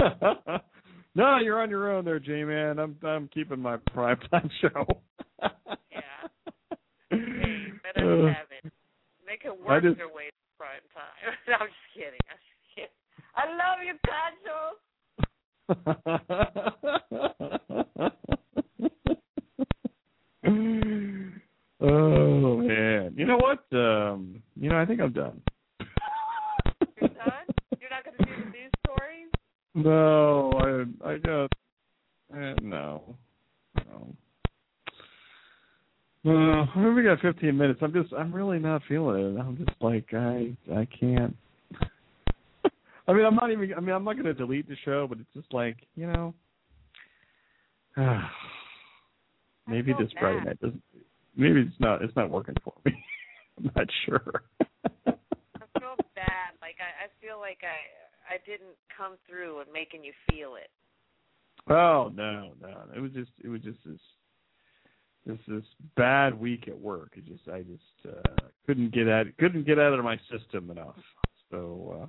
no, 1.14 1.38
you're 1.38 1.60
on 1.62 1.70
your 1.70 1.92
own 1.92 2.04
there, 2.04 2.18
J 2.18 2.44
man. 2.44 2.78
I'm 2.78 2.96
I'm 3.02 3.28
keeping 3.28 3.60
my 3.60 3.76
primetime 3.76 4.50
show. 4.60 4.86
Yeah. 5.90 6.28
hey, 7.10 7.72
let 7.84 7.96
us 7.96 8.02
Uh, 8.02 8.26
have 8.32 8.50
it. 8.50 8.72
They 9.26 9.36
can 9.36 9.52
I 9.76 9.80
just- 9.80 9.96
their 9.98 10.08
way 10.08 10.26
to 10.26 10.32
prime 10.58 10.80
time. 10.94 11.34
no, 11.48 11.54
I'm 11.54 11.68
just 11.68 11.94
kidding. 11.94 12.20
I'm 12.30 12.38
just 12.40 12.74
kidding. 12.74 12.90
I 13.34 13.44
love 13.56 13.78
you, 13.84 13.94
Cacho. 14.06 14.76
oh 21.80 22.56
man. 22.58 23.14
You 23.16 23.26
know 23.26 23.38
what? 23.38 23.64
Um 23.76 24.42
you 24.58 24.68
know, 24.70 24.78
I 24.78 24.86
think 24.86 25.00
I'm 25.00 25.12
done. 25.12 25.40
You're 27.00 27.08
done? 27.10 27.46
You're 27.80 27.90
not 27.90 28.04
going 28.04 28.16
to 28.18 28.24
do 28.24 28.30
the 28.44 28.50
news 28.50 28.70
stories? 28.86 29.28
No, 29.74 30.52
I 31.04 31.10
I 31.12 31.18
got 31.18 31.50
uh, 32.34 32.54
no. 32.62 33.16
No. 33.84 34.16
Uh, 36.26 36.66
we 36.92 37.02
got 37.04 37.20
15 37.36 37.56
minutes. 37.56 37.80
I'm 37.82 37.92
just, 37.92 38.12
I'm 38.12 38.32
really 38.32 38.58
not 38.58 38.82
feeling 38.88 39.36
it. 39.36 39.40
I'm 39.40 39.56
just 39.56 39.80
like, 39.80 40.06
I, 40.12 40.56
I 40.74 40.86
can't. 40.98 41.36
I 43.08 43.12
mean, 43.12 43.24
I'm 43.24 43.36
not 43.36 43.52
even. 43.52 43.72
I 43.74 43.80
mean, 43.80 43.94
I'm 43.94 44.04
not 44.04 44.14
going 44.14 44.24
to 44.24 44.34
delete 44.34 44.68
the 44.68 44.76
show, 44.84 45.06
but 45.08 45.18
it's 45.18 45.32
just 45.34 45.52
like, 45.52 45.76
you 45.94 46.06
know, 46.08 46.34
maybe 49.68 49.92
feel 49.92 50.00
this 50.00 50.10
Friday 50.18 50.38
bad. 50.38 50.46
night 50.46 50.60
doesn't. 50.60 50.82
Maybe 51.36 51.60
it's 51.60 51.80
not. 51.80 52.02
It's 52.02 52.16
not 52.16 52.30
working 52.30 52.56
for 52.64 52.72
me. 52.84 52.92
I'm 53.58 53.70
not 53.76 53.86
sure. 54.04 54.42
I 55.06 55.12
feel 55.78 55.96
bad. 56.16 56.58
Like 56.60 56.76
I, 56.80 57.04
I 57.04 57.08
feel 57.20 57.38
like 57.38 57.58
I, 57.62 58.34
I 58.34 58.38
didn't 58.44 58.74
come 58.96 59.12
through 59.28 59.60
and 59.60 59.72
making 59.72 60.02
you 60.02 60.12
feel 60.28 60.56
it. 60.56 60.70
Oh 61.70 62.10
no, 62.12 62.54
no. 62.60 62.82
It 62.94 63.00
was 63.00 63.12
just 63.12 63.30
it 63.44 63.48
was 63.48 63.60
just 63.60 63.78
this 63.86 64.00
this 65.26 65.38
this 65.46 65.64
bad 65.96 66.38
week 66.38 66.68
at 66.68 66.78
work. 66.78 67.12
It 67.16 67.26
just 67.26 67.48
I 67.48 67.62
just 67.62 68.14
uh 68.16 68.46
couldn't 68.66 68.92
get 68.92 69.08
at 69.08 69.36
couldn't 69.38 69.66
get 69.66 69.78
out 69.78 69.94
of 69.98 70.04
my 70.04 70.18
system 70.30 70.70
enough. 70.70 70.96
So 71.50 72.00
uh 72.02 72.06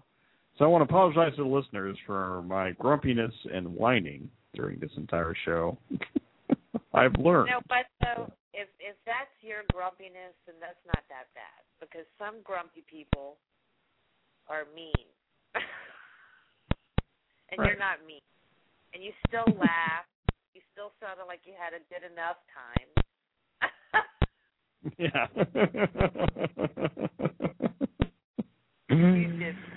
so 0.58 0.66
I 0.66 0.68
want 0.68 0.82
to 0.82 0.90
apologize 0.90 1.36
to 1.38 1.44
the 1.44 1.50
listeners 1.50 1.98
for 2.06 2.42
my 2.42 2.72
grumpiness 2.80 3.34
and 3.54 3.76
whining 3.76 4.30
during 4.56 4.80
this 4.80 4.90
entire 4.98 5.36
show. 5.46 5.78
I've 6.94 7.14
learned. 7.20 7.52
No, 7.54 7.62
but 7.70 7.86
though, 8.02 8.32
if 8.54 8.68
if 8.82 8.98
that's 9.06 9.30
your 9.42 9.62
grumpiness, 9.72 10.34
then 10.50 10.56
that's 10.60 10.82
not 10.90 11.06
that 11.14 11.30
bad 11.38 11.62
because 11.80 12.06
some 12.18 12.42
grumpy 12.44 12.82
people 12.90 13.38
are 14.50 14.66
mean, 14.74 15.06
and 15.54 15.62
Right. 17.60 17.70
you're 17.70 17.78
not 17.78 18.02
mean, 18.08 18.24
and 18.94 19.04
you 19.04 19.12
still 19.28 19.46
laugh. 19.62 20.10
You 20.58 20.62
still 20.74 20.90
sounded 20.98 21.30
like 21.30 21.46
you 21.46 21.54
had 21.54 21.78
a 21.78 21.82
good 21.94 22.02
enough 22.02 22.42
time. 22.50 22.90
You 24.84 24.92
did 24.98 25.14
yeah. 25.14 25.28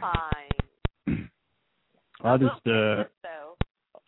fine. 0.00 0.50
I'll 2.24 2.38
just 2.38 2.66
uh 2.66 3.04
so 3.22 3.56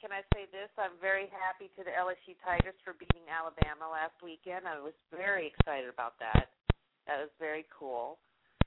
can 0.02 0.10
I 0.10 0.26
say 0.34 0.50
this? 0.50 0.66
I'm 0.74 0.98
very 0.98 1.30
happy 1.30 1.70
to 1.78 1.86
the 1.86 1.94
LSU 1.94 2.34
Tigers 2.42 2.74
for 2.82 2.98
beating 2.98 3.22
Alabama 3.30 3.86
last 3.86 4.18
weekend. 4.18 4.66
I 4.66 4.82
was 4.82 4.98
very 5.14 5.46
excited 5.46 5.86
about 5.86 6.18
that. 6.18 6.50
That 7.06 7.22
was 7.22 7.30
very 7.38 7.62
cool. 7.70 8.18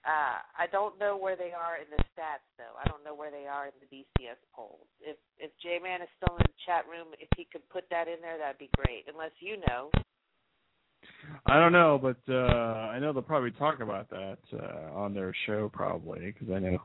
Uh, 0.08 0.40
I 0.56 0.70
don't 0.72 0.96
know 0.96 1.18
where 1.18 1.36
they 1.36 1.52
are 1.52 1.82
in 1.82 1.90
the 1.92 2.00
stats 2.14 2.46
though. 2.56 2.78
I 2.80 2.88
don't 2.88 3.04
know 3.04 3.18
where 3.18 3.36
they 3.36 3.52
are 3.52 3.68
in 3.68 3.76
the 3.84 3.90
BCS 3.90 4.40
polls. 4.56 4.88
If 5.02 5.18
if 5.36 5.52
J 5.60 5.82
Man 5.84 6.02
is 6.02 6.12
still 6.16 6.38
in 6.38 6.46
the 6.48 6.62
chat 6.64 6.88
room, 6.88 7.12
if 7.20 7.28
he 7.36 7.44
could 7.52 7.68
put 7.68 7.84
that 7.92 8.08
in 8.08 8.22
there, 8.22 8.38
that'd 8.38 8.62
be 8.62 8.72
great. 8.78 9.10
Unless 9.12 9.36
you 9.44 9.58
know. 9.68 9.92
I 11.46 11.60
don't 11.60 11.74
know, 11.74 12.00
but 12.02 12.18
uh 12.32 12.90
I 12.92 13.00
know 13.00 13.14
they'll 13.14 13.22
probably 13.22 13.52
talk 13.52 13.80
about 13.80 14.10
that 14.10 14.38
uh 14.54 14.94
on 14.94 15.14
their 15.14 15.34
show 15.46 15.70
probably 15.74 16.32
because 16.32 16.54
I 16.54 16.60
know 16.60 16.80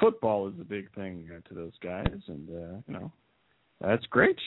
football 0.00 0.48
is 0.48 0.54
a 0.60 0.64
big 0.64 0.92
thing 0.94 1.28
uh, 1.34 1.48
to 1.48 1.54
those 1.54 1.72
guys, 1.82 2.20
and 2.26 2.48
uh, 2.48 2.76
you 2.86 2.94
know 2.94 3.12
that's 3.80 4.04
great. 4.06 4.38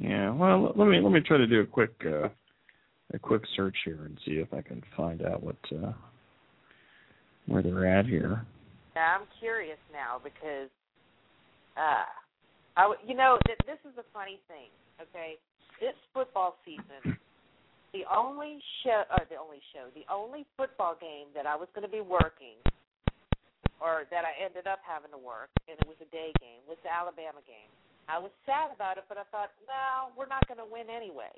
Yeah, 0.00 0.32
well, 0.32 0.72
let 0.76 0.86
me 0.88 1.00
let 1.00 1.12
me 1.12 1.20
try 1.20 1.38
to 1.38 1.46
do 1.46 1.60
a 1.60 1.66
quick 1.66 1.94
uh, 2.06 2.28
a 3.14 3.18
quick 3.18 3.42
search 3.56 3.76
here 3.84 4.04
and 4.04 4.18
see 4.24 4.32
if 4.32 4.52
I 4.52 4.62
can 4.62 4.82
find 4.96 5.22
out 5.22 5.42
what 5.42 5.56
uh, 5.72 5.92
where 7.46 7.62
they're 7.62 7.86
at 7.86 8.06
here. 8.06 8.44
I'm 8.96 9.26
curious 9.38 9.78
now 9.92 10.18
because, 10.22 10.70
uh, 11.76 12.02
I 12.76 12.82
w- 12.82 13.00
you 13.06 13.14
know 13.14 13.38
th- 13.46 13.58
this 13.66 13.78
is 13.90 13.96
a 13.98 14.04
funny 14.12 14.40
thing. 14.48 14.70
Okay, 15.00 15.38
this 15.80 15.94
football 16.12 16.56
season, 16.64 17.16
the 17.92 18.04
only 18.08 18.60
show, 18.84 19.04
or 19.08 19.24
the 19.28 19.40
only 19.40 19.62
show, 19.72 19.88
the 19.96 20.04
only 20.12 20.44
football 20.56 20.96
game 21.00 21.32
that 21.32 21.48
I 21.48 21.56
was 21.56 21.68
going 21.72 21.86
to 21.86 21.92
be 21.92 22.04
working, 22.04 22.60
or 23.80 24.04
that 24.10 24.28
I 24.28 24.32
ended 24.36 24.66
up 24.68 24.84
having 24.84 25.10
to 25.14 25.20
work, 25.20 25.48
and 25.70 25.78
it 25.78 25.86
was 25.88 25.96
a 26.04 26.10
day 26.12 26.34
game, 26.42 26.60
was 26.68 26.76
the 26.84 26.92
Alabama 26.92 27.40
game. 27.48 27.70
I 28.08 28.16
was 28.20 28.32
sad 28.48 28.72
about 28.72 28.96
it, 28.96 29.04
but 29.08 29.20
I 29.20 29.24
thought, 29.28 29.52
well, 29.68 30.12
we're 30.16 30.28
not 30.28 30.44
going 30.48 30.60
to 30.60 30.68
win 30.68 30.88
anyway. 30.88 31.32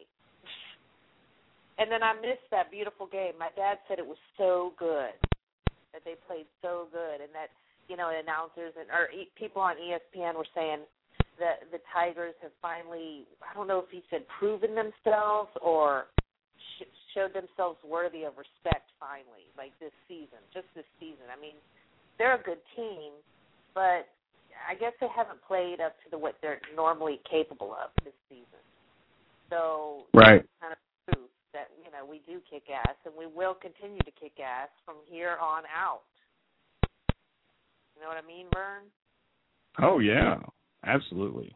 And 1.78 1.90
then 1.90 2.03
I 2.03 2.14
missed 2.14 2.46
that 2.51 2.70
beautiful 2.70 3.07
game. 3.07 3.34
My 3.38 3.51
dad 3.57 3.78
said 3.88 3.98
it 3.98 4.07
was 4.07 4.20
so 4.36 4.74
good 4.78 5.14
that 5.92 6.03
they 6.05 6.14
played 6.26 6.46
so 6.62 6.86
good, 6.92 7.22
and 7.22 7.30
that 7.34 7.51
you 7.88 7.96
know 7.96 8.11
announcers 8.11 8.74
and 8.78 8.86
or 8.90 9.11
people 9.34 9.62
on 9.62 9.74
ESPN 9.74 10.36
were 10.36 10.46
saying 10.55 10.86
that 11.40 11.66
the 11.72 11.80
Tigers 11.92 12.34
have 12.42 12.53
finally 12.62 13.26
I 13.42 13.53
don't 13.55 13.66
know 13.66 13.80
if 13.80 13.90
he 13.90 14.03
said 14.11 14.22
proven 14.38 14.76
themselves 14.76 15.51
or 15.61 16.07
sh- 16.79 16.93
showed 17.15 17.33
themselves 17.35 17.79
worthy 17.85 18.25
of 18.25 18.37
respect 18.37 18.91
finally, 18.99 19.49
like 19.57 19.73
this 19.81 19.95
season, 20.09 20.39
just 20.53 20.67
this 20.75 20.87
season. 20.99 21.27
I 21.33 21.41
mean, 21.41 21.57
they're 22.19 22.35
a 22.37 22.43
good 22.43 22.61
team, 22.77 23.13
but 23.75 24.09
I 24.69 24.75
guess 24.79 24.93
they 25.01 25.09
haven't 25.15 25.41
played 25.47 25.81
up 25.81 25.97
to 26.05 26.11
the 26.11 26.19
what 26.19 26.37
they're 26.43 26.61
normally 26.77 27.21
capable 27.29 27.73
of 27.73 27.91
this 28.05 28.15
season. 28.29 28.63
So 29.49 30.07
Right. 30.15 30.45
kind 30.61 30.73
of 30.73 30.79
proof 31.07 31.31
that 31.53 31.71
you 31.85 31.91
know 31.91 32.05
we 32.05 32.21
do 32.27 32.41
kick 32.49 32.71
ass 32.71 32.97
and 33.05 33.15
we 33.17 33.27
will 33.27 33.55
continue 33.55 33.99
to 33.99 34.11
kick 34.13 34.39
ass 34.39 34.69
from 34.85 34.97
here 35.07 35.37
on 35.41 35.65
out. 35.67 36.03
You 37.97 38.03
know 38.03 38.09
what 38.09 38.17
I 38.17 38.27
mean, 38.27 38.47
Vern? 38.55 38.85
Oh 39.79 39.99
yeah, 39.99 40.39
absolutely. 40.85 41.55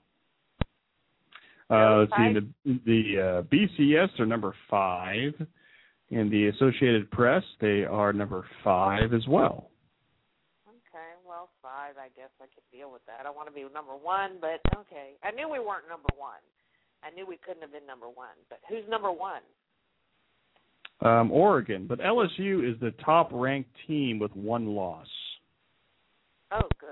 Uh, 1.70 1.96
let's 1.96 2.12
see, 2.16 2.34
the 2.34 2.80
the 2.84 3.20
uh, 3.20 3.42
BCS 3.54 4.20
are 4.20 4.26
number 4.26 4.54
five, 4.68 5.32
and 6.10 6.30
the 6.30 6.48
Associated 6.48 7.10
Press 7.10 7.42
they 7.60 7.84
are 7.84 8.12
number 8.12 8.44
five 8.62 9.14
as 9.14 9.26
well. 9.26 9.70
Okay, 10.68 11.12
well, 11.26 11.48
five. 11.62 11.94
I 11.98 12.08
guess 12.16 12.30
I 12.40 12.44
could 12.54 12.64
deal 12.76 12.92
with 12.92 13.02
that. 13.06 13.26
I 13.26 13.30
want 13.30 13.48
to 13.48 13.54
be 13.54 13.62
number 13.72 13.96
one, 13.96 14.32
but 14.40 14.60
okay. 14.76 15.12
I 15.22 15.30
knew 15.30 15.48
we 15.48 15.58
weren't 15.58 15.88
number 15.88 16.08
one. 16.18 16.42
I 17.02 17.14
knew 17.14 17.26
we 17.26 17.38
couldn't 17.38 17.62
have 17.62 17.72
been 17.72 17.86
number 17.86 18.08
one. 18.08 18.36
But 18.48 18.60
who's 18.68 18.84
number 18.88 19.10
one? 19.10 19.42
Um, 21.00 21.30
Oregon, 21.32 21.86
but 21.86 21.98
LSU 21.98 22.70
is 22.70 22.78
the 22.80 22.92
top 23.04 23.30
ranked 23.32 23.70
team 23.86 24.18
with 24.18 24.34
one 24.36 24.66
loss. 24.66 25.08
Oh, 26.52 26.68
good. 26.78 26.88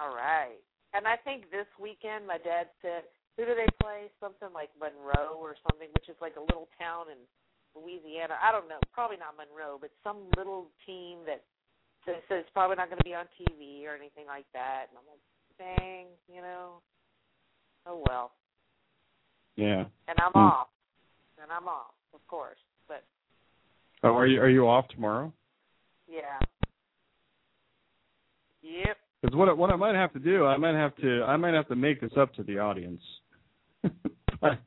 All 0.00 0.14
right. 0.14 0.58
And 0.94 1.08
I 1.08 1.16
think 1.16 1.50
this 1.50 1.66
weekend, 1.80 2.26
my 2.26 2.36
dad 2.38 2.68
said, 2.82 3.04
who 3.36 3.46
do 3.46 3.54
they 3.56 3.68
play? 3.80 4.12
Something 4.20 4.52
like 4.52 4.68
Monroe 4.78 5.40
or 5.40 5.56
something, 5.68 5.88
which 5.96 6.08
is 6.08 6.16
like 6.20 6.36
a 6.36 6.44
little 6.44 6.68
town 6.78 7.06
in 7.08 7.16
Louisiana. 7.72 8.36
I 8.42 8.52
don't 8.52 8.68
know. 8.68 8.80
Probably 8.92 9.16
not 9.16 9.40
Monroe, 9.40 9.78
but 9.80 9.90
some 10.04 10.28
little 10.36 10.68
team 10.84 11.24
that 11.24 11.42
says 12.04 12.20
says 12.28 12.44
it's 12.44 12.50
probably 12.52 12.76
not 12.76 12.88
going 12.90 12.98
to 12.98 13.04
be 13.08 13.14
on 13.14 13.24
TV 13.40 13.86
or 13.86 13.94
anything 13.96 14.26
like 14.26 14.44
that. 14.52 14.92
And 14.92 14.98
I'm 15.00 15.08
like, 15.08 15.24
dang, 15.56 16.06
you 16.28 16.42
know. 16.42 16.82
Oh 17.86 18.02
well. 18.06 18.32
Yeah. 19.56 19.84
And 20.08 20.18
I'm 20.20 20.32
Hmm. 20.32 20.38
off. 20.38 20.68
And 21.40 21.50
I'm 21.50 21.68
off, 21.68 21.94
of 22.12 22.20
course. 22.26 22.58
But 22.86 23.04
Oh, 24.02 24.14
are 24.14 24.26
you 24.26 24.40
are 24.42 24.50
you 24.50 24.68
off 24.68 24.88
tomorrow? 24.88 25.32
yeah. 26.06 26.38
Yep. 28.62 28.96
Because 29.22 29.36
what 29.36 29.48
I- 29.48 29.52
what 29.52 29.70
I 29.70 29.76
might 29.76 29.94
have 29.94 30.12
to 30.14 30.18
do, 30.18 30.44
I 30.46 30.56
might 30.56 30.74
have 30.74 30.94
to 30.96 31.22
I 31.24 31.36
might 31.36 31.54
have 31.54 31.68
to 31.68 31.76
make 31.76 32.00
this 32.00 32.16
up 32.16 32.34
to 32.34 32.42
the 32.42 32.58
audience 32.58 33.00
by, 34.40 34.58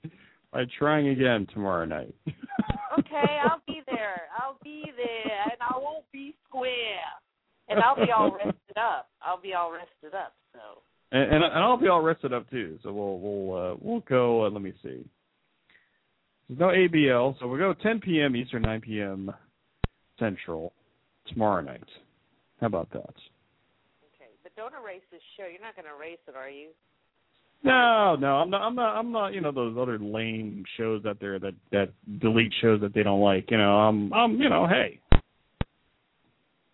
by 0.52 0.64
trying 0.80 1.10
again 1.10 1.46
tomorrow 1.54 1.86
night. 1.86 2.16
okay, 2.98 3.40
I'll 3.44 3.62
be 3.68 3.82
there. 3.86 4.22
I'll 4.40 4.58
be 4.64 4.86
there, 4.96 5.42
and 5.44 5.60
I 5.62 5.78
won't 5.78 6.10
be 6.12 6.36
square. 6.48 6.72
And 7.68 7.80
I'll 7.80 7.96
be 7.96 8.12
all 8.12 8.32
rested 8.32 8.78
up. 8.78 9.10
I'll 9.22 9.42
be 9.42 9.54
all 9.54 9.72
rested 9.72 10.16
up. 10.16 10.36
So 10.54 10.60
and, 11.12 11.24
and 11.24 11.44
and 11.44 11.54
I'll 11.54 11.78
be 11.78 11.88
all 11.90 12.02
rested 12.02 12.32
up 12.32 12.50
too. 12.50 12.80
So 12.84 12.94
we'll 12.94 13.20
we'll 13.20 13.58
uh, 13.58 13.76
we'll 13.82 14.02
go. 14.02 14.46
Uh, 14.46 14.50
let 14.50 14.62
me 14.62 14.72
see. 14.82 15.04
There's 16.48 16.60
no 16.60 16.68
ABL, 16.68 17.40
so 17.40 17.48
we'll 17.48 17.58
go 17.58 17.74
10 17.74 18.02
p.m. 18.02 18.36
Eastern, 18.36 18.62
9 18.62 18.82
p.m. 18.82 19.32
Central 20.20 20.74
tomorrow 21.28 21.62
night. 21.62 21.84
How 22.62 22.68
about 22.68 22.92
that? 22.92 23.16
Don't 24.56 24.74
erase 24.74 25.04
this 25.12 25.22
show. 25.38 25.46
You're 25.46 25.62
not 25.62 25.76
going 25.76 25.86
to 25.86 25.96
erase 25.96 26.20
it, 26.28 26.36
are 26.36 26.50
you? 26.50 26.70
No, 27.64 28.16
no, 28.16 28.36
I'm 28.36 28.50
not. 28.50 28.62
I'm 28.62 28.76
not. 28.76 28.96
I'm 28.96 29.12
not. 29.12 29.34
You 29.34 29.42
know 29.42 29.52
those 29.52 29.76
other 29.80 29.98
lame 29.98 30.64
shows 30.78 31.04
out 31.06 31.20
there 31.20 31.40
that 31.40 31.54
that 31.72 31.90
delete 32.20 32.54
shows 32.62 32.82
that 32.82 32.94
they 32.94 33.02
don't 33.02 33.22
like. 33.22 33.50
You 33.50 33.58
know, 33.58 33.78
I'm. 33.78 34.14
I'm. 34.14 34.40
You 34.40 34.50
know, 34.50 34.68
hey, 34.68 35.00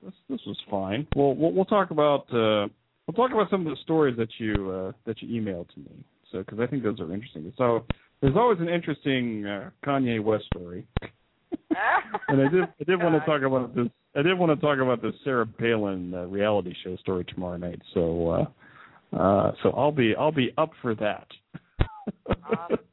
this 0.04 0.14
this 0.30 0.42
was 0.46 0.58
fine. 0.70 1.08
We'll 1.16 1.36
we'll, 1.36 1.54
we'll 1.54 1.66
talk 1.66 1.92
about 1.92 2.22
uh, 2.34 2.68
we'll 3.08 3.16
talk 3.16 3.32
about 3.32 3.50
some 3.50 3.66
of 3.66 3.72
the 3.72 3.82
stories 3.84 4.18
that 4.18 4.30
you 4.38 4.72
uh, 4.72 4.92
that 5.06 5.22
you 5.22 5.42
emailed 5.42 5.70
to 5.76 5.80
me. 5.80 6.04
So 6.32 6.40
because 6.40 6.60
I 6.60 6.68
think 6.68 6.84
those 6.84 7.00
are 7.00 7.14
interesting. 7.14 7.54
So 7.58 7.86
there's 8.22 8.36
always 8.36 8.60
an 8.60 8.70
interesting 8.70 9.46
uh, 9.46 9.70
Kanye 9.86 10.22
West 10.22 10.46
story, 10.54 10.88
and 12.28 12.42
I 12.42 12.48
did 12.50 12.64
I 12.64 12.84
did 12.86 13.02
want 13.02 13.16
to 13.22 13.26
talk 13.26 13.42
about 13.44 13.76
this. 13.76 13.88
I 14.16 14.22
did 14.22 14.38
want 14.38 14.58
to 14.58 14.66
talk 14.66 14.80
about 14.80 15.02
the 15.02 15.12
Sarah 15.24 15.46
Palin 15.48 16.14
uh, 16.14 16.26
reality 16.26 16.74
show 16.84 16.96
story 16.98 17.26
tomorrow 17.26 17.58
night. 17.58 17.82
So. 17.94 18.30
uh 18.30 18.46
uh, 19.14 19.52
so 19.62 19.72
I'll 19.72 19.92
be 19.92 20.16
I'll 20.16 20.32
be 20.32 20.54
up 20.58 20.72
for 20.82 20.96
that. 20.96 21.28
Awesome. 22.30 22.78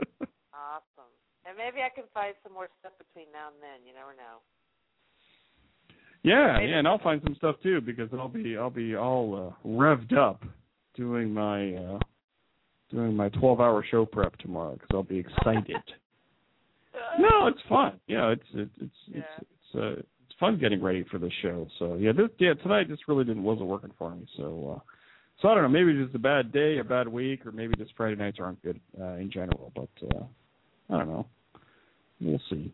Awesome. 0.52 1.10
And 1.46 1.56
maybe 1.56 1.78
I 1.84 1.88
can 1.94 2.04
find 2.12 2.34
some 2.42 2.52
more 2.52 2.68
stuff 2.80 2.92
between 2.98 3.26
now 3.32 3.48
and 3.48 3.56
then. 3.62 3.86
You 3.86 3.94
never 3.94 4.10
know. 4.12 4.42
yeah, 6.24 6.58
Maybe. 6.58 6.72
yeah, 6.72 6.78
and 6.78 6.88
I'll 6.88 6.98
find 6.98 7.20
some 7.24 7.34
stuff 7.36 7.56
too 7.62 7.80
because 7.80 8.08
I'll 8.12 8.28
be 8.28 8.56
I'll 8.56 8.68
be 8.70 8.96
all 8.96 9.54
uh, 9.64 9.68
revved 9.68 10.16
up 10.16 10.42
doing 10.94 11.32
my 11.32 11.74
uh, 11.74 11.98
doing 12.90 13.14
my 13.14 13.28
12 13.30 13.60
hour 13.60 13.84
show 13.88 14.04
prep 14.04 14.36
tomorrow 14.38 14.72
because 14.74 14.88
I'll 14.92 15.02
be 15.04 15.18
excited. 15.18 15.76
No, 17.18 17.46
it's 17.46 17.60
fun. 17.68 17.98
Yeah, 18.06 18.30
it's 18.30 18.42
it's 18.54 18.70
it's 18.80 18.92
Yeah. 19.08 19.18
it's 19.18 19.50
it's, 19.50 19.74
uh, 19.74 20.02
it's 20.26 20.38
fun 20.40 20.58
getting 20.58 20.82
ready 20.82 21.04
for 21.10 21.18
the 21.18 21.30
show. 21.42 21.66
So 21.78 21.94
yeah, 21.94 22.12
this 22.12 22.28
yeah 22.38 22.54
tonight 22.54 22.88
just 22.88 23.08
really 23.08 23.24
didn't 23.24 23.42
wasn't 23.42 23.68
working 23.68 23.92
for 23.98 24.14
me. 24.14 24.26
So 24.36 24.76
uh, 24.76 24.80
so 25.40 25.48
I 25.48 25.54
don't 25.54 25.62
know. 25.62 25.68
Maybe 25.68 25.92
it's 25.92 26.06
just 26.06 26.16
a 26.16 26.18
bad 26.18 26.52
day, 26.52 26.78
a 26.78 26.84
bad 26.84 27.08
week, 27.08 27.46
or 27.46 27.52
maybe 27.52 27.74
just 27.76 27.92
Friday 27.96 28.16
nights 28.16 28.38
aren't 28.40 28.62
good 28.62 28.80
uh, 29.00 29.14
in 29.14 29.30
general. 29.30 29.72
But 29.74 29.88
uh, 30.14 30.24
I 30.90 30.98
don't 30.98 31.08
know. 31.08 31.26
We'll 32.20 32.40
see. 32.50 32.72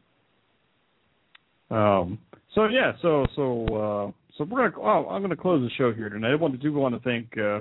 Um. 1.71 2.19
So 2.55 2.67
yeah. 2.67 2.93
So 3.03 3.27
so 3.37 3.65
uh, 3.67 4.13
so 4.39 4.45
we're 4.45 4.71
gonna. 4.71 4.83
Oh, 4.85 5.09
I'm 5.09 5.23
gonna 5.23 5.37
close 5.37 5.63
the 5.63 5.75
show 5.77 5.93
here 5.93 6.09
tonight. 6.09 6.33
I 6.33 6.37
want 6.37 6.55
to 6.55 6.59
do 6.59 6.73
want 6.73 6.95
to 6.95 7.01
thank 7.01 7.37
uh, 7.39 7.61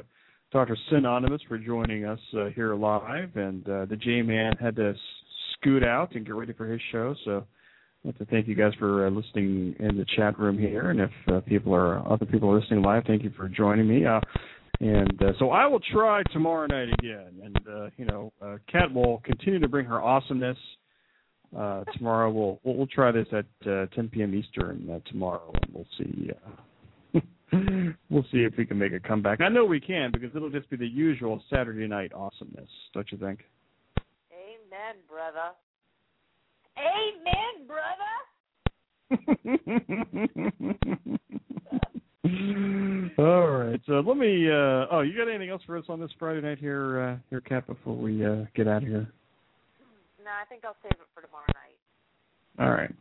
Dr. 0.51 0.77
Synonymous 0.89 1.41
for 1.47 1.57
joining 1.57 2.05
us 2.05 2.19
uh, 2.37 2.45
here 2.55 2.75
live, 2.75 3.35
and 3.35 3.67
uh, 3.67 3.85
the 3.85 3.95
J 3.95 4.21
Man 4.21 4.53
had 4.59 4.75
to 4.77 4.93
scoot 5.63 5.83
out 5.83 6.15
and 6.15 6.25
get 6.25 6.35
ready 6.35 6.53
for 6.53 6.65
his 6.65 6.81
show. 6.91 7.15
So 7.25 7.45
I'd 8.07 8.17
to 8.17 8.25
thank 8.25 8.47
you 8.47 8.55
guys 8.55 8.73
for 8.77 9.07
uh, 9.07 9.09
listening 9.09 9.75
in 9.79 9.97
the 9.97 10.05
chat 10.17 10.37
room 10.37 10.57
here, 10.57 10.89
and 10.89 10.99
if 10.99 11.11
uh, 11.31 11.39
people 11.41 11.73
are 11.73 12.05
other 12.11 12.25
people 12.25 12.51
are 12.51 12.59
listening 12.59 12.81
live, 12.81 13.03
thank 13.07 13.23
you 13.23 13.31
for 13.37 13.47
joining 13.47 13.87
me. 13.87 14.05
Uh, 14.05 14.19
and 14.81 15.21
uh, 15.21 15.31
so 15.39 15.51
I 15.51 15.65
will 15.67 15.79
try 15.79 16.21
tomorrow 16.33 16.67
night 16.67 16.89
again, 16.99 17.41
and 17.43 17.57
uh, 17.67 17.89
you 17.97 18.05
know, 18.05 18.33
uh, 18.41 18.57
Kat 18.69 18.93
will 18.93 19.21
continue 19.23 19.59
to 19.59 19.69
bring 19.69 19.85
her 19.85 20.01
awesomeness. 20.01 20.57
Uh, 21.57 21.83
tomorrow 21.95 22.29
we'll, 22.31 22.59
we'll 22.63 22.75
we'll 22.75 22.87
try 22.87 23.11
this 23.11 23.27
at 23.31 23.45
uh, 23.69 23.85
10 23.95 24.09
p.m. 24.09 24.35
Eastern 24.35 24.89
uh, 24.89 24.99
tomorrow, 25.09 25.53
and 25.63 25.73
we'll 25.73 25.87
see. 25.97 26.31
Uh, 27.13 27.19
we'll 28.09 28.25
see 28.31 28.39
if 28.39 28.53
we 28.57 28.65
can 28.65 28.77
make 28.77 28.91
a 28.91 28.99
comeback. 28.99 29.39
I 29.39 29.47
know 29.47 29.63
we 29.63 29.79
can 29.79 30.11
because 30.11 30.31
it'll 30.35 30.49
just 30.49 30.69
be 30.69 30.75
the 30.75 30.87
usual 30.87 31.41
Saturday 31.49 31.87
night 31.87 32.11
awesomeness, 32.11 32.69
don't 32.93 33.09
you 33.11 33.17
think? 33.19 33.41
Amen, 34.93 35.01
brother. 35.09 35.53
Amen, 36.77 37.67
brother. 37.67 38.13
All 43.17 43.47
right. 43.49 43.81
So 43.85 43.93
let 44.05 44.17
me. 44.17 44.49
Uh, 44.49 44.87
oh, 44.91 45.01
you 45.01 45.17
got 45.17 45.27
anything 45.29 45.49
else 45.49 45.61
for 45.65 45.77
us 45.77 45.85
on 45.89 45.99
this 45.99 46.11
Friday 46.19 46.41
night 46.41 46.59
here, 46.59 46.99
uh, 47.01 47.17
here, 47.29 47.41
Cap? 47.41 47.67
Before 47.67 47.95
we 47.95 48.25
uh, 48.25 48.45
get 48.55 48.67
out 48.67 48.83
of 48.83 48.89
here. 48.89 49.11
No, 50.23 50.31
I 50.31 50.45
think 50.47 50.63
I'll 50.65 50.75
save 50.81 50.91
it 50.91 51.07
for 51.13 51.21
tomorrow 51.21 51.45
night. 51.47 51.77
All 52.59 52.71
right. 52.71 52.93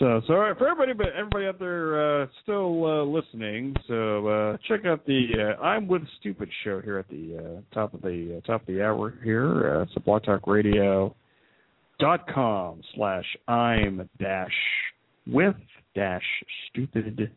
So, 0.00 0.20
so 0.26 0.34
all 0.34 0.40
right, 0.40 0.58
for 0.58 0.66
everybody, 0.66 0.92
but 0.92 1.14
everybody 1.16 1.46
out 1.46 1.60
there 1.60 2.22
uh, 2.22 2.26
still 2.42 2.84
uh, 2.84 3.04
listening, 3.04 3.76
so 3.86 4.26
uh, 4.26 4.56
check 4.66 4.84
out 4.86 5.06
the 5.06 5.28
uh, 5.38 5.62
"I'm 5.62 5.86
with 5.86 6.02
Stupid" 6.18 6.48
show 6.64 6.80
here 6.80 6.98
at 6.98 7.08
the 7.08 7.38
uh, 7.38 7.74
top 7.74 7.94
of 7.94 8.02
the 8.02 8.38
uh, 8.38 8.46
top 8.46 8.62
of 8.62 8.66
the 8.66 8.82
hour 8.82 9.14
here. 9.22 9.76
Uh, 9.78 9.82
it's 9.82 9.92
a 9.94 10.00
Blog 10.00 10.24
Talk 10.24 10.48
Radio 10.48 11.14
dot 12.00 12.26
com 12.26 12.82
slash 12.96 13.24
I'm 13.46 14.08
dash 14.18 14.50
with 15.28 15.54
dash 15.94 16.24
stupid, 16.70 17.30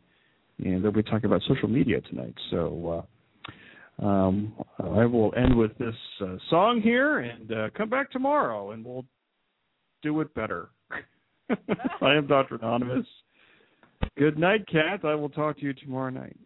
and 0.58 0.84
they'll 0.84 0.91
be 0.91 1.03
talking 1.03 1.26
about 1.26 1.43
social 1.47 1.70
media 1.70 2.01
tonight. 2.01 2.36
So. 2.49 3.05
Um, 3.99 4.53
I 4.78 5.08
will 5.08 5.34
end 5.36 5.58
with 5.58 5.76
this 5.80 5.95
song 6.51 6.82
here 6.84 7.18
and 7.18 7.74
come 7.74 7.89
back 7.89 8.12
tomorrow, 8.12 8.70
and 8.70 8.86
we'll 8.86 9.05
do 10.03 10.22
it 10.22 10.32
better. 10.36 10.70
I 12.01 12.15
am 12.15 12.27
Dr. 12.27 12.55
Anonymous. 12.55 13.05
Good 14.17 14.37
night, 14.37 14.67
Kat. 14.71 15.03
I 15.03 15.15
will 15.15 15.29
talk 15.29 15.57
to 15.57 15.63
you 15.63 15.73
tomorrow 15.73 16.09
night. 16.09 16.37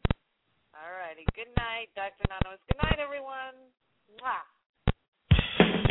All 0.73 0.91
righty. 0.97 1.25
Good 1.35 1.51
night, 1.57 1.89
Dr. 1.95 2.23
Anonymous. 2.29 2.59
Good 2.71 2.77
night, 2.83 2.99
everyone. 2.99 3.55
Mwah. 4.21 5.90